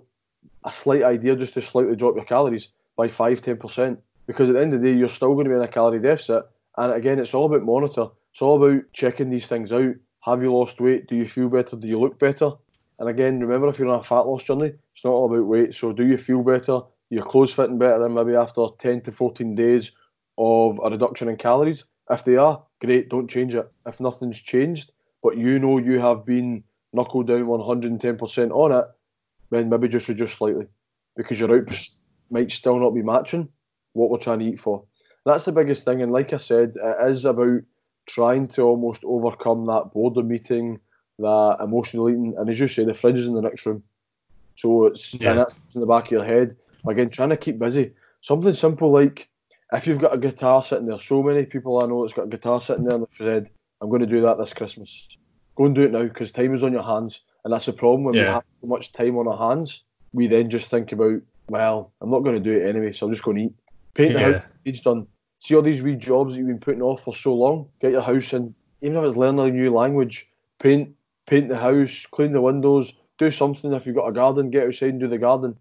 a 0.64 0.72
slight 0.72 1.02
idea 1.02 1.36
just 1.36 1.54
to 1.54 1.60
slightly 1.60 1.96
drop 1.96 2.16
your 2.16 2.24
calories 2.24 2.68
by 2.96 3.08
5 3.08 3.42
10%. 3.42 3.98
Because 4.26 4.48
at 4.48 4.54
the 4.54 4.60
end 4.60 4.74
of 4.74 4.82
the 4.82 4.92
day, 4.92 4.98
you're 4.98 5.08
still 5.08 5.34
going 5.34 5.44
to 5.44 5.50
be 5.50 5.56
in 5.56 5.62
a 5.62 5.68
calorie 5.68 6.00
deficit. 6.00 6.44
And 6.76 6.92
again, 6.92 7.20
it's 7.20 7.32
all 7.32 7.46
about 7.46 7.62
monitor. 7.62 8.08
It's 8.36 8.42
all 8.42 8.62
about 8.62 8.82
checking 8.92 9.30
these 9.30 9.46
things 9.46 9.72
out. 9.72 9.94
Have 10.20 10.42
you 10.42 10.52
lost 10.52 10.78
weight? 10.78 11.06
Do 11.06 11.16
you 11.16 11.24
feel 11.24 11.48
better? 11.48 11.74
Do 11.74 11.88
you 11.88 11.98
look 11.98 12.18
better? 12.18 12.50
And 12.98 13.08
again, 13.08 13.40
remember 13.40 13.66
if 13.68 13.78
you're 13.78 13.88
on 13.88 14.00
a 14.00 14.02
fat 14.02 14.26
loss 14.26 14.44
journey, 14.44 14.74
it's 14.92 15.04
not 15.06 15.12
all 15.12 15.32
about 15.32 15.46
weight. 15.46 15.74
So 15.74 15.90
do 15.94 16.06
you 16.06 16.18
feel 16.18 16.42
better? 16.42 16.80
Your 17.08 17.24
clothes 17.24 17.54
fitting 17.54 17.78
better 17.78 17.98
than 17.98 18.12
maybe 18.12 18.34
after 18.34 18.66
10 18.78 19.04
to 19.04 19.12
14 19.12 19.54
days 19.54 19.92
of 20.36 20.78
a 20.84 20.90
reduction 20.90 21.30
in 21.30 21.38
calories? 21.38 21.84
If 22.10 22.24
they 22.26 22.36
are, 22.36 22.62
great, 22.78 23.08
don't 23.08 23.30
change 23.30 23.54
it. 23.54 23.72
If 23.86 24.00
nothing's 24.00 24.38
changed, 24.38 24.92
but 25.22 25.38
you 25.38 25.58
know 25.58 25.78
you 25.78 25.98
have 26.00 26.26
been 26.26 26.62
knuckled 26.92 27.28
down 27.28 27.46
110% 27.46 28.50
on 28.50 28.72
it, 28.72 28.84
then 29.48 29.70
maybe 29.70 29.88
just 29.88 30.08
reduce 30.08 30.34
slightly 30.34 30.66
because 31.16 31.40
your 31.40 31.56
output 31.56 31.80
might 32.30 32.52
still 32.52 32.78
not 32.78 32.90
be 32.90 33.00
matching 33.00 33.48
what 33.94 34.10
we're 34.10 34.18
trying 34.18 34.40
to 34.40 34.44
eat 34.44 34.60
for. 34.60 34.84
That's 35.24 35.46
the 35.46 35.52
biggest 35.52 35.86
thing. 35.86 36.02
And 36.02 36.12
like 36.12 36.34
I 36.34 36.36
said, 36.36 36.74
it 36.76 37.08
is 37.08 37.24
about 37.24 37.62
trying 38.06 38.48
to 38.48 38.62
almost 38.62 39.04
overcome 39.04 39.66
that 39.66 39.90
boredom 39.92 40.28
meeting 40.28 40.80
that 41.18 41.58
emotional 41.60 42.08
eating, 42.10 42.34
and 42.36 42.48
as 42.50 42.60
you 42.60 42.68
say, 42.68 42.84
the 42.84 42.94
fridge 42.94 43.18
is 43.18 43.26
in 43.26 43.34
the 43.34 43.42
next 43.42 43.64
room. 43.66 43.82
So 44.56 44.86
it's 44.86 45.14
yeah. 45.14 45.30
and 45.30 45.38
that's 45.38 45.62
in 45.74 45.80
the 45.80 45.86
back 45.86 46.06
of 46.06 46.12
your 46.12 46.24
head. 46.24 46.56
Again, 46.86 47.10
trying 47.10 47.30
to 47.30 47.36
keep 47.36 47.58
busy. 47.58 47.92
Something 48.20 48.54
simple 48.54 48.90
like 48.90 49.28
if 49.72 49.86
you've 49.86 49.98
got 49.98 50.14
a 50.14 50.18
guitar 50.18 50.62
sitting 50.62 50.86
there, 50.86 50.98
so 50.98 51.22
many 51.22 51.44
people 51.44 51.82
I 51.82 51.86
know 51.86 52.02
that's 52.02 52.14
got 52.14 52.26
a 52.26 52.28
guitar 52.28 52.60
sitting 52.60 52.84
there 52.84 52.94
and 52.94 53.04
they've 53.04 53.16
said, 53.16 53.50
I'm 53.80 53.88
going 53.88 54.00
to 54.00 54.06
do 54.06 54.22
that 54.22 54.38
this 54.38 54.54
Christmas. 54.54 55.08
Go 55.56 55.64
and 55.64 55.74
do 55.74 55.82
it 55.82 55.92
now 55.92 56.04
because 56.04 56.32
time 56.32 56.54
is 56.54 56.62
on 56.62 56.72
your 56.72 56.84
hands. 56.84 57.22
And 57.44 57.52
that's 57.52 57.66
the 57.66 57.72
problem 57.72 58.04
when 58.04 58.14
yeah. 58.14 58.22
we 58.22 58.28
have 58.28 58.44
so 58.60 58.66
much 58.68 58.92
time 58.92 59.16
on 59.16 59.26
our 59.26 59.50
hands. 59.50 59.82
We 60.12 60.28
then 60.28 60.50
just 60.50 60.68
think 60.68 60.92
about, 60.92 61.20
well, 61.48 61.92
I'm 62.00 62.10
not 62.10 62.20
going 62.20 62.36
to 62.36 62.40
do 62.40 62.56
it 62.56 62.68
anyway, 62.68 62.92
so 62.92 63.06
I'm 63.06 63.12
just 63.12 63.24
going 63.24 63.36
to 63.38 63.42
eat. 63.44 63.54
Paint 63.94 64.12
the 64.12 64.20
yeah. 64.20 64.32
house, 64.32 64.46
it's 64.64 64.80
done. 64.80 65.06
See 65.38 65.54
all 65.54 65.62
these 65.62 65.82
wee 65.82 65.96
jobs 65.96 66.34
that 66.34 66.38
you've 66.38 66.48
been 66.48 66.60
putting 66.60 66.82
off 66.82 67.02
for 67.02 67.14
so 67.14 67.34
long. 67.34 67.68
Get 67.80 67.92
your 67.92 68.02
house 68.02 68.32
in, 68.32 68.54
even 68.80 68.98
if 68.98 69.04
it's 69.04 69.16
learning 69.16 69.48
a 69.48 69.50
new 69.50 69.72
language, 69.72 70.30
paint 70.58 70.94
paint 71.26 71.48
the 71.48 71.58
house, 71.58 72.06
clean 72.06 72.32
the 72.32 72.40
windows, 72.40 72.92
do 73.18 73.30
something. 73.30 73.72
If 73.72 73.86
you've 73.86 73.96
got 73.96 74.08
a 74.08 74.12
garden, 74.12 74.50
get 74.50 74.66
outside 74.66 74.90
and 74.90 75.00
do 75.00 75.08
the 75.08 75.18
garden. 75.18 75.56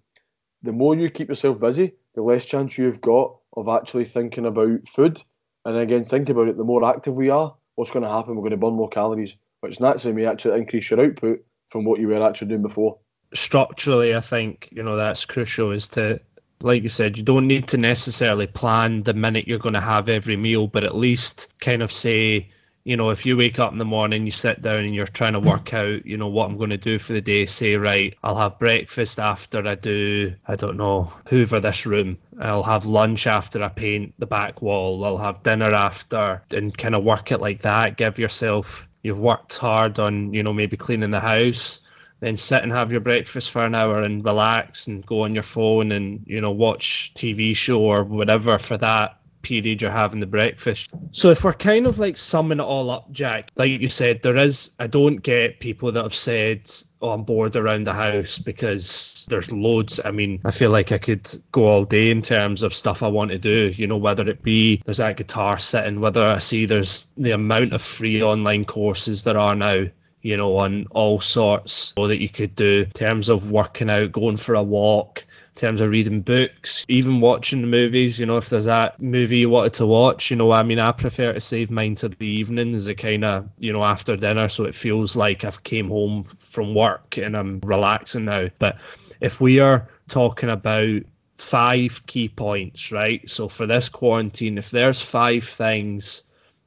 The 0.63 0.71
more 0.71 0.95
you 0.95 1.09
keep 1.09 1.29
yourself 1.29 1.59
busy, 1.59 1.95
the 2.13 2.21
less 2.21 2.45
chance 2.45 2.77
you've 2.77 3.01
got 3.01 3.37
of 3.55 3.67
actually 3.67 4.05
thinking 4.05 4.45
about 4.45 4.87
food. 4.87 5.21
And 5.63 5.77
again, 5.77 6.05
think 6.05 6.29
about 6.29 6.47
it. 6.47 6.57
The 6.57 6.63
more 6.63 6.85
active 6.85 7.15
we 7.15 7.29
are, 7.29 7.55
what's 7.75 7.91
going 7.91 8.03
to 8.03 8.09
happen? 8.09 8.35
We're 8.35 8.41
going 8.41 8.51
to 8.51 8.57
burn 8.57 8.75
more 8.75 8.89
calories, 8.89 9.35
which 9.61 9.79
naturally 9.79 10.15
may 10.15 10.25
actually 10.25 10.59
increase 10.59 10.89
your 10.89 11.03
output 11.03 11.43
from 11.69 11.85
what 11.85 11.99
you 11.99 12.07
were 12.07 12.23
actually 12.23 12.49
doing 12.49 12.61
before. 12.61 12.99
Structurally, 13.33 14.15
I 14.15 14.21
think 14.21 14.69
you 14.71 14.83
know 14.83 14.97
that's 14.97 15.25
crucial. 15.25 15.71
Is 15.71 15.89
to 15.89 16.21
like 16.61 16.83
you 16.83 16.89
said, 16.89 17.17
you 17.17 17.23
don't 17.23 17.47
need 17.47 17.69
to 17.69 17.77
necessarily 17.77 18.47
plan 18.47 19.03
the 19.03 19.13
minute 19.13 19.47
you're 19.47 19.59
going 19.59 19.73
to 19.73 19.81
have 19.81 20.09
every 20.09 20.37
meal, 20.37 20.67
but 20.67 20.83
at 20.83 20.95
least 20.95 21.53
kind 21.59 21.81
of 21.83 21.91
say 21.91 22.49
you 22.85 22.97
know, 22.97 23.09
if 23.09 23.25
you 23.25 23.35
wake 23.35 23.57
up 23.57 23.71
in 23.71 23.79
the 23.79 23.83
morning, 23.83 24.27
you 24.27 24.31
sit 24.31 24.61
down 24.61 24.83
and 24.83 24.93
you're 24.93 25.07
trying 25.07 25.33
to 25.33 25.39
work 25.39 25.73
out, 25.73 26.05
you 26.05 26.17
know, 26.17 26.27
what 26.27 26.45
I'm 26.45 26.57
going 26.57 26.69
to 26.69 26.77
do 26.77 26.99
for 26.99 27.13
the 27.13 27.21
day, 27.21 27.47
say, 27.47 27.75
right, 27.77 28.15
I'll 28.23 28.37
have 28.37 28.59
breakfast 28.59 29.19
after 29.19 29.67
I 29.67 29.73
do, 29.73 30.35
I 30.47 30.55
don't 30.55 30.77
know, 30.77 31.11
hoover 31.27 31.59
this 31.59 31.87
room. 31.87 32.19
I'll 32.39 32.61
have 32.61 32.85
lunch 32.85 33.25
after 33.25 33.63
I 33.63 33.69
paint 33.69 34.13
the 34.19 34.27
back 34.27 34.61
wall. 34.61 35.03
I'll 35.03 35.17
have 35.17 35.41
dinner 35.41 35.73
after 35.73 36.43
and 36.51 36.77
kind 36.77 36.93
of 36.93 37.03
work 37.03 37.31
it 37.31 37.41
like 37.41 37.63
that. 37.63 37.97
Give 37.97 38.19
yourself, 38.19 38.87
you've 39.01 39.19
worked 39.19 39.57
hard 39.57 39.97
on, 39.97 40.35
you 40.35 40.43
know, 40.43 40.53
maybe 40.53 40.77
cleaning 40.77 41.11
the 41.11 41.19
house. 41.19 41.79
Then 42.19 42.37
sit 42.37 42.63
and 42.63 42.71
have 42.71 42.91
your 42.91 43.01
breakfast 43.01 43.51
for 43.51 43.65
an 43.65 43.75
hour 43.75 44.01
and 44.01 44.23
relax 44.23 44.87
and 44.87 45.05
go 45.05 45.23
on 45.23 45.33
your 45.33 45.43
phone 45.43 45.91
and, 45.91 46.23
you 46.25 46.41
know, 46.41 46.51
watch 46.51 47.11
TV 47.15 47.55
show 47.55 47.81
or 47.81 48.03
whatever 48.03 48.57
for 48.57 48.77
that 48.77 49.19
period 49.45 49.79
you're 49.81 49.91
having 49.91 50.19
the 50.19 50.25
breakfast. 50.25 50.89
So 51.11 51.29
if 51.29 51.43
we're 51.43 51.53
kind 51.53 51.85
of 51.85 51.99
like 51.99 52.17
summing 52.17 52.59
it 52.59 52.63
all 52.63 52.89
up, 52.89 53.11
Jack, 53.11 53.51
like 53.55 53.69
you 53.69 53.89
said, 53.89 54.23
there 54.23 54.37
is 54.37 54.75
I 54.79 54.87
don't 54.87 55.17
get 55.17 55.59
people 55.59 55.91
that 55.91 56.03
have 56.03 56.15
said, 56.15 56.69
Oh, 56.99 57.11
I'm 57.11 57.23
bored 57.23 57.55
around 57.55 57.85
the 57.85 57.93
house 57.93 58.39
because 58.39 59.25
there's 59.29 59.51
loads. 59.51 59.99
I 60.03 60.09
mean, 60.09 60.41
I 60.43 60.49
feel 60.49 60.71
like 60.71 60.91
I 60.91 60.97
could 60.97 61.29
go 61.51 61.67
all 61.67 61.85
day 61.85 62.09
in 62.09 62.23
terms 62.23 62.63
of 62.63 62.73
stuff 62.73 63.03
I 63.03 63.07
want 63.07 63.31
to 63.31 63.37
do, 63.37 63.71
you 63.75 63.85
know, 63.85 63.97
whether 63.97 64.27
it 64.27 64.41
be 64.41 64.81
there's 64.83 64.97
that 64.97 65.17
guitar 65.17 65.59
sitting, 65.59 66.01
whether 66.01 66.25
I 66.25 66.39
see 66.39 66.65
there's 66.65 67.13
the 67.15 67.31
amount 67.31 67.73
of 67.73 67.83
free 67.83 68.23
online 68.23 68.65
courses 68.65 69.23
there 69.23 69.37
are 69.37 69.55
now 69.55 69.85
you 70.25 70.37
know, 70.37 70.57
on 70.57 70.87
all 70.89 71.21
sorts 71.21 71.93
so 71.95 72.07
that 72.07 72.19
you 72.19 72.27
could 72.27 72.55
do 72.55 72.81
in 72.87 72.91
terms 72.93 73.29
of 73.29 73.51
working 73.51 73.91
out, 73.91 74.11
going 74.11 74.37
for 74.37 74.55
a 74.55 74.63
walk, 74.63 75.19
in 75.19 75.53
terms 75.53 75.81
of 75.81 75.91
reading 75.91 76.21
books, 76.21 76.83
even 76.87 77.21
watching 77.21 77.61
the 77.61 77.67
movies. 77.67 78.17
You 78.17 78.25
know, 78.25 78.37
if 78.37 78.49
there's 78.49 78.65
that 78.65 78.99
movie 78.99 79.37
you 79.37 79.51
wanted 79.51 79.75
to 79.75 79.85
watch, 79.85 80.31
you 80.31 80.37
know, 80.37 80.51
I 80.51 80.63
mean, 80.63 80.79
I 80.79 80.93
prefer 80.93 81.33
to 81.33 81.41
save 81.41 81.69
mine 81.69 81.93
to 81.97 82.09
the 82.09 82.25
evening 82.25 82.73
as 82.73 82.87
a 82.87 82.95
kind 82.95 83.23
of, 83.23 83.49
you 83.59 83.71
know, 83.71 83.83
after 83.83 84.17
dinner, 84.17 84.49
so 84.49 84.63
it 84.63 84.73
feels 84.73 85.15
like 85.15 85.45
I've 85.45 85.63
came 85.63 85.89
home 85.89 86.23
from 86.39 86.73
work 86.73 87.19
and 87.19 87.37
I'm 87.37 87.59
relaxing 87.63 88.25
now. 88.25 88.47
But 88.57 88.79
if 89.21 89.39
we 89.39 89.59
are 89.59 89.89
talking 90.07 90.49
about 90.49 91.03
five 91.37 92.01
key 92.07 92.29
points, 92.29 92.91
right? 92.91 93.29
So 93.29 93.47
for 93.47 93.67
this 93.67 93.89
quarantine, 93.89 94.57
if 94.57 94.71
there's 94.71 95.01
five 95.01 95.43
things 95.43 96.23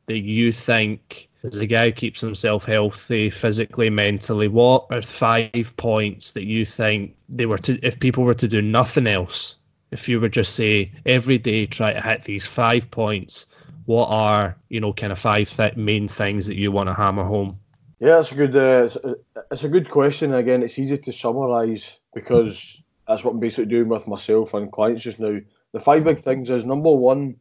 that 0.06 0.20
you 0.20 0.52
think 0.52 1.27
as 1.42 1.58
a 1.58 1.66
guy 1.66 1.86
who 1.86 1.92
keeps 1.92 2.20
himself 2.20 2.64
healthy 2.64 3.30
physically, 3.30 3.90
mentally, 3.90 4.48
what 4.48 4.86
are 4.90 5.02
five 5.02 5.72
points 5.76 6.32
that 6.32 6.44
you 6.44 6.64
think 6.64 7.16
they 7.28 7.46
were 7.46 7.58
to, 7.58 7.78
if 7.86 8.00
people 8.00 8.24
were 8.24 8.34
to 8.34 8.48
do 8.48 8.60
nothing 8.60 9.06
else, 9.06 9.54
if 9.90 10.08
you 10.08 10.20
were 10.20 10.28
just 10.28 10.54
say 10.54 10.92
every 11.06 11.38
day 11.38 11.66
try 11.66 11.92
to 11.92 12.00
hit 12.00 12.22
these 12.22 12.46
five 12.46 12.90
points, 12.90 13.46
what 13.86 14.08
are 14.08 14.56
you 14.68 14.80
know 14.80 14.92
kind 14.92 15.12
of 15.12 15.18
five 15.18 15.48
th- 15.48 15.76
main 15.76 16.08
things 16.08 16.46
that 16.46 16.56
you 16.56 16.70
want 16.70 16.88
to 16.88 16.94
hammer 16.94 17.24
home? 17.24 17.58
Yeah, 18.00 18.18
it's 18.18 18.32
a 18.32 18.34
good 18.34 18.54
uh, 18.54 18.84
it's, 18.84 18.96
it's 19.50 19.64
a 19.64 19.68
good 19.68 19.90
question. 19.90 20.34
Again, 20.34 20.62
it's 20.62 20.78
easy 20.78 20.98
to 20.98 21.12
summarise 21.12 21.98
because 22.14 22.82
that's 23.06 23.24
what 23.24 23.32
I'm 23.32 23.40
basically 23.40 23.66
doing 23.66 23.88
with 23.88 24.06
myself 24.06 24.52
and 24.54 24.70
clients 24.70 25.02
just 25.02 25.20
now. 25.20 25.38
The 25.72 25.80
five 25.80 26.04
big 26.04 26.18
things 26.18 26.50
is 26.50 26.64
number 26.64 26.92
one, 26.92 27.36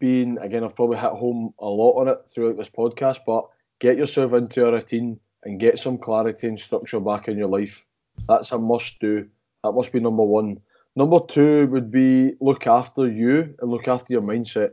being 0.00 0.38
again, 0.38 0.64
I've 0.64 0.74
probably 0.74 0.96
hit 0.96 1.12
home 1.12 1.54
a 1.60 1.68
lot 1.68 2.00
on 2.00 2.08
it 2.08 2.18
throughout 2.28 2.56
this 2.56 2.70
podcast, 2.70 3.18
but 3.24 3.48
get 3.78 3.96
yourself 3.96 4.32
into 4.32 4.66
a 4.66 4.72
routine 4.72 5.20
and 5.44 5.60
get 5.60 5.78
some 5.78 5.98
clarity 5.98 6.48
and 6.48 6.58
structure 6.58 6.98
back 6.98 7.28
in 7.28 7.38
your 7.38 7.48
life. 7.48 7.86
That's 8.26 8.50
a 8.50 8.58
must 8.58 9.00
do. 9.00 9.28
That 9.62 9.72
must 9.72 9.92
be 9.92 10.00
number 10.00 10.24
one. 10.24 10.60
Number 10.96 11.20
two 11.20 11.66
would 11.68 11.90
be 11.90 12.34
look 12.40 12.66
after 12.66 13.06
you 13.06 13.54
and 13.60 13.70
look 13.70 13.86
after 13.86 14.12
your 14.12 14.22
mindset. 14.22 14.72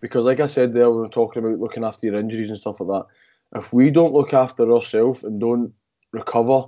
Because, 0.00 0.24
like 0.26 0.40
I 0.40 0.46
said 0.46 0.74
there, 0.74 0.90
we 0.90 0.98
were 0.98 1.08
talking 1.08 1.42
about 1.42 1.58
looking 1.58 1.84
after 1.84 2.06
your 2.06 2.16
injuries 2.16 2.50
and 2.50 2.58
stuff 2.58 2.80
like 2.80 3.00
that. 3.00 3.58
If 3.58 3.72
we 3.72 3.90
don't 3.90 4.12
look 4.12 4.34
after 4.34 4.70
ourselves 4.70 5.24
and 5.24 5.40
don't 5.40 5.72
recover 6.12 6.66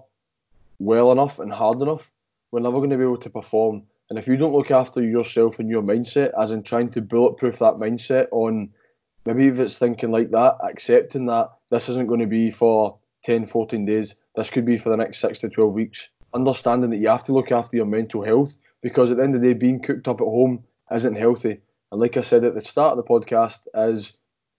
well 0.79 1.13
enough 1.13 1.39
and 1.39 1.53
hard 1.53 1.83
enough, 1.83 2.11
we're 2.51 2.61
never 2.61 2.79
going 2.79 2.91
to 2.91 2.97
be 2.97 3.03
able 3.03 3.19
to 3.19 3.31
perform. 3.31 3.83
And 4.11 4.19
if 4.19 4.27
you 4.27 4.37
don't 4.37 4.55
look 4.55 4.71
after 4.71 5.03
yourself 5.03 5.59
and 5.59 5.69
your 5.69 5.83
mindset, 5.83 6.33
as 6.39 6.51
in 6.51 6.63
trying 6.63 6.91
to 6.93 7.03
bulletproof 7.03 7.59
that 7.59 7.75
mindset 7.75 8.29
on 8.31 8.71
maybe 9.27 9.47
if 9.49 9.59
it's 9.59 9.77
thinking 9.77 10.11
like 10.11 10.31
that, 10.31 10.57
accepting 10.63 11.27
that 11.27 11.51
this 11.71 11.89
isn't 11.91 12.09
going 12.09 12.21
to 12.21 12.27
be 12.27 12.51
for 12.51 12.99
10, 13.25 13.47
14 13.47 13.85
days, 13.85 14.15
this 14.35 14.51
could 14.51 14.65
be 14.65 14.79
for 14.79 14.89
the 14.89 14.97
next 14.97 15.21
6 15.21 15.41
to 15.41 15.51
12 15.51 15.75
weeks. 15.75 16.11
Understanding 16.33 16.91
that 16.91 16.99
you 16.99 17.09
have 17.09 17.25
to 17.25 17.33
look 17.33 17.53
after 17.53 17.77
your 17.77 17.87
mental 17.87 18.23
health 18.23 18.57
because 18.81 19.11
at 19.11 19.19
the 19.19 19.25
end 19.25 19.35
of 19.35 19.43
the 19.43 19.49
day, 19.49 19.55
being 19.55 19.83
cooked 19.83 20.09
up 20.09 20.21
at 20.21 20.27
home 20.27 20.65
isn't 20.91 21.17
healthy. 21.17 21.61
And 21.91 22.01
like 22.01 22.17
I 22.17 22.23
said 22.23 22.45
at 22.45 22.55
the 22.55 22.61
start 22.61 22.97
of 22.97 23.05
the 23.05 23.11
podcast, 23.11 23.59
is 23.75 24.13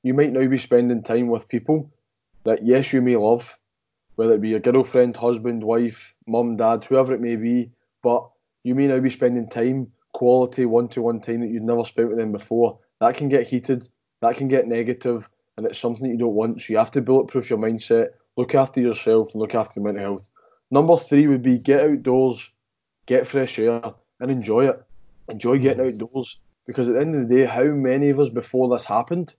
you 0.04 0.14
might 0.14 0.32
now 0.32 0.48
be 0.48 0.58
spending 0.58 1.04
time 1.04 1.28
with 1.28 1.48
people 1.48 1.92
that 2.44 2.66
yes, 2.66 2.94
you 2.94 3.02
may 3.02 3.16
love, 3.16 3.58
whether 4.16 4.36
it 4.36 4.42
be 4.42 4.50
your 4.50 4.60
girlfriend, 4.60 5.16
husband, 5.16 5.64
wife, 5.64 6.14
mum, 6.28 6.58
dad, 6.58 6.84
whoever 6.84 7.14
it 7.14 7.22
may 7.22 7.36
be, 7.36 7.72
but 8.02 8.30
you 8.70 8.76
may 8.76 8.86
now 8.86 9.00
be 9.00 9.10
spending 9.10 9.50
time, 9.50 9.88
quality 10.14 10.64
one-to-one 10.64 11.22
time 11.22 11.42
that 11.42 11.50
you'd 11.50 11.64
never 11.64 11.84
spent 11.84 12.10
with 12.10 12.20
them 12.20 12.32
before. 12.32 12.78
That 13.02 13.16
can 13.16 13.28
get 13.28 13.48
heated, 13.48 13.88
that 14.22 14.38
can 14.38 14.48
get 14.48 14.68
negative, 14.68 15.28
and 15.58 15.66
it's 15.66 15.80
something 15.80 16.04
that 16.04 16.14
you 16.14 16.20
don't 16.20 16.36
want. 16.36 16.62
So 16.62 16.74
you 16.74 16.78
have 16.78 16.92
to 16.92 17.02
bulletproof 17.02 17.50
your 17.50 17.58
mindset, 17.58 18.10
look 18.38 18.54
after 18.54 18.80
yourself, 18.80 19.34
and 19.34 19.42
look 19.42 19.56
after 19.56 19.80
your 19.80 19.92
mental 19.92 20.04
health. 20.04 20.30
Number 20.70 20.98
three 20.98 21.26
would 21.26 21.42
be 21.42 21.58
get 21.58 21.84
outdoors, 21.84 22.54
get 23.08 23.26
fresh 23.26 23.58
air, 23.58 23.82
and 24.20 24.30
enjoy 24.30 24.70
it. 24.70 24.84
Enjoy 25.30 25.56
mm-hmm. 25.56 25.64
getting 25.64 25.88
outdoors 25.88 26.40
because 26.68 26.88
at 26.88 26.94
the 26.94 27.02
end 27.02 27.16
of 27.16 27.28
the 27.28 27.36
day, 27.36 27.46
how 27.46 27.64
many 27.64 28.10
of 28.10 28.20
us 28.20 28.30
before 28.30 28.70
this 28.70 28.86
happened 28.86 29.34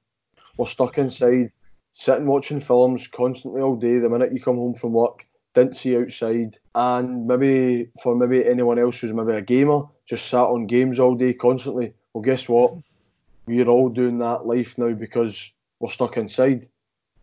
were 0.57 0.67
stuck 0.67 0.99
inside, 0.99 1.53
sitting 1.93 2.27
watching 2.27 2.61
films 2.61 3.07
constantly 3.07 3.63
all 3.63 3.77
day. 3.77 4.01
The 4.01 4.09
minute 4.09 4.33
you 4.33 4.41
come 4.41 4.57
home 4.57 4.75
from 4.75 4.93
work, 4.93 5.25
didn't 5.55 5.77
see 5.77 5.97
outside, 5.97 6.59
and 6.75 7.27
maybe 7.27 7.91
for 8.03 8.15
maybe 8.15 8.47
anyone 8.47 8.79
else 8.79 8.99
who's 9.01 9.13
maybe 9.13 9.33
a 9.33 9.43
gamer, 9.43 9.83
just 10.07 10.27
sat 10.29 10.45
on 10.45 10.67
games 10.67 11.01
all 11.01 11.15
day 11.15 11.33
constantly. 11.33 11.95
Well, 12.13 12.23
guess 12.23 12.49
what? 12.49 12.75
We're 13.47 13.69
all 13.69 13.89
doing 13.89 14.19
that 14.19 14.47
life 14.47 14.79
now 14.79 14.93
because 14.93 15.53
we're 15.79 15.89
stuck 15.89 16.17
inside. 16.17 16.69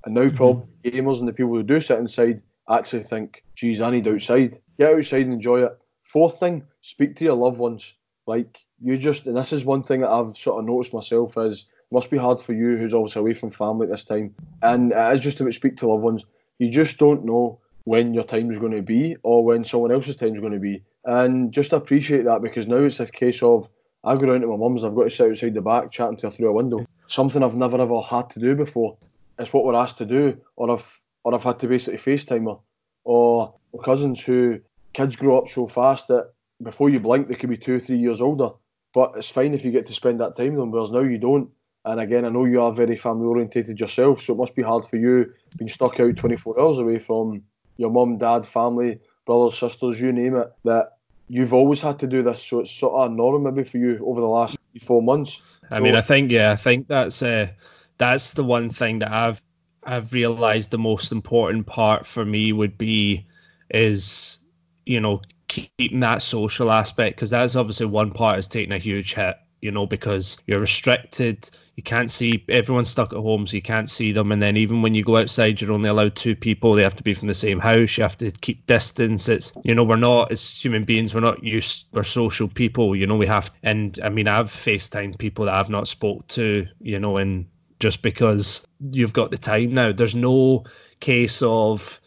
And 0.06 0.16
now, 0.16 0.22
mm-hmm. 0.24 0.36
probably 0.36 0.68
gamers 0.84 1.20
and 1.20 1.28
the 1.28 1.34
people 1.34 1.54
who 1.54 1.64
do 1.64 1.80
sit 1.80 2.00
inside 2.00 2.42
actually 2.70 3.04
think, 3.04 3.44
geez, 3.56 3.82
I 3.82 3.92
need 3.92 4.08
outside. 4.08 4.60
Get 4.78 4.94
outside 4.94 5.24
and 5.24 5.34
enjoy 5.34 5.64
it. 5.64 5.78
Fourth 6.04 6.40
thing, 6.40 6.64
speak 6.82 7.18
to 7.18 7.26
your 7.26 7.36
loved 7.36 7.60
ones. 7.60 7.96
Like, 8.26 8.64
you 8.82 8.98
just, 8.98 9.26
and 9.26 9.38
this 9.38 9.54
is 9.54 9.66
one 9.66 9.84
thing 9.84 10.02
that 10.02 10.10
I've 10.10 10.36
sort 10.38 10.60
of 10.60 10.66
noticed 10.66 10.94
myself 10.94 11.38
is, 11.38 11.62
it 11.90 11.94
must 11.94 12.10
be 12.10 12.18
hard 12.18 12.42
for 12.42 12.54
you 12.54 12.78
who's 12.78 12.94
obviously 12.94 13.22
away 13.22 13.34
from 13.34 13.50
family 13.50 13.86
at 13.86 13.92
this 13.92 14.04
time. 14.04 14.36
And 14.62 14.92
it 14.92 15.14
is 15.16 15.22
just 15.22 15.40
about 15.40 15.54
speak 15.54 15.78
to 15.78 15.88
loved 15.88 16.04
ones. 16.04 16.26
You 16.60 16.70
just 16.70 16.98
don't 16.98 17.26
know 17.26 17.60
when 17.88 18.14
your 18.14 18.26
time 18.26 18.52
is 18.52 18.60
going 18.60 18.74
to 18.74 18.82
be 18.82 19.16
or 19.24 19.46
when 19.46 19.64
someone 19.64 19.94
else's 19.94 20.18
time 20.18 20.34
is 20.34 20.42
going 20.42 20.52
to 20.52 20.60
be. 20.60 20.84
And 21.06 21.54
just 21.54 21.72
appreciate 21.72 22.26
that 22.26 22.42
because 22.42 22.68
now 22.68 22.84
it's 22.84 23.00
a 23.00 23.06
case 23.06 23.42
of 23.42 23.70
I 24.04 24.18
go 24.18 24.26
down 24.26 24.42
to 24.42 24.48
my 24.48 24.58
mum's, 24.58 24.84
I've 24.84 24.94
got 24.94 25.06
to 25.06 25.10
sit 25.10 25.32
outside 25.32 25.54
the 25.54 25.62
back 25.62 25.90
chatting 25.90 26.18
to 26.18 26.28
her 26.28 26.32
through 26.32 26.50
a 26.50 26.54
window. 26.54 26.84
Something 27.08 27.44
I've 27.44 27.56
never 27.56 27.80
ever 27.80 28.02
had 28.02 28.32
to 28.32 28.42
do 28.42 28.56
before. 28.56 28.98
It's 29.40 29.54
what 29.54 29.64
we're 29.64 29.76
asked 29.76 30.00
to 30.00 30.06
do, 30.06 30.42
or 30.58 30.70
I've 30.70 31.02
or 31.24 31.34
I've 31.34 31.46
had 31.46 31.60
to 31.60 31.70
basically 31.70 32.00
FaceTime 32.00 32.54
her. 32.54 32.60
Or 33.06 33.54
cousins 33.82 34.22
who 34.22 34.60
kids 34.92 35.16
grow 35.16 35.38
up 35.38 35.50
so 35.50 35.68
fast 35.68 36.10
that 36.10 36.34
before 36.62 36.90
you 36.90 37.00
blink 37.00 37.30
they 37.30 37.36
could 37.36 37.50
be 37.50 37.56
two, 37.56 37.80
three 37.80 38.00
years 38.00 38.20
older. 38.20 38.50
But 38.94 39.14
it's 39.16 39.32
fine 39.32 39.54
if 39.54 39.64
you 39.64 39.72
get 39.72 39.86
to 39.86 39.94
spend 39.94 40.20
that 40.20 40.36
time 40.36 40.56
with 40.56 40.60
them, 40.60 40.72
whereas 40.72 40.92
now 40.92 41.04
you 41.04 41.20
don't. 41.20 41.52
And 41.86 42.02
again, 42.02 42.26
I 42.26 42.30
know 42.30 42.44
you 42.44 42.62
are 42.64 42.74
very 42.74 42.98
family 42.98 43.28
orientated 43.28 43.80
yourself, 43.80 44.24
so 44.24 44.34
it 44.34 44.40
must 44.40 44.58
be 44.58 44.62
hard 44.62 44.86
for 44.86 44.98
you 44.98 45.34
being 45.56 45.70
stuck 45.70 46.02
out 46.02 46.18
24 46.18 46.60
hours 46.60 46.80
away 46.80 47.00
from 47.00 47.44
your 47.78 47.92
mum, 47.92 48.18
dad, 48.18 48.46
family, 48.46 49.00
brothers, 49.26 49.58
sisters, 49.58 50.00
you 50.00 50.12
name 50.12 50.36
it, 50.36 50.52
that 50.64 50.98
you've 51.28 51.54
always 51.54 51.82
had 51.82 52.00
to 52.00 52.08
do 52.08 52.24
this. 52.24 52.44
So 52.44 52.62
it's 52.62 52.72
sort 52.72 52.94
of 52.94 53.12
a 53.12 53.16
norm 53.16 53.44
maybe 53.44 53.64
for 53.64 53.78
you 53.78 54.04
over 54.06 54.22
the 54.22 54.28
last 54.28 54.58
four 54.82 55.02
months. 55.02 55.42
I 55.72 55.80
mean, 55.80 55.96
I 55.96 56.02
think 56.02 56.32
yeah, 56.32 56.52
I 56.52 56.56
think 56.56 56.88
that's 56.88 57.22
uh, 57.22 57.50
that's 57.98 58.34
the 58.34 58.44
one 58.44 58.70
thing 58.70 59.00
that 59.00 59.12
I've 59.12 59.42
I've 59.84 60.14
realised 60.14 60.72
the 60.72 60.78
most 60.78 61.12
important 61.12 61.66
part 61.66 62.06
for 62.06 62.24
me 62.24 62.52
would 62.52 62.78
be 62.78 63.28
is 63.70 64.40
you 64.86 65.02
know 65.02 65.22
keeping 65.48 66.02
that 66.02 66.22
social 66.22 66.72
aspect 66.72 67.16
because 67.16 67.30
that's 67.30 67.56
obviously 67.56 67.86
one 67.86 68.12
part 68.12 68.40
is 68.40 68.48
taking 68.48 68.74
a 68.74 68.78
huge 68.78 69.14
hit 69.14 69.38
you 69.62 69.72
know, 69.72 69.86
because 69.86 70.38
you're 70.46 70.60
restricted. 70.60 71.50
You 71.76 71.84
can't 71.84 72.10
see 72.10 72.44
everyone's 72.50 72.90
stuck 72.90 73.14
at 73.14 73.20
home, 73.20 73.48
so 73.48 73.56
you 73.56 73.62
can't 73.62 73.90
see 73.90 74.12
them. 74.12 74.32
And 74.32 74.42
then 74.42 74.58
even 74.58 74.82
when 74.82 74.94
you 74.94 75.04
go 75.04 75.18
outside, 75.18 75.62
you're 75.62 75.72
only 75.72 75.90
allowed 75.90 76.16
two 76.16 76.36
people. 76.36 76.74
They 76.74 76.84
have 76.84 76.96
to 76.96 77.04
be 77.04 77.14
from 77.14 77.28
the 77.28 77.36
same 77.36 77.60
house. 77.60 77.98
You 77.98 78.04
have 78.04 78.18
to 78.18 78.32
keep 78.32 78.66
distance. 78.66 79.30
It's 79.30 79.54
you 79.64 79.76
know, 79.76 79.84
we're 79.84 79.96
not 79.96 80.32
as 80.32 80.56
human 80.56 80.86
beings. 80.86 81.14
We're 81.14 81.22
not 81.22 81.44
used. 81.44 81.86
We're 81.92 82.04
social 82.04 82.48
people. 82.48 82.96
You 82.96 83.08
know, 83.08 83.18
we 83.18 83.28
have. 83.28 83.52
And 83.64 84.00
I 84.04 84.10
mean, 84.10 84.28
I've 84.28 84.52
FaceTime 84.52 85.18
people 85.18 85.46
that 85.46 85.56
I've 85.56 85.70
not 85.70 85.88
spoke 85.88 86.28
to. 86.30 86.68
You 86.80 87.00
know, 87.00 87.18
and 87.18 87.48
just 87.80 88.02
because 88.02 88.68
you've 88.80 89.14
got 89.14 89.32
the 89.32 89.38
time 89.38 89.74
now, 89.74 89.92
there's 89.92 90.16
no 90.16 90.66
case 91.00 91.42
of 91.44 92.02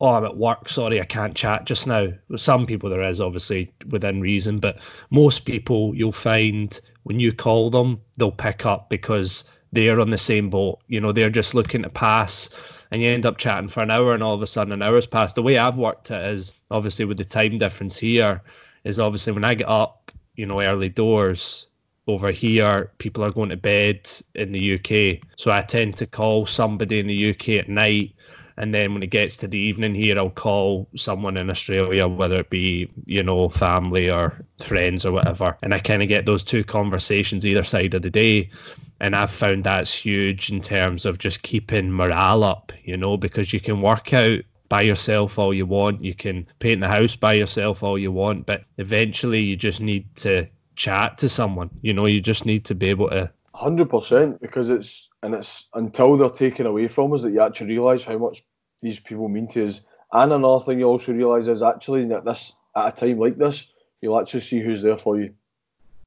oh, 0.00 0.08
I'm 0.10 0.24
at 0.24 0.36
work, 0.36 0.68
sorry, 0.68 1.00
I 1.00 1.04
can't 1.04 1.34
chat 1.34 1.64
just 1.64 1.86
now. 1.86 2.08
Some 2.36 2.66
people 2.66 2.90
there 2.90 3.08
is 3.08 3.20
obviously 3.20 3.72
within 3.88 4.20
reason, 4.20 4.58
but 4.58 4.78
most 5.10 5.40
people 5.46 5.94
you'll 5.94 6.12
find 6.12 6.78
when 7.06 7.20
you 7.20 7.32
call 7.32 7.70
them, 7.70 8.00
they'll 8.16 8.32
pick 8.32 8.66
up 8.66 8.90
because 8.90 9.48
they're 9.70 10.00
on 10.00 10.10
the 10.10 10.18
same 10.18 10.50
boat. 10.50 10.80
You 10.88 11.00
know, 11.00 11.12
they're 11.12 11.30
just 11.30 11.54
looking 11.54 11.84
to 11.84 11.88
pass 11.88 12.50
and 12.90 13.00
you 13.00 13.10
end 13.10 13.24
up 13.24 13.38
chatting 13.38 13.68
for 13.68 13.80
an 13.80 13.92
hour 13.92 14.12
and 14.12 14.24
all 14.24 14.34
of 14.34 14.42
a 14.42 14.46
sudden 14.48 14.72
an 14.72 14.82
hour's 14.82 15.06
passed. 15.06 15.36
The 15.36 15.42
way 15.44 15.56
I've 15.56 15.76
worked 15.76 16.10
it 16.10 16.32
is 16.32 16.52
obviously 16.68 17.04
with 17.04 17.18
the 17.18 17.24
time 17.24 17.58
difference 17.58 17.96
here 17.96 18.42
is 18.82 18.98
obviously 18.98 19.34
when 19.34 19.44
I 19.44 19.54
get 19.54 19.68
up, 19.68 20.10
you 20.34 20.46
know, 20.46 20.60
early 20.60 20.88
doors 20.88 21.66
over 22.08 22.32
here, 22.32 22.90
people 22.98 23.22
are 23.22 23.30
going 23.30 23.50
to 23.50 23.56
bed 23.56 24.10
in 24.34 24.50
the 24.50 24.74
UK. 24.74 25.28
So 25.36 25.52
I 25.52 25.62
tend 25.62 25.98
to 25.98 26.08
call 26.08 26.44
somebody 26.44 26.98
in 26.98 27.06
the 27.06 27.30
UK 27.30 27.50
at 27.50 27.68
night 27.68 28.15
and 28.56 28.72
then 28.72 28.94
when 28.94 29.02
it 29.02 29.10
gets 29.10 29.38
to 29.38 29.48
the 29.48 29.58
evening 29.58 29.94
here, 29.94 30.18
I'll 30.18 30.30
call 30.30 30.88
someone 30.96 31.36
in 31.36 31.50
Australia, 31.50 32.08
whether 32.08 32.36
it 32.36 32.48
be, 32.48 32.90
you 33.04 33.22
know, 33.22 33.50
family 33.50 34.10
or 34.10 34.44
friends 34.62 35.04
or 35.04 35.12
whatever. 35.12 35.58
And 35.62 35.74
I 35.74 35.78
kind 35.78 36.02
of 36.02 36.08
get 36.08 36.24
those 36.24 36.44
two 36.44 36.64
conversations 36.64 37.44
either 37.44 37.64
side 37.64 37.92
of 37.92 38.02
the 38.02 38.10
day. 38.10 38.50
And 38.98 39.14
I've 39.14 39.30
found 39.30 39.64
that's 39.64 39.94
huge 39.94 40.50
in 40.50 40.62
terms 40.62 41.04
of 41.04 41.18
just 41.18 41.42
keeping 41.42 41.92
morale 41.92 42.44
up, 42.44 42.72
you 42.82 42.96
know, 42.96 43.18
because 43.18 43.52
you 43.52 43.60
can 43.60 43.82
work 43.82 44.14
out 44.14 44.40
by 44.70 44.82
yourself 44.82 45.38
all 45.38 45.52
you 45.52 45.66
want. 45.66 46.02
You 46.02 46.14
can 46.14 46.46
paint 46.58 46.80
the 46.80 46.88
house 46.88 47.14
by 47.14 47.34
yourself 47.34 47.82
all 47.82 47.98
you 47.98 48.10
want, 48.10 48.46
but 48.46 48.64
eventually 48.78 49.42
you 49.42 49.56
just 49.56 49.82
need 49.82 50.16
to 50.16 50.48
chat 50.74 51.18
to 51.18 51.28
someone. 51.28 51.70
You 51.82 51.92
know, 51.92 52.06
you 52.06 52.22
just 52.22 52.46
need 52.46 52.66
to 52.66 52.74
be 52.74 52.88
able 52.88 53.10
to. 53.10 53.30
Hundred 53.56 53.88
percent, 53.88 54.38
because 54.38 54.68
it's 54.68 55.08
and 55.22 55.34
it's 55.34 55.66
until 55.72 56.18
they're 56.18 56.28
taken 56.28 56.66
away 56.66 56.88
from 56.88 57.14
us 57.14 57.22
that 57.22 57.32
you 57.32 57.40
actually 57.40 57.70
realise 57.70 58.04
how 58.04 58.18
much 58.18 58.42
these 58.82 59.00
people 59.00 59.28
mean 59.28 59.48
to 59.48 59.64
us. 59.64 59.80
And 60.12 60.30
another 60.30 60.62
thing 60.62 60.78
you 60.78 60.84
also 60.84 61.14
realise 61.14 61.48
is 61.48 61.62
actually 61.62 62.04
that 62.08 62.26
this 62.26 62.52
at 62.76 62.92
a 63.02 63.06
time 63.06 63.18
like 63.18 63.38
this, 63.38 63.72
you'll 64.02 64.20
actually 64.20 64.40
see 64.40 64.60
who's 64.60 64.82
there 64.82 64.98
for 64.98 65.18
you. 65.18 65.32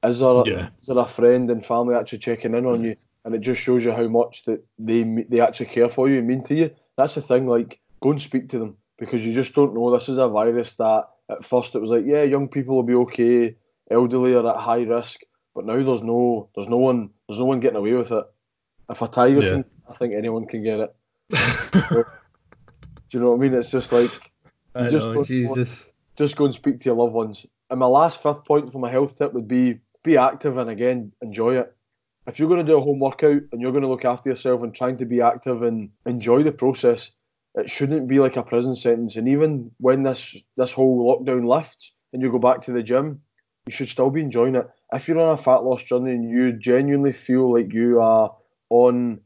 Is 0.03 0.19
there 0.19 0.29
a, 0.29 0.47
Yeah. 0.47 0.69
is 0.79 0.87
there 0.87 0.99
a 0.99 1.07
friend 1.07 1.49
and 1.49 1.65
family 1.65 1.95
actually 1.95 2.19
checking 2.19 2.53
in 2.53 2.67
on 2.67 2.83
you? 2.83 2.95
And 3.25 3.33
it 3.33 3.41
just 3.41 3.61
shows 3.61 3.83
you 3.83 3.93
how 3.93 4.07
much 4.07 4.45
that 4.45 4.63
they 4.77 5.01
they 5.27 5.39
actually 5.39 5.71
care 5.73 5.89
for 5.89 6.07
you 6.07 6.19
and 6.19 6.27
mean 6.27 6.43
to 6.43 6.55
you. 6.55 6.69
That's 6.97 7.15
the 7.15 7.21
thing. 7.21 7.47
Like, 7.47 7.79
go 7.99 8.11
and 8.11 8.21
speak 8.21 8.49
to 8.49 8.59
them 8.59 8.77
because 8.99 9.25
you 9.25 9.33
just 9.33 9.55
don't 9.55 9.73
know. 9.73 9.91
This 9.91 10.07
is 10.07 10.19
a 10.19 10.27
virus 10.27 10.75
that 10.75 11.09
at 11.27 11.43
first 11.43 11.73
it 11.73 11.81
was 11.81 11.89
like, 11.89 12.05
yeah, 12.05 12.21
young 12.21 12.47
people 12.47 12.75
will 12.75 12.83
be 12.83 12.93
okay, 12.93 13.55
elderly 13.89 14.35
are 14.35 14.47
at 14.47 14.61
high 14.61 14.83
risk, 14.83 15.21
but 15.55 15.65
now 15.65 15.81
there's 15.83 16.01
no 16.03 16.49
there's 16.55 16.69
no 16.69 16.77
one 16.77 17.09
there's 17.27 17.39
no 17.39 17.45
one 17.45 17.59
getting 17.59 17.77
away 17.77 17.93
with 17.93 18.11
it. 18.11 18.23
If 18.89 19.01
a 19.01 19.07
tiger 19.07 19.41
Yeah. 19.41 19.49
can, 19.51 19.65
I 19.89 19.93
think 19.93 20.13
anyone 20.13 20.45
can 20.47 20.63
get 20.63 20.79
it. 20.79 20.95
Do 21.91 22.03
you 23.11 23.19
know 23.19 23.31
what 23.31 23.35
I 23.37 23.39
mean? 23.39 23.53
It's 23.53 23.71
just 23.71 23.91
like 23.91 24.11
I 24.75 24.87
just 24.89 25.07
know, 25.07 25.13
don't- 25.15 25.27
Jesus. 25.27 25.89
just 26.15 26.35
go 26.35 26.45
and 26.45 26.53
speak 26.53 26.81
to 26.81 26.85
your 26.89 26.95
loved 26.95 27.13
ones. 27.13 27.45
And 27.69 27.79
my 27.79 27.85
last 27.85 28.21
fifth 28.21 28.45
point 28.45 28.71
for 28.71 28.79
my 28.79 28.89
health 28.91 29.17
tip 29.17 29.33
would 29.33 29.47
be 29.47 29.79
be 30.03 30.17
active 30.17 30.57
and 30.57 30.69
again 30.69 31.11
enjoy 31.21 31.57
it. 31.59 31.75
If 32.27 32.39
you're 32.39 32.47
going 32.49 32.63
to 32.65 32.71
do 32.71 32.77
a 32.77 32.81
home 32.81 32.99
workout 32.99 33.41
and 33.51 33.61
you're 33.61 33.71
going 33.71 33.81
to 33.83 33.89
look 33.89 34.05
after 34.05 34.29
yourself 34.29 34.61
and 34.61 34.73
trying 34.73 34.97
to 34.97 35.05
be 35.05 35.21
active 35.21 35.63
and 35.63 35.89
enjoy 36.05 36.43
the 36.43 36.51
process, 36.51 37.11
it 37.55 37.69
shouldn't 37.69 38.07
be 38.07 38.19
like 38.19 38.37
a 38.37 38.43
prison 38.43 38.75
sentence. 38.75 39.15
And 39.15 39.27
even 39.27 39.71
when 39.79 40.03
this 40.03 40.37
this 40.55 40.71
whole 40.71 41.05
lockdown 41.19 41.47
lifts 41.47 41.95
and 42.13 42.21
you 42.21 42.31
go 42.31 42.39
back 42.39 42.63
to 42.63 42.71
the 42.71 42.83
gym, 42.83 43.21
you 43.65 43.71
should 43.71 43.89
still 43.89 44.09
be 44.09 44.21
enjoying 44.21 44.55
it. 44.55 44.69
If 44.91 45.07
you're 45.07 45.19
on 45.19 45.33
a 45.33 45.37
fat 45.37 45.63
loss 45.63 45.83
journey 45.83 46.11
and 46.11 46.29
you 46.29 46.53
genuinely 46.53 47.13
feel 47.13 47.51
like 47.53 47.73
you 47.73 48.01
are 48.01 48.35
on 48.69 49.21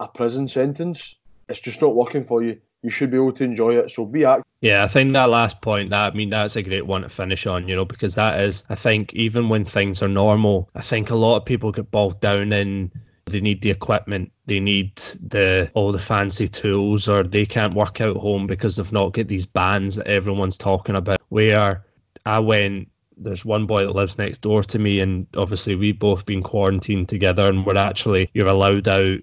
a 0.00 0.08
prison 0.08 0.48
sentence, 0.48 1.16
it's 1.48 1.60
just 1.60 1.80
not 1.80 1.94
working 1.94 2.24
for 2.24 2.42
you. 2.42 2.60
You 2.82 2.90
should 2.90 3.10
be 3.10 3.16
able 3.16 3.32
to 3.32 3.44
enjoy 3.44 3.78
it. 3.78 3.90
So 3.90 4.04
be 4.04 4.24
active. 4.24 4.44
Yeah, 4.60 4.82
I 4.82 4.88
think 4.88 5.12
that 5.12 5.28
last 5.28 5.60
point, 5.60 5.90
that 5.90 6.12
I 6.12 6.16
mean, 6.16 6.30
that's 6.30 6.56
a 6.56 6.62
great 6.62 6.86
one 6.86 7.02
to 7.02 7.08
finish 7.08 7.46
on, 7.46 7.68
you 7.68 7.76
know, 7.76 7.84
because 7.84 8.14
that 8.16 8.40
is, 8.40 8.64
I 8.68 8.74
think, 8.74 9.12
even 9.14 9.48
when 9.48 9.64
things 9.64 10.02
are 10.02 10.08
normal, 10.08 10.70
I 10.74 10.80
think 10.80 11.10
a 11.10 11.14
lot 11.14 11.36
of 11.36 11.44
people 11.44 11.70
get 11.70 11.90
bogged 11.90 12.20
down 12.20 12.52
in 12.52 12.90
they 13.26 13.40
need 13.40 13.62
the 13.62 13.70
equipment, 13.70 14.32
they 14.46 14.60
need 14.60 14.96
the 14.96 15.70
all 15.74 15.92
the 15.92 15.98
fancy 15.98 16.48
tools, 16.48 17.08
or 17.08 17.22
they 17.22 17.46
can't 17.46 17.74
work 17.74 18.00
out 18.00 18.16
home 18.16 18.46
because 18.46 18.76
they've 18.76 18.92
not 18.92 19.12
got 19.12 19.28
these 19.28 19.46
bands 19.46 19.96
that 19.96 20.06
everyone's 20.06 20.58
talking 20.58 20.94
about. 20.94 21.20
Where 21.28 21.84
I 22.26 22.38
went, 22.40 22.88
there's 23.16 23.44
one 23.44 23.66
boy 23.66 23.86
that 23.86 23.94
lives 23.94 24.18
next 24.18 24.40
door 24.40 24.62
to 24.64 24.78
me, 24.78 25.00
and 25.00 25.26
obviously 25.36 25.74
we've 25.74 25.98
both 25.98 26.26
been 26.26 26.42
quarantined 26.42 27.08
together, 27.08 27.48
and 27.48 27.64
we're 27.64 27.76
actually 27.76 28.30
you're 28.32 28.48
allowed 28.48 28.88
out 28.88 29.20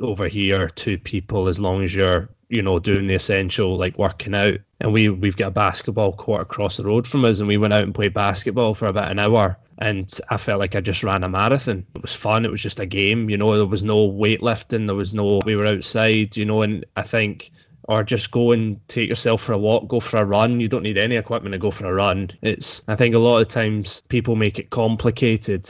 over 0.00 0.28
here 0.28 0.68
to 0.68 0.98
people 0.98 1.48
as 1.48 1.60
long 1.60 1.84
as 1.84 1.94
you're 1.94 2.30
you 2.48 2.62
know 2.62 2.78
doing 2.78 3.06
the 3.06 3.14
essential 3.14 3.76
like 3.76 3.98
working 3.98 4.34
out 4.34 4.58
and 4.80 4.92
we 4.92 5.08
we've 5.08 5.36
got 5.36 5.48
a 5.48 5.52
basketball 5.52 6.12
court 6.12 6.42
across 6.42 6.76
the 6.76 6.84
road 6.84 7.06
from 7.06 7.24
us 7.24 7.40
and 7.40 7.48
we 7.48 7.56
went 7.56 7.72
out 7.72 7.84
and 7.84 7.94
played 7.94 8.12
basketball 8.12 8.74
for 8.74 8.86
about 8.86 9.10
an 9.10 9.18
hour 9.18 9.56
and 9.78 10.08
I 10.28 10.36
felt 10.36 10.60
like 10.60 10.76
I 10.76 10.80
just 10.80 11.02
ran 11.02 11.24
a 11.24 11.28
marathon. 11.28 11.86
It 11.96 12.02
was 12.02 12.14
fun. 12.14 12.44
It 12.44 12.52
was 12.52 12.62
just 12.62 12.78
a 12.78 12.86
game, 12.86 13.28
you 13.28 13.36
know. 13.36 13.56
There 13.56 13.66
was 13.66 13.82
no 13.82 14.08
weightlifting. 14.08 14.86
There 14.86 14.94
was 14.94 15.12
no. 15.12 15.40
We 15.44 15.56
were 15.56 15.66
outside, 15.66 16.36
you 16.36 16.44
know. 16.44 16.62
And 16.62 16.84
I 16.94 17.02
think, 17.02 17.50
or 17.84 18.04
just 18.04 18.30
go 18.30 18.52
and 18.52 18.86
take 18.88 19.08
yourself 19.08 19.42
for 19.42 19.52
a 19.52 19.58
walk, 19.58 19.88
go 19.88 20.00
for 20.00 20.18
a 20.18 20.24
run. 20.24 20.60
You 20.60 20.68
don't 20.68 20.82
need 20.82 20.98
any 20.98 21.16
equipment 21.16 21.52
to 21.52 21.58
go 21.58 21.70
for 21.70 21.86
a 21.86 21.92
run. 21.92 22.30
It's. 22.42 22.84
I 22.86 22.96
think 22.96 23.14
a 23.14 23.18
lot 23.18 23.38
of 23.38 23.48
times 23.48 24.02
people 24.08 24.36
make 24.36 24.58
it 24.58 24.70
complicated 24.70 25.68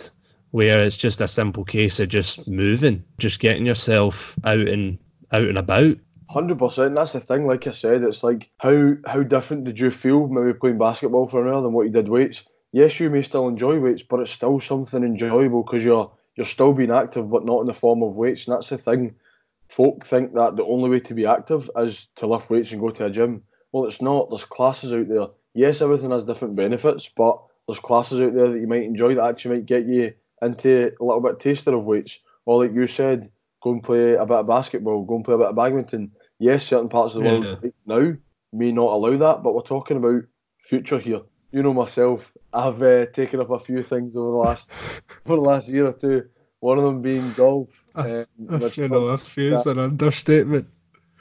where 0.51 0.81
it's 0.81 0.99
just 0.99 1.21
a 1.23 1.29
simple 1.29 1.65
case 1.65 1.99
of 1.99 2.09
just 2.09 2.47
moving, 2.47 3.05
just 3.19 3.41
getting 3.41 3.67
yourself 3.67 4.39
out 4.45 4.69
and 4.69 4.99
out 5.33 5.49
and 5.49 5.59
about. 5.59 5.97
Hundred 6.29 6.59
percent. 6.59 6.95
That's 6.95 7.15
the 7.15 7.21
thing. 7.21 7.47
Like 7.47 7.67
I 7.67 7.73
said, 7.73 8.03
it's 8.03 8.23
like 8.23 8.51
how 8.59 8.95
how 9.07 9.23
different 9.23 9.65
did 9.65 9.81
you 9.81 9.91
feel 9.91 10.29
maybe 10.29 10.53
playing 10.59 10.79
basketball 10.79 11.27
for 11.27 11.47
an 11.47 11.53
hour 11.53 11.63
than 11.63 11.73
what 11.73 11.87
you 11.87 11.93
did 11.93 12.09
weights? 12.09 12.45
Yes, 12.71 12.99
you 13.01 13.11
may 13.11 13.23
still 13.23 13.49
enjoy 13.49 13.79
weights, 13.81 14.03
but 14.03 14.21
it's 14.21 14.31
still 14.31 14.61
something 14.61 15.03
enjoyable 15.03 15.63
because 15.63 15.85
you're 15.85 16.13
you're 16.37 16.47
still 16.47 16.73
being 16.73 16.91
active, 16.91 17.31
but 17.31 17.45
not 17.45 17.61
in 17.61 17.67
the 17.67 17.75
form 17.75 18.03
of 18.03 18.17
weights. 18.17 18.47
And 18.47 18.57
that's 18.57 18.71
the 18.71 18.79
thing. 18.79 19.17
Folk 19.77 20.07
think 20.07 20.35
that 20.35 20.57
the 20.57 20.65
only 20.65 20.91
way 20.91 21.01
to 21.01 21.15
be 21.15 21.27
active 21.27 21.71
is 21.77 22.07
to 22.17 22.27
lift 22.27 22.51
weights 22.51 22.73
and 22.73 22.81
go 22.81 22.91
to 22.91 23.07
a 23.07 23.11
gym. 23.11 23.43
Well, 23.73 23.87
it's 23.87 24.03
not. 24.03 24.29
There's 24.29 24.45
classes 24.45 24.93
out 24.93 25.09
there. 25.09 25.29
Yes, 25.55 25.83
everything 25.83 26.11
has 26.11 26.25
different 26.25 26.57
benefits, 26.57 27.09
but 27.09 27.43
there's 27.67 27.79
classes 27.79 28.21
out 28.21 28.35
there 28.35 28.51
that 28.51 28.61
you 28.61 28.67
might 28.67 28.85
enjoy 28.85 29.15
that 29.15 29.25
actually 29.25 29.57
might 29.57 29.67
get 29.67 29.87
you 29.87 30.15
into 30.41 30.93
a 31.01 31.05
little 31.05 31.21
bit 31.21 31.41
taster 31.41 31.75
of 31.75 31.87
weights. 31.87 32.19
Or 32.45 32.63
like 32.63 32.75
you 32.75 32.87
said, 32.87 33.31
go 33.63 33.73
and 33.73 33.83
play 33.83 34.15
a 34.15 34.27
bit 34.27 34.37
of 34.37 34.47
basketball, 34.47 35.05
go 35.05 35.17
and 35.17 35.25
play 35.25 35.35
a 35.35 35.39
bit 35.39 35.47
of 35.47 35.57
badminton 35.57 36.13
yes, 36.43 36.67
certain 36.67 36.89
parts 36.89 37.15
of 37.15 37.23
the 37.23 37.29
world 37.29 37.59
right 37.63 37.75
now 37.87 38.13
may 38.53 38.73
not 38.73 38.93
allow 38.93 39.17
that, 39.17 39.43
but 39.43 39.55
we're 39.55 39.63
talking 39.63 39.97
about 39.97 40.23
future 40.59 40.99
here. 40.99 41.23
You 41.53 41.63
know 41.63 41.73
myself, 41.73 42.33
I've 42.53 42.83
uh, 42.83 43.07
taken 43.07 43.41
up 43.41 43.51
a 43.51 43.59
few 43.59 43.83
things 43.83 44.17
over 44.17 44.31
the 44.31 44.37
last 44.37 44.71
over 45.27 45.37
the 45.37 45.43
last 45.43 45.69
year 45.69 45.87
or 45.87 45.93
two. 45.93 46.29
One 46.63 46.79
of 46.79 46.85
them 46.85 47.03
being 47.03 47.33
golf. 47.33 47.69
Um, 47.95 48.25
you 48.75 48.89
know, 48.89 49.09
a 49.09 49.19
few 49.19 49.55
is 49.55 49.67
an 49.67 49.79
understatement. 49.79 50.67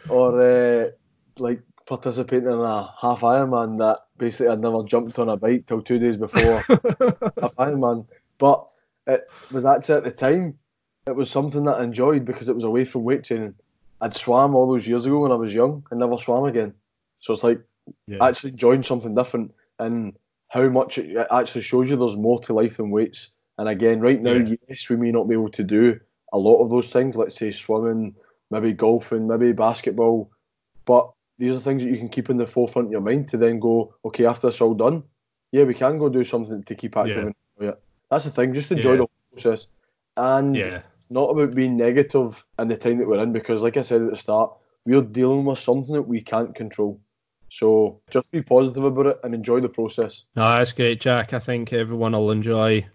Or 0.08 0.42
uh, 0.42 0.92
like 1.38 1.64
participating 1.86 2.50
in 2.50 2.60
a 2.60 2.94
half 3.02 3.20
Ironman 3.20 3.80
that 3.80 4.06
basically 4.18 4.48
I'd 4.48 4.62
never 4.62 4.84
jumped 4.84 5.20
on 5.20 5.28
a 5.28 5.36
bike 5.36 5.66
till 5.66 5.82
two 5.82 6.00
days 6.00 6.16
before 6.16 6.60
half 7.42 7.58
Ironman. 7.58 8.08
But 8.38 8.68
it 9.06 9.28
was 9.52 9.66
actually 9.66 9.96
at 9.96 10.04
the 10.06 10.12
time, 10.12 10.60
it 11.06 11.14
was 11.14 11.30
something 11.30 11.66
that 11.66 11.80
I 11.80 11.84
enjoyed 11.84 12.24
because 12.24 12.48
it 12.48 12.56
was 12.56 12.64
away 12.64 12.86
from 12.86 13.04
weight 13.04 13.26
training. 13.26 13.56
I'd 14.00 14.16
swam 14.16 14.56
all 14.56 14.72
those 14.72 14.88
years 14.88 15.06
ago 15.06 15.20
when 15.20 15.34
I 15.34 15.36
was 15.36 15.54
young 15.54 15.86
and 15.92 16.00
never 16.00 16.18
swam 16.18 16.46
again. 16.46 16.74
So 17.20 17.34
it's 17.34 17.44
like 17.44 17.62
yeah. 18.08 18.20
actually 18.22 18.52
enjoying 18.52 18.84
something 18.84 19.14
different 19.14 19.52
and 19.78 20.16
how 20.48 20.70
much 20.70 21.00
it 21.00 21.28
actually 21.30 21.64
shows 21.64 21.90
you 21.90 21.98
there's 21.98 22.16
more 22.16 22.40
to 22.44 22.54
life 22.54 22.78
than 22.78 22.92
weights. 22.92 23.32
And 23.62 23.70
again, 23.70 24.00
right 24.00 24.20
now, 24.20 24.34
yeah. 24.34 24.56
yes, 24.68 24.90
we 24.90 24.96
may 24.96 25.12
not 25.12 25.28
be 25.28 25.36
able 25.36 25.52
to 25.52 25.64
do 25.64 26.00
a 26.34 26.38
lot 26.40 26.64
of 26.64 26.72
those 26.72 26.90
things, 26.90 27.16
let's 27.16 27.36
say 27.36 27.52
swimming, 27.52 28.16
maybe 28.50 28.74
golfing, 28.74 29.28
maybe 29.28 29.52
basketball, 29.52 30.32
but 30.86 31.12
these 31.38 31.56
are 31.56 31.60
things 31.60 31.84
that 31.84 31.92
you 31.92 31.98
can 31.98 32.10
keep 32.10 32.32
in 32.32 32.38
the 32.38 32.48
forefront 32.48 32.88
of 32.88 32.92
your 32.92 33.02
mind 33.02 33.30
to 33.30 33.38
then 33.38 33.60
go, 33.60 33.94
okay, 34.04 34.26
after 34.26 34.48
it's 34.48 34.62
all 34.62 34.74
done, 34.74 35.04
yeah, 35.52 35.66
we 35.66 35.76
can 35.76 36.00
go 36.00 36.10
do 36.10 36.24
something 36.24 36.64
to 36.64 36.74
keep 36.74 36.98
active. 36.98 37.34
Yeah. 37.60 37.74
That's 38.10 38.26
the 38.26 38.32
thing, 38.32 38.56
just 38.56 38.72
enjoy 38.72 38.94
yeah. 38.94 38.98
the 38.98 39.08
process. 39.32 39.68
And 40.18 40.56
yeah 40.56 40.82
not 41.12 41.30
about 41.30 41.54
being 41.54 41.78
negative 41.78 42.44
in 42.58 42.70
the 42.70 42.78
time 42.78 42.98
that 42.98 43.08
we're 43.08 43.22
in 43.22 43.34
because, 43.34 43.62
like 43.62 43.78
I 43.78 43.82
said 43.82 44.02
at 44.02 44.10
the 44.10 44.16
start, 44.16 44.54
we're 44.86 45.02
dealing 45.02 45.46
with 45.46 45.60
something 45.60 45.94
that 45.94 46.04
we 46.04 46.22
can't 46.22 46.56
control. 46.56 47.00
So 47.50 48.00
just 48.10 48.32
be 48.32 48.42
positive 48.42 48.86
about 48.86 49.06
it 49.08 49.20
and 49.24 49.36
enjoy 49.36 49.60
the 49.60 49.70
process. 49.70 50.24
No, 50.36 50.44
that's 50.44 50.72
great, 50.72 51.02
Jack. 51.02 51.34
I 51.34 51.40
think 51.40 51.74
everyone 51.74 52.14
will 52.14 52.32
enjoy 52.32 52.88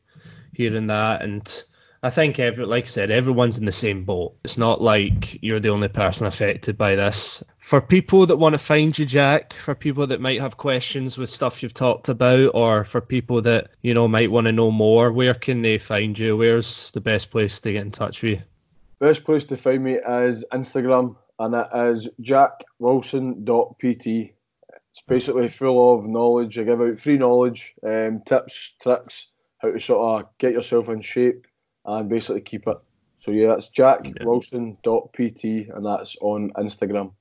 hearing 0.57 0.89
that. 0.89 1.23
And 1.23 1.63
I 2.03 2.11
think, 2.11 2.39
every, 2.39 2.67
like 2.67 2.85
I 2.85 2.89
said, 2.89 3.11
everyone's 3.11 3.59
in 3.59 3.65
the 3.65 3.73
same 3.73 4.05
boat. 4.05 4.37
It's 4.45 4.59
not 4.59 4.81
like 4.81 5.43
you're 5.43 5.61
the 5.61 5.71
only 5.71 5.89
person 5.89 6.27
affected 6.27 6.79
by 6.79 6.97
this 6.97 7.43
for 7.67 7.81
people 7.81 8.27
that 8.27 8.37
want 8.37 8.53
to 8.53 8.61
find 8.61 8.97
you, 8.97 9.05
Jack, 9.05 9.53
for 9.53 9.75
people 9.75 10.07
that 10.07 10.21
might 10.21 10.41
have 10.41 10.57
questions 10.57 11.19
with 11.19 11.31
stuff 11.31 11.65
you've 11.65 11.75
talked 11.75 12.09
about, 12.09 12.53
or 12.55 12.85
for 12.85 13.01
people 13.01 13.43
that 13.43 13.71
you 13.83 13.93
know 13.93 14.07
might 14.07 14.31
want 14.31 14.47
to 14.47 14.53
know 14.53 14.71
more, 14.71 15.11
where 15.11 15.35
can 15.35 15.63
they 15.63 15.79
find 15.79 16.17
you? 16.17 16.37
Where's 16.37 16.93
the 16.93 17.01
best 17.01 17.33
place 17.33 17.61
to 17.63 17.73
get 17.73 17.83
in 17.83 17.91
touch 17.91 18.23
with 18.23 18.39
you? 18.39 18.43
Best 19.01 19.25
place 19.25 19.47
to 19.47 19.57
find 19.57 19.83
me 19.83 19.95
is 19.95 20.45
Instagram, 20.53 21.17
and 21.41 21.57
it 21.57 21.67
is 21.91 22.09
jackwilson.pt. 22.23 24.33
It's 24.93 25.03
basically 25.09 25.49
full 25.49 25.99
of 25.99 26.07
knowledge. 26.07 26.61
I 26.61 26.63
give 26.63 26.81
out 26.81 27.01
free 27.01 27.19
knowledge, 27.19 27.75
um, 27.83 28.23
tips, 28.25 28.75
tricks, 28.81 29.33
how 29.59 29.71
to 29.71 29.81
sort 29.81 30.25
of 30.25 30.29
get 30.39 30.53
yourself 30.53 30.89
in 30.89 31.01
shape 31.01 31.47
and 31.85 32.09
basically 32.09 32.43
keep 32.43 32.67
it. 32.67 32.77
So 33.19 33.31
yeah, 33.31 33.55
it's 33.55 33.71
jackwilson.pt, 33.71 35.69
and 35.75 35.87
that's 35.87 36.17
on 36.21 36.51
Instagram. 36.53 37.13